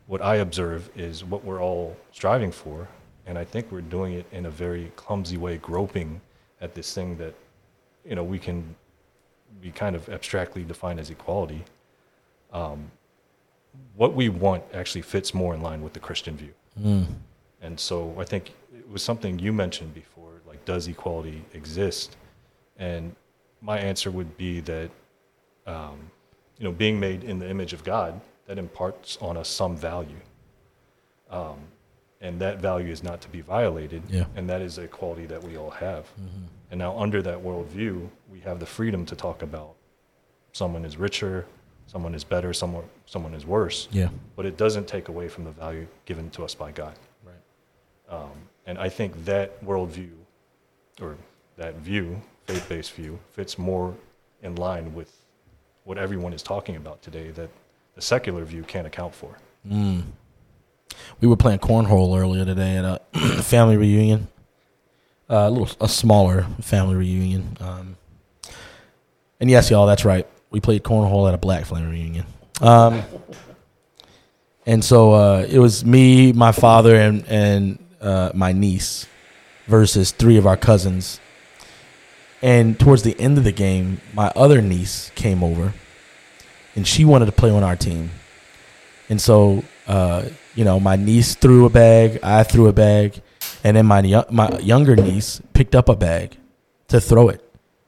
what 0.07 0.21
I 0.21 0.37
observe 0.37 0.89
is 0.95 1.25
what 1.25 1.43
we're 1.43 1.61
all 1.61 1.97
striving 2.13 2.51
for, 2.51 2.87
and 3.25 3.37
I 3.37 3.43
think 3.43 3.71
we're 3.71 3.81
doing 3.81 4.13
it 4.13 4.25
in 4.31 4.45
a 4.45 4.49
very 4.49 4.91
clumsy 4.95 5.37
way, 5.37 5.57
groping 5.57 6.21
at 6.61 6.75
this 6.75 6.93
thing 6.93 7.17
that 7.17 7.33
you 8.05 8.15
know 8.15 8.23
we 8.23 8.39
can 8.39 8.75
be 9.61 9.71
kind 9.71 9.95
of 9.95 10.07
abstractly 10.09 10.63
defined 10.63 10.99
as 10.99 11.09
equality. 11.09 11.63
Um, 12.53 12.91
what 13.95 14.13
we 14.13 14.29
want 14.29 14.63
actually 14.73 15.01
fits 15.01 15.33
more 15.33 15.53
in 15.53 15.61
line 15.61 15.81
with 15.81 15.93
the 15.93 15.99
Christian 15.99 16.37
view. 16.37 16.53
And 17.61 17.79
so 17.79 18.15
I 18.19 18.23
think 18.23 18.53
it 18.77 18.89
was 18.89 19.01
something 19.01 19.39
you 19.39 19.51
mentioned 19.53 19.93
before, 19.93 20.41
like, 20.47 20.63
does 20.65 20.87
equality 20.87 21.43
exist? 21.53 22.15
And 22.77 23.15
my 23.61 23.77
answer 23.79 24.11
would 24.11 24.37
be 24.37 24.59
that, 24.61 24.89
um, 25.65 26.11
you 26.57 26.65
know, 26.65 26.71
being 26.71 26.99
made 26.99 27.23
in 27.23 27.39
the 27.39 27.49
image 27.49 27.73
of 27.73 27.83
God, 27.83 28.19
that 28.47 28.57
imparts 28.57 29.17
on 29.21 29.37
us 29.37 29.49
some 29.49 29.75
value. 29.77 30.19
Um, 31.29 31.59
and 32.21 32.39
that 32.39 32.59
value 32.59 32.91
is 32.91 33.03
not 33.03 33.21
to 33.21 33.29
be 33.29 33.41
violated. 33.41 34.03
Yeah. 34.09 34.25
And 34.35 34.49
that 34.49 34.61
is 34.61 34.77
a 34.77 34.87
quality 34.87 35.25
that 35.27 35.43
we 35.43 35.57
all 35.57 35.71
have. 35.71 36.05
And 36.71 36.79
now, 36.79 36.97
under 36.97 37.21
that 37.21 37.37
worldview, 37.37 38.09
we 38.31 38.39
have 38.41 38.59
the 38.59 38.65
freedom 38.65 39.05
to 39.05 39.15
talk 39.15 39.41
about 39.41 39.75
someone 40.51 40.85
is 40.85 40.97
richer, 40.97 41.45
someone 41.87 42.15
is 42.15 42.23
better, 42.23 42.53
someone, 42.53 42.83
someone 43.05 43.33
is 43.33 43.45
worse 43.45 43.87
Yeah. 43.91 44.09
but 44.35 44.45
it 44.45 44.57
doesn't 44.57 44.87
take 44.87 45.09
away 45.09 45.27
from 45.29 45.43
the 45.43 45.51
value 45.51 45.85
given 46.05 46.29
to 46.31 46.43
us 46.43 46.55
by 46.55 46.71
God. 46.71 46.93
Right. 47.23 47.35
Um, 48.17 48.31
and 48.65 48.77
I 48.77 48.89
think 48.89 49.25
that 49.25 49.63
worldview, 49.63 50.11
or 51.01 51.15
that 51.57 51.75
view, 51.75 52.21
faith 52.47 52.67
based 52.69 52.93
view, 52.93 53.19
fits 53.33 53.57
more 53.57 53.93
in 54.41 54.55
line 54.55 54.93
with 54.93 55.11
what 55.83 55.97
everyone 55.97 56.33
is 56.33 56.41
talking 56.43 56.75
about 56.75 57.01
today 57.01 57.29
that 57.31 57.49
the 57.95 58.01
secular 58.01 58.43
view 58.45 58.63
can't 58.63 58.87
account 58.87 59.13
for. 59.13 59.37
We 61.21 61.27
were 61.27 61.35
playing 61.37 61.59
cornhole 61.59 62.17
earlier 62.19 62.45
today 62.45 62.77
at 62.77 62.85
a 62.85 62.99
family 63.43 63.77
reunion. 63.77 64.27
Uh, 65.29 65.47
a 65.47 65.49
little, 65.49 65.69
a 65.79 65.87
smaller 65.87 66.45
family 66.61 66.95
reunion. 66.95 67.57
Um, 67.59 67.95
and 69.39 69.49
yes, 69.49 69.69
y'all, 69.71 69.85
that's 69.87 70.05
right. 70.05 70.27
We 70.53 70.61
played 70.61 70.83
cornhole 70.83 71.27
at 71.27 71.33
a 71.33 71.37
black 71.37 71.65
family 71.65 71.87
reunion. 71.87 72.25
Um, 72.61 73.01
and 74.65 74.85
so 74.85 75.13
uh, 75.13 75.45
it 75.49 75.59
was 75.59 75.83
me, 75.83 76.31
my 76.31 76.51
father, 76.51 76.95
and 76.95 77.25
and 77.27 77.79
uh, 77.99 78.31
my 78.33 78.53
niece 78.53 79.07
versus 79.65 80.11
three 80.11 80.37
of 80.37 80.45
our 80.45 80.55
cousins. 80.55 81.19
And 82.41 82.79
towards 82.79 83.03
the 83.03 83.19
end 83.19 83.37
of 83.37 83.45
the 83.45 83.51
game, 83.51 83.99
my 84.13 84.31
other 84.35 84.61
niece 84.61 85.11
came 85.15 85.43
over, 85.43 85.73
and 86.75 86.87
she 86.87 87.03
wanted 87.03 87.25
to 87.25 87.31
play 87.31 87.49
on 87.49 87.63
our 87.63 87.75
team. 87.75 88.11
And 89.09 89.19
so, 89.19 89.63
uh, 89.87 90.25
you 90.55 90.65
know, 90.65 90.79
my 90.79 90.95
niece 90.95 91.35
threw 91.35 91.65
a 91.65 91.69
bag, 91.69 92.19
I 92.21 92.43
threw 92.43 92.67
a 92.67 92.73
bag, 92.73 93.21
and 93.63 93.75
then 93.75 93.85
my 93.85 94.23
my 94.29 94.59
younger 94.59 94.95
niece 94.95 95.41
picked 95.53 95.75
up 95.75 95.89
a 95.89 95.95
bag 95.95 96.37
to 96.89 97.01
throw 97.01 97.29
it. 97.29 97.42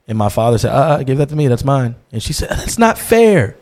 And 0.08 0.18
my 0.18 0.30
father 0.30 0.58
said, 0.58 0.72
"Uh, 0.72 0.98
uh 1.00 1.04
give 1.04 1.18
that 1.18 1.30
to 1.30 1.36
me. 1.36 1.48
That's 1.48 1.66
mine." 1.66 1.96
And 2.12 2.22
she 2.22 2.34
said, 2.34 2.50
"That's 2.50 2.78
not 2.78 2.98
fair." 2.98 3.58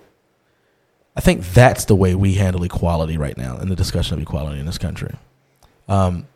I 1.15 1.21
think 1.21 1.45
that's 1.45 1.85
the 1.85 1.95
way 1.95 2.15
we 2.15 2.33
handle 2.35 2.63
equality 2.63 3.17
right 3.17 3.37
now 3.37 3.57
in 3.57 3.69
the 3.69 3.75
discussion 3.75 4.15
of 4.15 4.21
equality 4.21 4.59
in 4.59 4.65
this 4.65 4.79
country. 4.79 5.15
Um, 5.87 6.27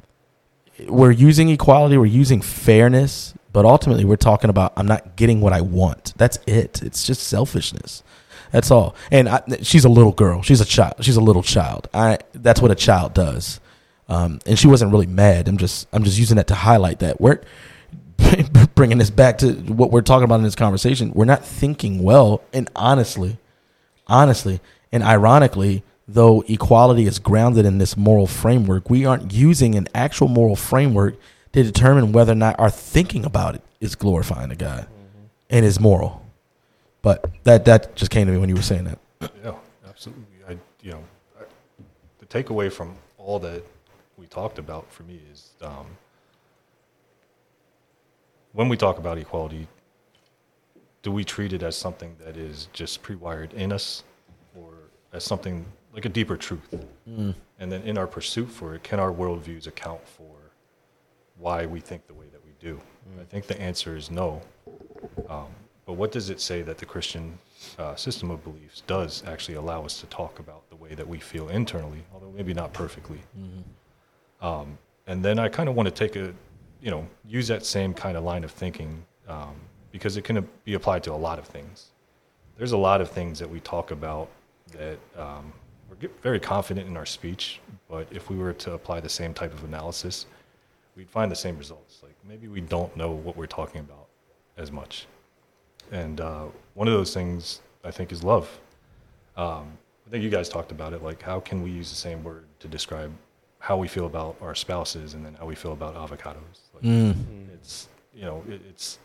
we're 0.88 1.12
using 1.12 1.49
equality, 1.49 1.97
we're 1.97 2.05
using 2.05 2.41
fairness, 2.41 3.34
but 3.51 3.66
ultimately 3.66 4.05
we're 4.05 4.18
talking 4.18 4.49
about 4.51 4.74
I'm 4.78 4.86
not 4.86 5.16
getting 5.16 5.41
what 5.41 5.53
I 5.53 5.62
want. 5.62 6.14
That's 6.18 6.38
it. 6.45 6.84
It's 6.84 7.05
just 7.05 7.24
selfishness. 7.24 8.03
That's 8.51 8.72
all. 8.72 8.95
And 9.12 9.28
I, 9.28 9.41
she's 9.62 9.84
a 9.84 9.89
little 9.89 10.12
girl. 10.12 10.41
She's 10.41 10.62
a 10.62 10.66
child. 10.66 10.95
She's 11.01 11.18
a 11.18 11.22
little 11.22 11.43
child. 11.43 11.89
I. 11.93 12.20
That's 12.34 12.62
what 12.62 12.72
a 12.72 12.76
child 12.76 13.14
does. 13.14 13.60
Um, 14.08 14.39
and 14.45 14.58
she 14.58 14.68
wasn't 14.68 14.91
really 14.91 15.08
mad. 15.08 15.47
I'm 15.47 15.58
just. 15.58 15.88
I'm 15.91 16.03
just 16.03 16.18
using 16.18 16.38
that 16.38 16.47
to 16.47 16.55
highlight 16.55 16.99
that 16.99 17.20
we're 17.20 17.41
bringing 18.76 18.97
this 18.97 19.09
back 19.09 19.39
to 19.39 19.53
what 19.53 19.91
we're 19.91 20.01
talking 20.01 20.24
about 20.24 20.36
in 20.36 20.43
this 20.43 20.55
conversation. 20.55 21.11
We're 21.13 21.26
not 21.26 21.45
thinking 21.45 22.03
well. 22.03 22.41
And 22.53 22.70
honestly, 22.76 23.38
honestly, 24.07 24.59
and 24.91 25.03
ironically, 25.03 25.84
though 26.07 26.43
equality 26.47 27.05
is 27.05 27.20
grounded 27.20 27.65
in 27.65 27.78
this 27.78 27.97
moral 27.97 28.28
framework, 28.28 28.89
we 28.89 29.05
aren't 29.05 29.34
using 29.34 29.76
an 29.76 29.88
actual 29.93 30.28
moral 30.28 30.55
framework 30.55 31.15
to 31.53 31.63
determine 31.63 32.11
whether 32.11 32.32
or 32.32 32.36
not 32.36 32.59
our 32.59 32.70
thinking 32.70 33.26
about 33.26 33.55
it 33.55 33.61
is 33.80 33.95
glorifying 33.95 34.49
to 34.49 34.55
God 34.55 34.88
and 35.49 35.65
is 35.65 35.80
moral. 35.80 36.26
But 37.01 37.30
that 37.43 37.65
that 37.65 37.95
just 37.95 38.11
came 38.11 38.28
to 38.28 38.34
me 38.34 38.39
when 38.39 38.49
you 38.49 38.55
were 38.55 38.61
saying 38.61 38.86
that. 38.86 38.99
Yeah, 39.43 39.55
absolutely. 39.88 40.24
I, 40.47 40.57
you 40.82 40.91
know, 40.91 41.03
I, 41.39 41.43
the 42.20 42.26
takeaway 42.26 42.72
from 42.72 42.95
all 43.18 43.39
that 43.39 43.63
we 44.18 44.26
talked 44.26 44.59
about 44.59 44.91
for 44.91 45.03
me 45.03 45.20
is 45.32 45.51
um, 45.61 45.88
when 48.58 48.70
we 48.70 48.76
talk 48.76 48.97
about 48.97 49.20
equality, 49.20 49.68
do 51.03 51.12
we 51.12 51.24
treat 51.24 51.53
it 51.53 51.62
as 51.62 51.76
something 51.76 52.16
that 52.26 52.36
is 52.36 52.70
just 52.74 53.03
pre-wired 53.03 53.53
in 53.53 53.72
us, 53.72 54.03
or 54.55 54.74
as 55.14 55.24
something 55.24 55.64
like 55.93 56.05
a 56.05 56.10
deeper 56.10 56.36
truth? 56.36 56.74
And 57.60 57.72
then, 57.72 57.84
in 57.84 57.99
our 57.99 58.08
pursuit 58.08 58.49
for 58.49 58.74
it, 58.74 58.82
can 58.82 58.99
our 58.99 59.12
worldviews 59.12 59.68
account 59.68 60.08
for 60.08 60.34
why 61.38 61.68
we 61.68 61.80
think 61.80 62.08
the 62.08 62.16
way 62.16 62.26
that 62.32 62.43
we 62.43 62.51
do? 62.60 62.82
I 63.22 63.26
think 63.26 63.45
the 63.45 63.62
answer 63.62 63.95
is 63.95 64.10
no. 64.10 64.41
Um, 65.30 65.49
but 65.86 65.93
what 65.93 66.12
does 66.12 66.32
it 66.32 66.41
say 66.41 66.64
that 66.64 66.80
the 66.80 66.86
Christian 66.86 67.38
uh, 67.78 67.95
system 67.95 68.32
of 68.32 68.43
beliefs 68.43 68.82
does 68.88 69.24
actually 69.28 69.58
allow 69.58 69.86
us 69.86 69.99
to 70.01 70.08
talk 70.08 70.39
about 70.39 70.68
the 70.72 70.76
way 70.78 70.95
that 70.95 71.08
we 71.08 71.20
feel 71.20 71.49
internally, 71.49 72.03
although 72.12 72.32
maybe 72.32 72.55
not 72.55 72.74
perfectly? 72.74 73.20
Um, 74.41 74.80
and 75.05 75.24
then 75.24 75.38
I 75.38 75.47
kind 75.47 75.70
of 75.70 75.76
want 75.76 75.86
to 75.88 75.93
take 75.93 76.16
a, 76.16 76.34
you 76.82 76.92
know, 76.92 77.08
use 77.28 77.48
that 77.48 77.66
same 77.66 77.94
kind 77.94 78.18
of 78.18 78.24
line 78.24 78.44
of 78.44 78.52
thinking 78.52 79.04
um, 79.28 79.56
because 79.92 80.18
it 80.18 80.24
can 80.24 80.48
be 80.64 80.74
applied 80.76 81.04
to 81.04 81.12
a 81.12 81.16
lot 81.16 81.40
of 81.40 81.46
things. 81.46 81.88
There's 82.58 82.72
a 82.72 82.78
lot 82.78 83.02
of 83.02 83.10
things 83.10 83.40
that 83.40 83.50
we 83.50 83.60
talk 83.60 83.92
about 83.92 84.30
that 84.72 85.00
um, 85.18 85.54
we're 85.90 86.10
very 86.22 86.40
confident 86.40 86.88
in 86.88 86.98
our 86.98 87.06
speech, 87.06 87.60
but 87.90 88.08
if 88.12 88.30
we 88.30 88.36
were 88.36 88.54
to 88.54 88.74
apply 88.74 89.00
the 89.00 89.10
same 89.10 89.34
type 89.34 89.54
of 89.54 89.64
analysis, 89.64 90.26
we'd 90.96 91.10
find 91.10 91.32
the 91.32 91.36
same 91.36 91.58
results. 91.58 92.00
Like 92.04 92.16
maybe 92.28 92.48
we 92.48 92.62
don't 92.62 92.96
know 92.98 93.12
what 93.12 93.38
we're 93.38 93.46
talking 93.48 93.82
about 93.82 94.08
as 94.58 94.72
much. 94.72 95.08
And 95.92 96.20
uh, 96.20 96.46
one 96.74 96.88
of 96.88 96.94
those 96.94 97.14
things 97.14 97.62
I 97.84 97.92
think 97.92 98.12
is 98.12 98.24
love. 98.24 98.60
Um, 99.38 99.78
I 100.06 100.10
think 100.10 100.24
you 100.24 100.30
guys 100.30 100.50
talked 100.50 100.72
about 100.72 100.94
it. 100.94 101.04
Like, 101.04 101.22
how 101.22 101.40
can 101.40 101.62
we 101.62 101.70
use 101.70 101.90
the 101.90 101.96
same 101.96 102.24
word 102.24 102.46
to 102.60 102.68
describe 102.68 103.12
how 103.60 103.78
we 103.78 103.88
feel 103.88 104.05
about 104.05 104.36
our 104.41 104.55
spouses 104.55 105.14
and 105.14 105.26
then 105.26 105.34
how 105.36 105.45
we 105.45 105.55
feel 105.55 105.74
about 105.74 105.95
avocados? 105.95 106.60
Like, 106.74 106.84
It's 107.53 107.88
you 108.14 108.24
know, 108.24 108.43
it, 108.47 108.62
it's 108.70 108.99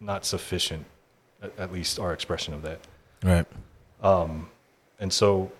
not 0.00 0.24
sufficient. 0.24 0.84
At, 1.42 1.58
at 1.58 1.72
least 1.72 1.98
our 1.98 2.12
expression 2.12 2.54
of 2.54 2.62
that. 2.62 2.80
Right. 3.22 3.46
And 5.00 5.12
so, 5.12 5.50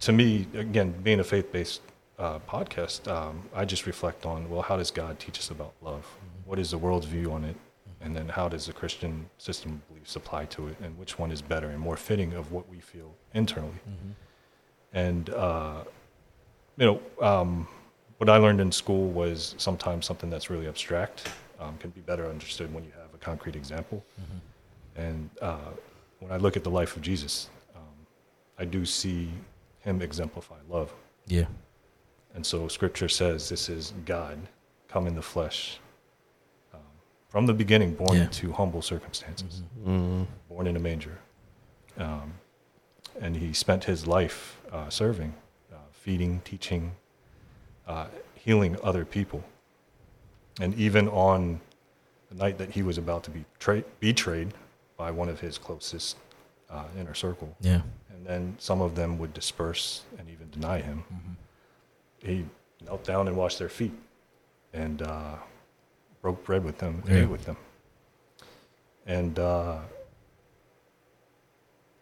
to 0.00 0.12
me, 0.12 0.46
again, 0.54 0.92
being 1.02 1.20
a 1.20 1.24
faith-based 1.24 1.82
uh, 2.18 2.38
podcast, 2.48 3.06
um, 3.08 3.42
I 3.54 3.64
just 3.64 3.86
reflect 3.86 4.24
on 4.26 4.48
well, 4.50 4.62
how 4.62 4.76
does 4.76 4.90
God 4.90 5.18
teach 5.18 5.38
us 5.38 5.50
about 5.50 5.72
love? 5.82 6.06
What 6.46 6.58
is 6.58 6.70
the 6.70 6.78
world's 6.78 7.06
view 7.06 7.30
on 7.32 7.44
it? 7.44 7.56
And 8.00 8.16
then 8.16 8.28
how 8.28 8.48
does 8.48 8.64
the 8.66 8.72
Christian 8.72 9.28
system 9.36 9.72
of 9.72 9.88
beliefs 9.88 10.16
apply 10.16 10.46
to 10.46 10.68
it? 10.68 10.76
And 10.82 10.96
which 10.98 11.18
one 11.18 11.30
is 11.30 11.42
better 11.42 11.68
and 11.68 11.78
more 11.78 11.96
fitting 11.98 12.32
of 12.32 12.50
what 12.50 12.66
we 12.68 12.80
feel 12.80 13.14
internally? 13.34 13.78
And 14.94 15.28
uh, 15.30 15.84
you 16.80 16.86
know, 16.86 17.24
um, 17.24 17.68
what 18.16 18.30
I 18.30 18.38
learned 18.38 18.60
in 18.60 18.72
school 18.72 19.08
was 19.08 19.54
sometimes 19.58 20.06
something 20.06 20.30
that's 20.30 20.48
really 20.50 20.66
abstract 20.66 21.28
um, 21.60 21.76
can 21.78 21.90
be 21.90 22.00
better 22.00 22.26
understood 22.26 22.72
when 22.72 22.84
you 22.84 22.90
have 22.92 23.12
a 23.14 23.18
concrete 23.18 23.54
example. 23.54 24.02
And 24.96 25.28
uh, 25.42 25.58
when 26.20 26.32
I 26.32 26.38
look 26.38 26.56
at 26.56 26.64
the 26.64 26.70
life 26.70 26.96
of 26.96 27.02
Jesus, 27.02 27.50
um, 27.76 27.82
I 28.58 28.64
do 28.64 28.84
see 28.86 29.28
him 29.80 30.00
exemplify 30.02 30.56
love. 30.70 30.92
Yeah. 31.26 31.44
And 32.34 32.44
so 32.44 32.66
scripture 32.68 33.08
says 33.08 33.48
this 33.48 33.68
is 33.68 33.92
God 34.06 34.38
come 34.88 35.06
in 35.06 35.14
the 35.14 35.22
flesh. 35.22 35.78
Um, 36.72 36.80
from 37.28 37.46
the 37.46 37.54
beginning, 37.54 37.94
born 37.94 38.16
Yeah. 38.16 38.24
into 38.24 38.52
humble 38.52 38.82
circumstances, 38.82 39.62
Mm. 39.84 40.26
born 40.48 40.66
in 40.66 40.76
a 40.76 40.80
manger. 40.80 41.18
Um, 41.98 42.32
and 43.20 43.36
he 43.36 43.52
spent 43.52 43.84
his 43.84 44.06
life 44.06 44.60
uh, 44.72 44.88
serving, 44.88 45.34
feeding, 46.00 46.40
teaching, 46.44 46.92
uh, 47.86 48.06
healing 48.34 48.76
other 48.82 49.04
people. 49.04 49.44
And 50.60 50.74
even 50.74 51.08
on 51.08 51.60
the 52.30 52.34
night 52.36 52.58
that 52.58 52.70
he 52.70 52.82
was 52.82 52.98
about 52.98 53.22
to 53.24 53.30
be 53.30 53.44
tra- 53.58 53.84
betrayed 54.00 54.54
by 54.96 55.10
one 55.10 55.28
of 55.28 55.40
his 55.40 55.58
closest 55.58 56.16
uh, 56.70 56.84
inner 56.98 57.14
circle, 57.14 57.54
Yeah. 57.60 57.82
and 58.10 58.24
then 58.26 58.54
some 58.58 58.80
of 58.80 58.94
them 58.94 59.18
would 59.18 59.34
disperse 59.34 60.02
and 60.18 60.28
even 60.30 60.48
deny 60.50 60.80
him. 60.80 61.04
He 62.22 62.44
knelt 62.84 63.04
down 63.04 63.28
and 63.28 63.36
washed 63.36 63.58
their 63.58 63.68
feet 63.68 63.92
and 64.72 65.02
uh, 65.02 65.36
broke 66.22 66.44
bread 66.44 66.64
with 66.64 66.78
them, 66.78 67.02
Yeah. 67.08 67.22
ate 67.22 67.28
with 67.28 67.44
them. 67.44 67.56
And 69.06 69.38
uh, 69.38 69.78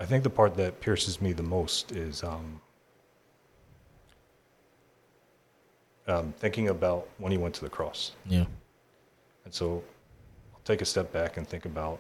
I 0.01 0.05
think 0.07 0.23
the 0.23 0.31
part 0.31 0.55
that 0.57 0.81
pierces 0.81 1.21
me 1.21 1.33
the 1.33 1.43
most 1.43 1.93
is 1.93 2.23
um, 2.23 2.61
um, 6.09 6.33
thinking 6.39 6.69
about 6.69 7.07
when 7.19 7.31
he 7.31 7.39
went 7.39 7.55
to 7.57 7.61
the 7.63 7.71
cross. 7.71 8.13
Yeah. 8.27 8.45
And 9.45 9.55
so 9.55 9.83
I'll 10.55 10.61
take 10.65 10.81
a 10.83 10.85
step 10.85 11.13
back 11.13 11.37
and 11.37 11.47
think 11.47 11.65
about 11.65 11.99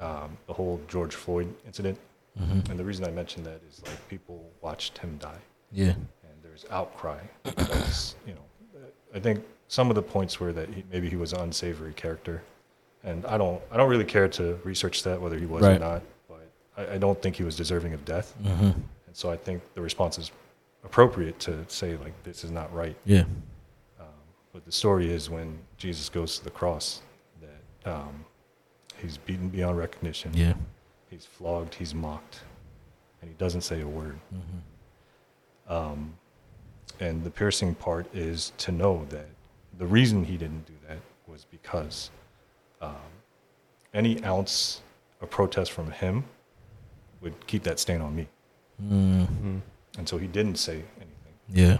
um, 0.00 0.36
the 0.46 0.52
whole 0.52 0.80
George 0.88 1.14
Floyd 1.14 1.52
incident. 1.66 1.98
Mm-hmm. 2.40 2.70
And 2.70 2.78
the 2.78 2.84
reason 2.84 3.04
I 3.04 3.10
mention 3.10 3.42
that 3.44 3.60
is 3.68 3.82
like 3.84 4.08
people 4.08 4.44
watched 4.60 4.98
him 4.98 5.16
die, 5.18 5.40
Yeah. 5.72 5.86
and 5.90 6.34
there's 6.42 6.66
outcry. 6.70 7.18
That's, 7.42 8.14
you 8.26 8.34
know, 8.34 8.80
I 9.12 9.18
think 9.18 9.42
some 9.66 9.90
of 9.90 9.96
the 9.96 10.02
points 10.02 10.38
were 10.38 10.52
that 10.52 10.68
he, 10.68 10.84
maybe 10.92 11.08
he 11.10 11.16
was 11.16 11.32
an 11.32 11.40
unsavory 11.40 11.94
character, 11.94 12.42
and 13.02 13.26
I 13.26 13.38
don't, 13.38 13.60
I 13.72 13.76
don't 13.76 13.90
really 13.90 14.04
care 14.04 14.28
to 14.28 14.54
research 14.62 15.02
that 15.02 15.20
whether 15.20 15.36
he 15.36 15.46
was 15.46 15.62
Right. 15.64 15.76
or 15.76 15.80
not, 15.80 16.02
but 16.28 16.48
I, 16.76 16.94
I 16.94 16.98
don't 16.98 17.20
think 17.20 17.34
he 17.34 17.42
was 17.42 17.56
deserving 17.56 17.92
of 17.92 18.04
death, 18.04 18.34
Mm-hmm. 18.44 18.64
and 18.66 18.84
so 19.14 19.30
I 19.32 19.36
think 19.36 19.60
the 19.74 19.80
response 19.80 20.16
is 20.18 20.30
appropriate 20.84 21.38
to 21.40 21.64
say 21.68 21.96
like 21.96 22.14
this 22.24 22.44
is 22.44 22.50
not 22.50 22.72
right. 22.72 22.96
Yeah. 23.04 23.24
Um, 24.00 24.06
but 24.52 24.64
the 24.64 24.72
story 24.72 25.10
is 25.12 25.28
when 25.28 25.58
Jesus 25.76 26.08
goes 26.08 26.38
to 26.38 26.44
the 26.44 26.50
cross 26.50 27.02
that 27.40 27.92
um, 27.92 28.24
he's 29.00 29.18
beaten 29.18 29.48
beyond 29.48 29.78
recognition. 29.78 30.32
Yeah. 30.34 30.54
He's 31.10 31.24
flogged, 31.24 31.74
he's 31.74 31.94
mocked, 31.94 32.40
and 33.20 33.30
he 33.30 33.36
doesn't 33.36 33.62
say 33.62 33.80
a 33.80 33.86
word. 33.86 34.18
Mm-hmm. 34.34 35.72
Um, 35.72 36.14
and 37.00 37.22
the 37.24 37.30
piercing 37.30 37.74
part 37.74 38.06
is 38.14 38.52
to 38.58 38.72
know 38.72 39.06
that 39.10 39.26
the 39.78 39.86
reason 39.86 40.24
he 40.24 40.36
didn't 40.36 40.66
do 40.66 40.72
that 40.88 40.98
was 41.26 41.46
because 41.50 42.10
um, 42.80 42.94
any 43.94 44.22
ounce 44.24 44.82
of 45.20 45.30
protest 45.30 45.72
from 45.72 45.90
him 45.90 46.24
would 47.20 47.46
keep 47.46 47.62
that 47.64 47.78
stain 47.78 48.00
on 48.00 48.14
me. 48.14 48.28
Mm. 48.82 49.60
And 49.98 50.08
so 50.08 50.16
he 50.16 50.26
didn't 50.28 50.56
say 50.56 50.84
anything. 50.96 51.34
Yeah. 51.52 51.78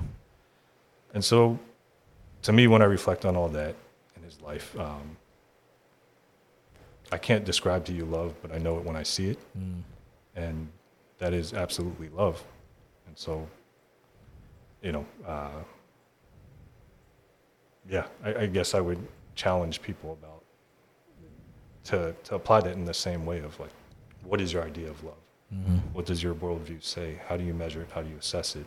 And 1.14 1.24
so, 1.24 1.58
to 2.42 2.52
me, 2.52 2.66
when 2.66 2.82
I 2.82 2.84
reflect 2.84 3.24
on 3.24 3.36
all 3.36 3.48
that 3.48 3.74
in 4.16 4.22
his 4.22 4.40
life, 4.42 4.78
um, 4.78 5.16
I 7.10 7.16
can't 7.16 7.44
describe 7.44 7.84
to 7.86 7.92
you 7.92 8.04
love, 8.04 8.34
but 8.42 8.52
I 8.52 8.58
know 8.58 8.76
it 8.76 8.84
when 8.84 8.96
I 8.96 9.02
see 9.02 9.30
it. 9.30 9.38
Mm. 9.56 9.82
And 10.36 10.68
that 11.18 11.32
is 11.32 11.54
absolutely 11.54 12.10
love. 12.10 12.44
And 13.06 13.16
so, 13.16 13.48
you 14.82 14.92
know, 14.92 15.06
uh, 15.26 15.62
yeah, 17.88 18.06
I, 18.22 18.34
I 18.34 18.46
guess 18.46 18.74
I 18.74 18.80
would 18.80 18.98
challenge 19.34 19.80
people 19.80 20.18
about 20.20 20.42
to, 21.84 22.14
to 22.24 22.34
apply 22.34 22.60
that 22.60 22.72
in 22.72 22.84
the 22.84 22.92
same 22.94 23.24
way 23.24 23.38
of 23.38 23.58
like, 23.58 23.70
what 24.24 24.40
is 24.40 24.52
your 24.52 24.62
idea 24.62 24.90
of 24.90 25.02
love? 25.02 25.14
Mm-hmm. 25.54 25.76
What 25.94 26.04
does 26.06 26.22
your 26.22 26.34
worldview 26.34 26.82
say? 26.82 27.20
How 27.26 27.36
do 27.36 27.44
you 27.44 27.54
measure 27.54 27.80
it? 27.82 27.88
How 27.94 28.02
do 28.02 28.08
you 28.10 28.16
assess 28.18 28.54
it? 28.56 28.66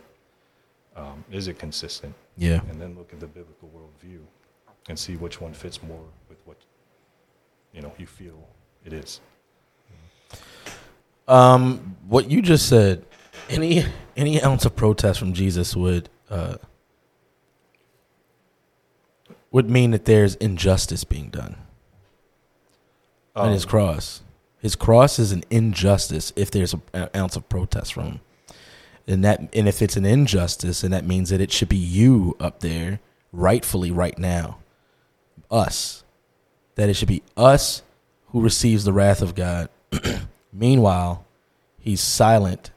Um, 0.96 1.24
is 1.30 1.48
it 1.48 1.58
consistent? 1.58 2.14
Yeah. 2.36 2.60
and 2.68 2.80
then 2.80 2.96
look 2.96 3.12
at 3.12 3.20
the 3.20 3.26
biblical 3.26 3.70
worldview 3.74 4.18
and 4.88 4.98
see 4.98 5.16
which 5.16 5.40
one 5.40 5.52
fits 5.54 5.82
more 5.82 6.02
with 6.28 6.38
what 6.44 6.56
you 7.72 7.80
know 7.82 7.92
you 7.98 8.06
feel 8.06 8.48
it 8.84 8.92
is. 8.92 9.20
Um, 11.28 11.96
what 12.08 12.30
you 12.30 12.42
just 12.42 12.68
said, 12.68 13.04
any 13.48 13.84
any 14.16 14.42
ounce 14.42 14.64
of 14.64 14.74
protest 14.76 15.18
from 15.18 15.32
Jesus 15.34 15.76
would 15.76 16.08
uh, 16.28 16.56
would 19.50 19.70
mean 19.70 19.92
that 19.92 20.04
there's 20.04 20.34
injustice 20.36 21.04
being 21.04 21.28
done 21.30 21.56
on 23.36 23.52
his 23.52 23.64
Um, 23.64 23.70
cross. 23.70 24.22
His 24.62 24.76
cross 24.76 25.18
is 25.18 25.32
an 25.32 25.42
injustice 25.50 26.32
if 26.36 26.50
there's 26.50 26.72
a- 26.72 26.80
an 26.94 27.08
ounce 27.14 27.34
of 27.36 27.48
protest 27.48 27.92
from 27.92 28.04
him. 28.04 28.20
And 29.08 29.24
that 29.24 29.40
and 29.52 29.66
if 29.68 29.82
it's 29.82 29.96
an 29.96 30.06
injustice, 30.06 30.84
and 30.84 30.92
that 30.94 31.04
means 31.04 31.30
that 31.30 31.40
it 31.40 31.50
should 31.50 31.68
be 31.68 31.76
you 31.76 32.36
up 32.38 32.60
there 32.60 33.00
rightfully 33.32 33.90
right 33.90 34.16
now. 34.18 34.58
Us. 35.50 36.04
That 36.76 36.88
it 36.88 36.94
should 36.94 37.08
be 37.08 37.22
us 37.36 37.82
who 38.28 38.40
receives 38.40 38.84
the 38.84 38.92
wrath 38.92 39.20
of 39.20 39.34
God. 39.34 39.68
Meanwhile, 40.52 41.24
he's 41.80 42.00
silent 42.00 42.70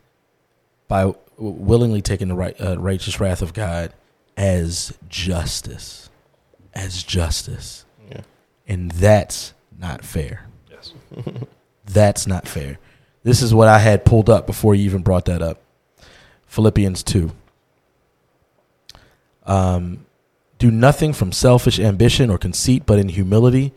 by 0.88 1.14
willingly 1.38 2.02
taking 2.02 2.28
the 2.30 2.36
right, 2.36 2.60
uh, 2.60 2.78
righteous 2.80 3.20
wrath 3.20 3.42
of 3.44 3.54
God 3.54 3.94
as 4.36 4.94
justice. 5.08 6.10
As 6.74 7.04
justice. 7.04 7.86
Yeah. 8.10 8.22
And 8.68 8.92
that's 8.92 9.54
not 9.78 10.04
fair. 10.04 10.48
yes, 10.70 10.92
That's 11.96 12.28
not 12.28 12.46
fair. 12.46 12.78
This 13.24 13.41
is 13.41 13.54
what 13.54 13.70
I 13.70 13.80
had 13.80 14.04
pulled 14.04 14.30
up 14.30 14.46
before 14.46 14.76
you 14.76 14.84
even 14.84 15.02
brought 15.02 15.24
that 15.26 15.41
up. 15.41 15.62
Philippians 16.46 17.04
2. 17.04 17.32
Um, 19.46 20.06
do 20.60 20.70
nothing 20.70 21.14
from 21.14 21.32
selfish 21.32 21.80
ambition 21.80 22.30
or 22.30 22.38
conceit, 22.38 22.84
but 22.86 23.00
in 23.00 23.08
humility 23.08 23.72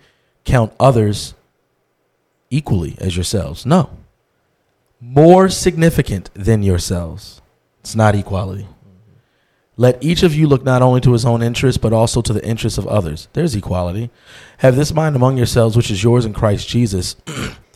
count 0.44 0.72
others 0.80 1.34
equally 2.50 2.96
as 3.00 3.16
yourselves. 3.16 3.64
No. 3.64 3.88
More 5.00 5.48
significant 5.48 6.30
than 6.34 6.64
yourselves. 6.64 7.40
It's 7.80 7.94
not 7.94 8.16
equality. 8.16 8.66
Let 9.76 10.02
each 10.02 10.24
of 10.24 10.34
you 10.34 10.48
look 10.48 10.64
not 10.64 10.82
only 10.82 11.00
to 11.02 11.12
his 11.12 11.24
own 11.24 11.40
interest, 11.40 11.80
but 11.80 11.92
also 11.92 12.20
to 12.22 12.32
the 12.32 12.44
interests 12.44 12.78
of 12.78 12.88
others. 12.88 13.28
There's 13.32 13.54
equality. 13.54 14.10
Have 14.58 14.74
this 14.74 14.92
mind 14.92 15.14
among 15.14 15.36
yourselves, 15.36 15.76
which 15.76 15.88
is 15.88 16.02
yours 16.02 16.24
in 16.24 16.34
Christ 16.34 16.68
Jesus. 16.68 17.14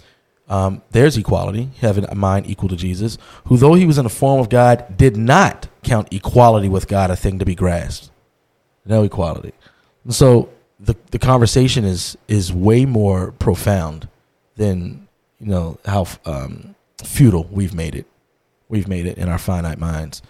um, 0.52 0.82
there's 0.90 1.16
equality. 1.16 1.70
Having 1.80 2.04
a 2.10 2.14
mind 2.14 2.46
equal 2.46 2.68
to 2.68 2.76
Jesus, 2.76 3.16
who, 3.46 3.56
though 3.56 3.72
he 3.72 3.86
was 3.86 3.96
in 3.96 4.04
the 4.04 4.10
form 4.10 4.38
of 4.38 4.50
God, 4.50 4.98
did 4.98 5.16
not 5.16 5.66
count 5.82 6.12
equality 6.12 6.68
with 6.68 6.88
God 6.88 7.10
a 7.10 7.16
thing 7.16 7.38
to 7.38 7.46
be 7.46 7.54
grasped. 7.54 8.10
No 8.84 9.02
equality. 9.02 9.54
And 10.04 10.14
so 10.14 10.50
the 10.78 10.94
the 11.10 11.18
conversation 11.18 11.84
is 11.84 12.18
is 12.28 12.52
way 12.52 12.84
more 12.84 13.32
profound 13.32 14.08
than 14.56 15.08
you 15.40 15.46
know 15.46 15.78
how 15.86 16.06
um, 16.26 16.74
futile 17.02 17.44
we've 17.50 17.72
made 17.72 17.94
it. 17.94 18.06
We've 18.68 18.88
made 18.88 19.06
it 19.06 19.16
in 19.16 19.30
our 19.30 19.38
finite 19.38 19.78
minds. 19.78 20.20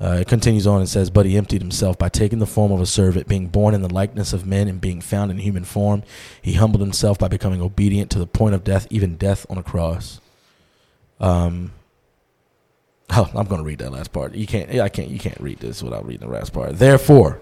Uh, 0.00 0.18
it 0.20 0.26
continues 0.26 0.66
on 0.66 0.80
and 0.80 0.88
says, 0.88 1.08
But 1.08 1.26
he 1.26 1.36
emptied 1.36 1.62
himself 1.62 1.96
by 1.96 2.08
taking 2.08 2.40
the 2.40 2.46
form 2.46 2.72
of 2.72 2.80
a 2.80 2.86
servant, 2.86 3.28
being 3.28 3.46
born 3.46 3.74
in 3.74 3.82
the 3.82 3.92
likeness 3.92 4.32
of 4.32 4.46
men 4.46 4.66
and 4.66 4.80
being 4.80 5.00
found 5.00 5.30
in 5.30 5.38
human 5.38 5.64
form. 5.64 6.02
He 6.42 6.54
humbled 6.54 6.80
himself 6.80 7.18
by 7.18 7.28
becoming 7.28 7.62
obedient 7.62 8.10
to 8.10 8.18
the 8.18 8.26
point 8.26 8.54
of 8.54 8.64
death, 8.64 8.88
even 8.90 9.16
death 9.16 9.46
on 9.48 9.56
a 9.56 9.62
cross. 9.62 10.20
Um, 11.20 11.72
oh, 13.10 13.30
I'm 13.34 13.46
going 13.46 13.60
to 13.60 13.66
read 13.66 13.78
that 13.78 13.92
last 13.92 14.12
part. 14.12 14.34
You 14.34 14.46
can't. 14.46 14.70
I 14.80 14.88
can't. 14.88 15.08
You 15.08 15.20
can't 15.20 15.40
read 15.40 15.60
this 15.60 15.82
without 15.82 16.04
reading 16.04 16.26
the 16.26 16.34
last 16.34 16.52
part. 16.52 16.76
Therefore, 16.76 17.40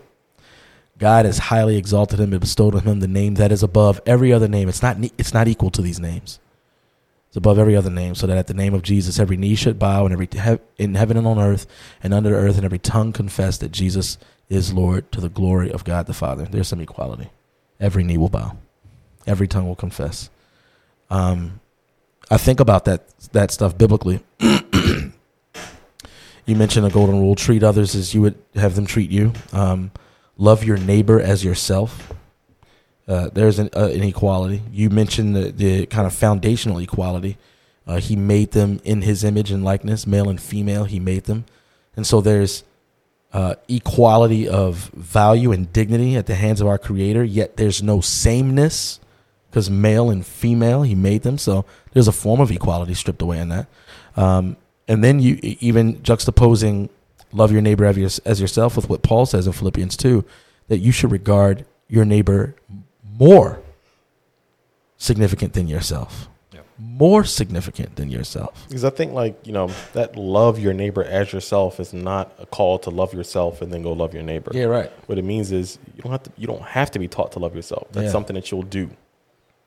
God 0.99 1.25
has 1.25 1.39
highly 1.39 1.79
exalted 1.79 2.21
him 2.21 2.33
and 2.33 2.41
bestowed 2.41 2.75
on 2.75 2.83
him 2.83 3.01
the 3.01 3.09
name 3.09 3.35
that 3.35 3.51
is 3.51 3.63
above 3.63 3.99
every 4.05 4.31
other 4.31 4.49
name. 4.49 4.69
It's 4.69 4.83
not. 4.83 4.99
It's 5.17 5.33
not 5.33 5.49
equal 5.49 5.71
to 5.71 5.81
these 5.81 6.01
names. 6.01 6.39
Above 7.35 7.59
every 7.59 7.75
other 7.75 7.91
name, 7.91 8.15
so 8.15 8.27
that 8.27 8.37
at 8.37 8.47
the 8.47 8.55
name 8.55 8.75
of 8.75 8.83
Jesus, 8.83 9.19
every 9.19 9.39
knee 9.39 9.55
should 9.55 9.79
bow, 9.79 10.05
and 10.05 10.13
every 10.13 10.29
he- 10.31 10.59
in 10.79 10.95
heaven 10.95 11.17
and 11.17 11.27
on 11.27 11.39
earth 11.39 11.67
and 12.03 12.13
under 12.13 12.31
the 12.31 12.37
earth, 12.37 12.57
and 12.57 12.65
every 12.65 12.79
tongue 12.79 13.13
confess 13.13 13.57
that 13.59 13.73
Jesus 13.73 14.19
is 14.51 14.75
Lord 14.75 15.11
to 15.13 15.21
the 15.21 15.31
glory 15.31 15.73
of 15.73 15.85
God 15.85 16.07
the 16.07 16.13
Father. 16.13 16.45
There's 16.45 16.69
some 16.69 16.81
equality. 16.81 17.31
Every 17.81 18.05
knee 18.05 18.19
will 18.19 18.29
bow, 18.29 18.57
every 19.27 19.49
tongue 19.49 19.67
will 19.67 19.77
confess. 19.77 20.29
Um, 21.09 21.61
I 22.31 22.37
think 22.37 22.61
about 22.61 22.85
that 22.85 23.09
that 23.33 23.51
stuff 23.51 23.77
biblically. 23.77 24.23
you 24.41 25.13
mentioned 26.47 26.87
a 26.87 26.91
golden 26.91 27.19
rule: 27.21 27.35
treat 27.35 27.63
others 27.63 27.95
as 27.95 28.15
you 28.15 28.21
would 28.23 28.37
have 28.55 28.75
them 28.75 28.87
treat 28.87 29.11
you. 29.11 29.33
Um, 29.53 29.91
love 30.37 30.65
your 30.65 30.77
neighbor 30.77 31.21
as 31.21 31.45
yourself. 31.45 32.13
Uh, 33.09 33.29
there's 33.33 33.59
an, 33.59 33.69
uh, 33.77 33.87
an 33.87 34.03
equality. 34.03 34.63
You 34.73 34.91
mentioned 34.91 35.35
the, 35.35 35.51
the 35.51 35.87
kind 35.87 36.07
of 36.07 36.15
foundational 36.15 36.79
equality 36.79 37.37
Uh, 37.87 37.99
he 37.99 38.15
made 38.15 38.53
them 38.53 38.81
in 38.85 39.03
his 39.03 39.25
image 39.25 39.51
and 39.51 39.65
likeness, 39.65 40.07
male 40.07 40.29
and 40.29 40.41
female. 40.41 40.85
He 40.85 41.01
made 41.01 41.25
them, 41.25 41.45
and 41.97 42.07
so 42.07 42.21
there's 42.21 42.63
uh, 43.33 43.57
equality 43.69 44.49
of 44.49 44.91
value 44.95 45.53
and 45.53 45.73
dignity 45.73 46.17
at 46.17 46.27
the 46.27 46.35
hands 46.35 46.61
of 46.61 46.67
our 46.67 46.79
Creator. 46.79 47.25
Yet 47.25 47.57
there's 47.57 47.83
no 47.83 48.01
sameness 48.01 49.01
because 49.51 49.69
male 49.69 50.11
and 50.11 50.25
female 50.25 50.83
He 50.83 50.95
made 50.95 51.23
them. 51.23 51.39
So 51.39 51.65
there's 51.93 52.09
a 52.09 52.13
form 52.13 52.41
of 52.41 52.51
equality 52.51 52.95
stripped 52.95 53.23
away 53.23 53.39
in 53.39 53.49
that. 53.49 53.67
Um, 54.17 54.57
and 54.87 55.03
then 55.03 55.21
you 55.21 55.39
even 55.43 55.97
juxtaposing 56.03 56.89
love 57.33 57.51
your 57.51 57.63
neighbor 57.63 57.87
as 57.87 58.41
yourself 58.41 58.77
with 58.77 58.89
what 58.89 59.03
Paul 59.03 59.27
says 59.27 59.47
in 59.47 59.53
Philippians 59.53 59.97
2 59.97 60.25
that 60.69 60.79
you 60.79 60.93
should 60.93 61.11
regard 61.11 61.65
your 61.89 62.05
neighbor 62.05 62.55
more 63.19 63.61
significant 64.97 65.53
than 65.53 65.69
yourself. 65.69 66.29
More 66.79 67.23
significant 67.23 67.95
than 67.95 68.11
yourself. 68.11 68.65
Because 68.67 68.85
I 68.85 68.91
think, 68.91 69.13
like, 69.13 69.47
you 69.47 69.53
know, 69.53 69.71
that 69.93 70.17
love 70.17 70.59
your 70.59 70.73
neighbor 70.73 71.05
as 71.05 71.33
yourself 71.33 71.79
is 71.79 71.93
not 71.93 72.35
a 72.41 72.47
call 72.47 72.79
to 72.81 72.91
love 72.91 73.15
yourself 73.15 73.63
and 73.63 73.73
then 73.73 73.83
go 73.83 73.93
love 73.93 74.15
your 74.15 74.25
neighbor. 74.25 74.51
Yeah, 74.53 74.65
right. 74.65 74.91
What 75.07 75.17
it 75.17 75.25
means 75.25 75.53
is 75.53 75.79
you 75.95 76.03
don't 76.03 76.11
have 76.11 76.23
to, 76.25 76.33
you 76.37 76.47
don't 76.49 76.63
have 76.63 76.91
to 76.93 76.99
be 76.99 77.07
taught 77.07 77.33
to 77.33 77.39
love 77.39 77.55
yourself. 77.55 77.87
That's 77.93 78.07
yeah. 78.07 78.11
something 78.11 78.35
that 78.35 78.51
you'll 78.51 78.63
do. 78.63 78.91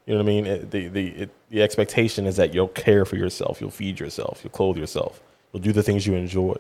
You 0.06 0.14
know 0.14 0.18
what 0.18 0.24
I 0.24 0.26
mean? 0.26 0.46
It, 0.46 0.72
the 0.72 0.88
the 0.88 1.08
it, 1.08 1.30
the 1.50 1.62
expectation 1.62 2.26
is 2.26 2.36
that 2.36 2.54
you'll 2.54 2.68
care 2.68 3.06
for 3.06 3.16
yourself, 3.16 3.62
you'll 3.62 3.72
feed 3.72 4.00
yourself, 4.00 4.42
you'll 4.44 4.52
clothe 4.52 4.78
yourself, 4.78 5.22
you'll 5.52 5.64
do 5.64 5.72
the 5.72 5.84
things 5.84 6.06
you 6.06 6.16
enjoy, 6.16 6.58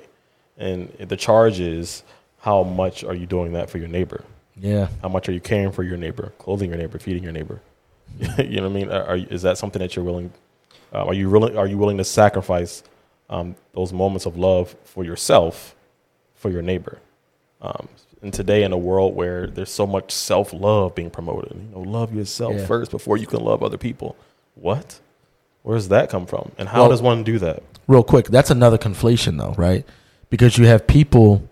and 0.57 0.89
the 0.99 1.17
charge 1.17 1.59
is 1.59 2.03
how 2.39 2.63
much 2.63 3.03
are 3.03 3.13
you 3.13 3.25
doing 3.25 3.53
that 3.53 3.69
for 3.69 3.77
your 3.77 3.87
neighbor? 3.87 4.23
Yeah. 4.57 4.87
How 5.01 5.09
much 5.09 5.27
are 5.29 5.31
you 5.31 5.41
caring 5.41 5.71
for 5.71 5.83
your 5.83 5.97
neighbor, 5.97 6.33
clothing 6.37 6.69
your 6.69 6.77
neighbor, 6.77 6.99
feeding 6.99 7.23
your 7.23 7.33
neighbor? 7.33 7.61
you 8.37 8.61
know 8.61 8.63
what 8.63 8.69
I 8.69 8.73
mean? 8.73 8.91
Are, 8.91 9.03
are, 9.03 9.17
is 9.17 9.41
that 9.41 9.57
something 9.57 9.79
that 9.79 9.95
you're 9.95 10.05
willing? 10.05 10.31
Uh, 10.93 11.05
are 11.05 11.13
you 11.13 11.29
willing? 11.29 11.57
Are 11.57 11.67
you 11.67 11.77
willing 11.77 11.97
to 11.97 12.03
sacrifice 12.03 12.83
um, 13.29 13.55
those 13.73 13.91
moments 13.91 14.25
of 14.25 14.37
love 14.37 14.75
for 14.83 15.03
yourself, 15.03 15.75
for 16.35 16.49
your 16.49 16.61
neighbor? 16.61 16.99
Um, 17.61 17.87
and 18.21 18.33
today, 18.33 18.63
in 18.63 18.71
a 18.71 18.77
world 18.77 19.15
where 19.15 19.47
there's 19.47 19.71
so 19.71 19.85
much 19.85 20.11
self 20.11 20.53
love 20.53 20.95
being 20.95 21.09
promoted, 21.09 21.55
you 21.55 21.69
know, 21.71 21.81
love 21.81 22.13
yourself 22.13 22.55
yeah. 22.55 22.65
first 22.65 22.91
before 22.91 23.17
you 23.17 23.27
can 23.27 23.41
love 23.41 23.63
other 23.63 23.77
people. 23.77 24.15
What? 24.55 24.99
Where 25.63 25.75
does 25.75 25.89
that 25.89 26.09
come 26.09 26.27
from? 26.27 26.51
And 26.57 26.69
how 26.69 26.81
well, 26.81 26.89
does 26.89 27.01
one 27.01 27.23
do 27.23 27.39
that? 27.39 27.63
Real 27.87 28.03
quick, 28.03 28.27
that's 28.27 28.51
another 28.51 28.77
conflation, 28.77 29.37
though, 29.37 29.53
right? 29.57 29.85
Because 30.29 30.57
you 30.57 30.67
have 30.67 30.87
people 30.87 31.49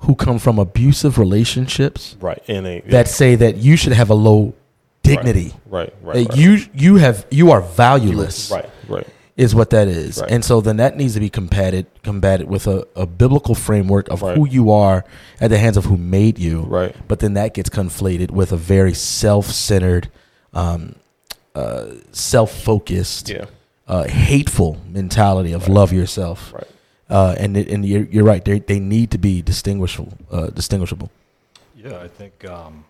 who 0.00 0.14
come 0.14 0.38
from 0.38 0.58
abusive 0.58 1.18
relationships, 1.18 2.16
right? 2.20 2.42
And 2.48 2.82
that 2.86 3.08
say 3.08 3.34
that 3.36 3.56
you 3.56 3.76
should 3.76 3.92
have 3.92 4.10
a 4.10 4.14
low 4.14 4.54
dignity, 5.02 5.54
right? 5.66 5.92
Right. 6.02 6.16
right, 6.16 6.28
right. 6.28 6.36
You 6.36 6.58
you 6.74 6.96
have 6.96 7.26
you 7.30 7.50
are 7.50 7.60
valueless, 7.60 8.50
right? 8.50 8.68
Right 8.88 9.06
is 9.40 9.54
what 9.54 9.70
that 9.70 9.88
is. 9.88 10.20
Right. 10.20 10.30
And 10.30 10.44
so 10.44 10.60
then 10.60 10.76
that 10.76 10.98
needs 10.98 11.14
to 11.14 11.20
be 11.20 11.30
combated 11.30 11.86
combated 12.02 12.46
with 12.46 12.66
a, 12.66 12.86
a 12.94 13.06
biblical 13.06 13.54
framework 13.54 14.10
of 14.10 14.20
who 14.20 14.46
you 14.46 14.70
are 14.70 15.02
at 15.40 15.48
the 15.48 15.58
hands 15.58 15.78
of 15.78 15.86
who 15.86 15.96
made 15.96 16.38
you. 16.38 16.60
Right. 16.60 16.94
But 17.08 17.20
then 17.20 17.32
that 17.34 17.54
gets 17.54 17.70
conflated 17.70 18.30
with 18.30 18.52
a 18.52 18.58
very 18.58 18.92
self 18.92 19.46
centered, 19.46 20.10
um, 20.52 20.94
uh, 21.54 21.86
self 22.12 22.52
focused, 22.52 23.30
yeah. 23.30 23.46
uh, 23.88 24.04
hateful 24.04 24.78
mentality 24.86 25.52
of 25.52 25.68
love 25.68 25.90
yourself. 25.90 26.52
Right. 26.52 26.68
Uh, 27.10 27.34
and 27.38 27.56
and 27.56 27.84
you're, 27.84 28.04
you're 28.04 28.24
right. 28.24 28.44
They 28.44 28.60
they 28.60 28.78
need 28.78 29.10
to 29.10 29.18
be 29.18 29.42
distinguishable. 29.42 30.12
Uh, 30.30 30.46
distinguishable. 30.46 31.10
Yeah, 31.76 31.98
I 31.98 32.08
think 32.08 32.44
um, 32.44 32.84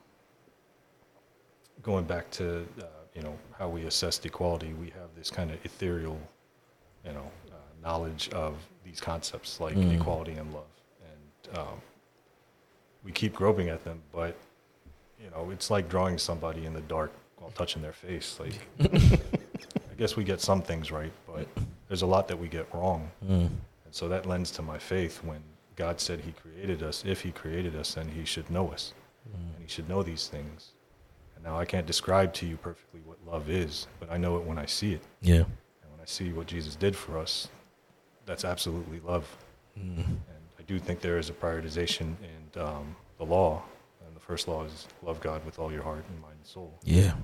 going 1.82 2.04
back 2.04 2.30
to 2.32 2.66
uh, 2.80 2.84
you 3.14 3.22
know 3.22 3.36
how 3.58 3.68
we 3.68 3.86
assess 3.86 4.20
equality, 4.24 4.74
we 4.74 4.86
have 4.90 5.08
this 5.16 5.30
kind 5.30 5.50
of 5.50 5.64
ethereal 5.64 6.20
you 7.04 7.12
know, 7.12 7.30
uh, 7.50 7.54
knowledge 7.82 8.28
of 8.30 8.54
these 8.84 9.00
concepts 9.00 9.60
like 9.60 9.74
mm. 9.74 9.98
equality 9.98 10.32
and 10.32 10.52
love. 10.52 10.64
And 11.02 11.58
um, 11.58 11.80
we 13.04 13.12
keep 13.12 13.34
groping 13.34 13.68
at 13.68 13.84
them, 13.84 14.00
but 14.12 14.36
you 15.22 15.30
know, 15.30 15.50
it's 15.50 15.70
like 15.70 15.88
drawing 15.88 16.18
somebody 16.18 16.66
in 16.66 16.74
the 16.74 16.80
dark 16.82 17.12
while 17.38 17.50
touching 17.50 17.82
their 17.82 17.92
face. 17.92 18.38
Like, 18.40 18.54
I 18.80 19.94
guess 19.98 20.16
we 20.16 20.24
get 20.24 20.40
some 20.40 20.62
things 20.62 20.90
right, 20.90 21.12
but 21.26 21.46
there's 21.88 22.02
a 22.02 22.06
lot 22.06 22.28
that 22.28 22.38
we 22.38 22.48
get 22.48 22.66
wrong. 22.74 23.10
Mm. 23.26 23.50
And 23.90 23.94
so 23.96 24.08
that 24.08 24.24
lends 24.24 24.52
to 24.52 24.62
my 24.62 24.78
faith 24.78 25.18
when 25.24 25.42
God 25.74 25.98
said 25.98 26.20
He 26.20 26.30
created 26.30 26.80
us. 26.80 27.02
If 27.04 27.22
He 27.22 27.32
created 27.32 27.74
us, 27.74 27.94
then 27.94 28.06
He 28.06 28.24
should 28.24 28.48
know 28.48 28.68
us, 28.68 28.94
mm. 29.28 29.34
and 29.34 29.60
He 29.60 29.66
should 29.66 29.88
know 29.88 30.04
these 30.04 30.28
things. 30.28 30.74
And 31.34 31.42
now 31.42 31.58
I 31.58 31.64
can't 31.64 31.86
describe 31.86 32.32
to 32.34 32.46
you 32.46 32.56
perfectly 32.56 33.00
what 33.04 33.18
love 33.26 33.50
is, 33.50 33.88
but 33.98 34.08
I 34.08 34.16
know 34.16 34.36
it 34.36 34.44
when 34.44 34.58
I 34.58 34.66
see 34.66 34.92
it. 34.92 35.02
Yeah 35.22 35.38
And 35.38 35.90
when 35.90 36.00
I 36.00 36.04
see 36.04 36.32
what 36.32 36.46
Jesus 36.46 36.76
did 36.76 36.94
for 36.94 37.18
us, 37.18 37.48
that's 38.26 38.44
absolutely 38.44 39.00
love. 39.00 39.26
Mm. 39.76 39.98
And 39.98 40.42
I 40.56 40.62
do 40.68 40.78
think 40.78 41.00
there 41.00 41.18
is 41.18 41.28
a 41.28 41.32
prioritization 41.32 42.14
in 42.22 42.62
um, 42.62 42.94
the 43.18 43.24
law. 43.24 43.60
And 44.06 44.14
the 44.14 44.20
first 44.20 44.46
law 44.46 44.62
is 44.62 44.86
love 45.02 45.20
God 45.20 45.44
with 45.44 45.58
all 45.58 45.72
your 45.72 45.82
heart 45.82 46.04
and 46.08 46.20
mind 46.22 46.36
and 46.38 46.46
soul. 46.46 46.78
Yeah. 46.84 47.14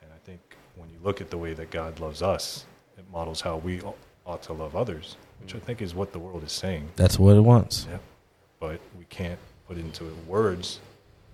And 0.00 0.10
I 0.10 0.18
think 0.24 0.40
when 0.74 0.88
you 0.88 0.96
look 1.02 1.20
at 1.20 1.28
the 1.28 1.36
way 1.36 1.52
that 1.52 1.70
God 1.70 2.00
loves 2.00 2.22
us, 2.22 2.64
it 2.96 3.04
models 3.12 3.42
how 3.42 3.58
we 3.58 3.82
ought 4.24 4.42
to 4.44 4.54
love 4.54 4.74
others, 4.74 5.18
which 5.40 5.54
I 5.54 5.58
think 5.58 5.82
is 5.82 5.94
what 5.94 6.12
the 6.12 6.18
world 6.18 6.44
is 6.44 6.52
saying. 6.52 6.90
That's 6.96 7.18
what 7.18 7.36
it 7.36 7.40
wants. 7.40 7.86
Yeah. 7.90 7.98
But 8.60 8.80
we 8.98 9.04
can't 9.06 9.38
put 9.66 9.78
into 9.78 10.04
words 10.26 10.80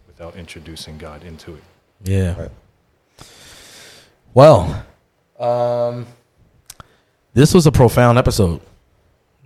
without 0.06 0.36
introducing 0.36 0.98
God 0.98 1.24
into 1.24 1.54
it. 1.54 1.62
Yeah. 2.04 2.38
Right. 2.38 2.50
Well, 4.34 4.84
um, 5.38 6.06
this 7.32 7.54
was 7.54 7.66
a 7.66 7.72
profound 7.72 8.18
episode. 8.18 8.60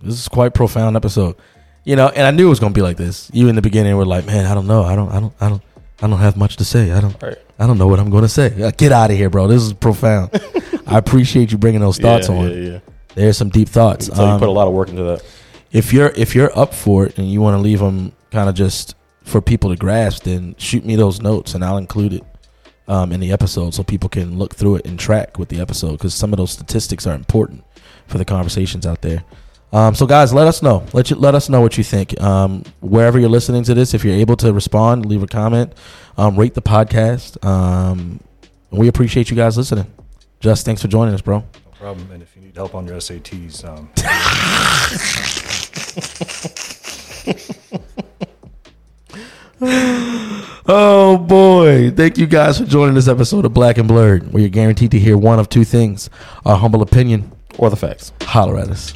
This 0.03 0.15
is 0.15 0.29
quite 0.29 0.55
profound 0.55 0.97
episode. 0.97 1.37
You 1.85 1.97
know, 1.97 2.09
and 2.09 2.27
I 2.27 2.31
knew 2.31 2.47
it 2.47 2.51
was 2.51 2.61
gonna 2.61 2.75
be 2.75 2.83
like 2.83 2.97
this. 2.97 3.31
You 3.33 3.49
in 3.49 3.55
the 3.55 3.63
beginning 3.63 3.97
were 3.97 4.05
like, 4.05 4.27
man, 4.27 4.47
I 4.47 4.55
don't 4.55 4.67
know, 4.67 4.83
I 4.83 4.95
don't, 4.95 5.11
I 5.11 5.21
don't, 5.21 5.35
I 5.41 5.49
don't, 5.49 5.63
I 6.03 6.07
don't 6.07 6.19
have 6.19 6.37
much 6.37 6.57
to 6.59 6.65
say. 6.65 6.93
I 6.93 7.01
don't, 7.01 7.21
right. 7.23 7.39
I 7.59 7.67
don't 7.67 7.79
know 7.79 7.87
what 7.87 7.99
I'm 7.99 8.11
gonna 8.11 8.29
say. 8.29 8.73
Get 8.77 8.93
out 8.93 9.11
of 9.11 9.17
here, 9.17 9.31
bro. 9.31 9.47
This 9.47 9.63
is 9.63 9.73
profound. 9.73 10.31
I 10.87 10.99
appreciate 10.99 11.51
you 11.51 11.59
bringing 11.59 11.81
those 11.81 11.99
thoughts 11.99 12.29
yeah, 12.29 12.35
on. 12.35 12.51
Yeah, 12.51 12.57
yeah. 12.57 12.79
There's 13.19 13.37
some 13.37 13.49
deep 13.49 13.69
thoughts. 13.69 14.07
So 14.07 14.25
um, 14.25 14.35
you 14.35 14.39
put 14.39 14.49
a 14.49 14.53
lot 14.53 14.69
of 14.69 14.75
work 14.75 14.91
into 14.91 15.03
that. 15.03 15.25
If 15.73 15.93
you're 15.93 16.13
if 16.15 16.37
you're 16.37 16.57
up 16.57 16.73
for 16.73 17.07
it 17.07 17.19
and 17.19 17.31
you 17.31 17.41
want 17.41 17.57
to 17.57 17.61
leave 17.61 17.81
them 17.81 18.13
kind 18.31 18.49
of 18.49 18.55
just 18.55 18.95
for 19.25 19.41
people 19.41 19.71
to 19.71 19.77
grasp, 19.77 20.23
then 20.23 20.55
shoot 20.57 20.85
me 20.85 20.95
those 20.95 21.21
notes 21.21 21.55
and 21.55 21.65
I'll 21.65 21.79
include 21.79 22.13
it 22.13 22.23
um, 22.87 23.11
in 23.11 23.19
the 23.19 23.33
episode 23.33 23.75
so 23.75 23.83
people 23.83 24.09
can 24.09 24.39
look 24.39 24.55
through 24.55 24.77
it 24.77 24.87
and 24.87 24.99
track 24.99 25.37
with 25.37 25.49
the 25.49 25.61
episode 25.61 25.93
because 25.93 26.15
some 26.15 26.33
of 26.33 26.37
those 26.37 26.53
statistics 26.53 27.09
are 27.09 27.15
important 27.15 27.65
for 28.07 28.19
the 28.19 28.25
conversations 28.25 28.87
out 28.87 29.03
there. 29.03 29.25
Um, 29.73 29.97
so, 29.97 30.07
guys, 30.07 30.33
let 30.33 30.47
us 30.47 30.63
know. 30.63 30.87
Let 30.93 31.11
you 31.11 31.17
let 31.17 31.35
us 31.35 31.49
know 31.49 31.61
what 31.61 31.77
you 31.77 31.83
think. 31.83 32.19
Um, 32.23 32.63
wherever 32.81 33.19
you're 33.19 33.29
listening 33.29 33.65
to 33.65 33.75
this, 33.75 33.95
if 33.95 34.05
you're 34.05 34.15
able 34.15 34.37
to 34.37 34.53
respond, 34.53 35.07
leave 35.07 35.25
a 35.25 35.27
comment, 35.27 35.75
um, 36.17 36.37
rate 36.37 36.55
the 36.55 36.63
podcast. 36.63 37.45
Um, 37.45 38.21
we 38.71 38.87
appreciate 38.87 39.29
you 39.29 39.37
guys 39.37 39.57
listening. 39.57 39.93
Just 40.39 40.65
thanks 40.65 40.81
for 40.81 40.89
joining 40.89 41.15
us, 41.15 41.21
bro. 41.21 41.45
No 41.79 41.85
problem. 41.85 42.11
And 42.11 42.23
if 42.23 42.35
you 42.35 42.43
need 42.43 42.57
help 42.57 42.75
on 42.75 42.87
your 42.87 42.97
SATs, 42.97 43.65
um, 43.65 43.89
oh 50.67 51.17
boy. 51.19 51.91
Thank 51.91 52.19
you 52.19 52.27
guys 52.27 52.59
for 52.59 52.65
joining 52.65 52.95
this 52.95 53.07
episode 53.07 53.45
of 53.45 53.55
Black 53.55 53.79
and 53.79 53.87
Blurred, 53.87 54.33
where 54.33 54.41
you're 54.41 54.51
guaranteed 54.51 54.91
to 54.91 54.99
hear 54.99 55.17
one 55.17 55.39
of 55.39 55.49
two 55.49 55.65
things 55.65 56.11
our 56.45 56.57
humble 56.57 56.83
opinion 56.83 57.31
or 57.59 57.71
the 57.71 57.77
facts. 57.77 58.13
Holler 58.23 58.59
at 58.59 58.69
us. 58.69 58.93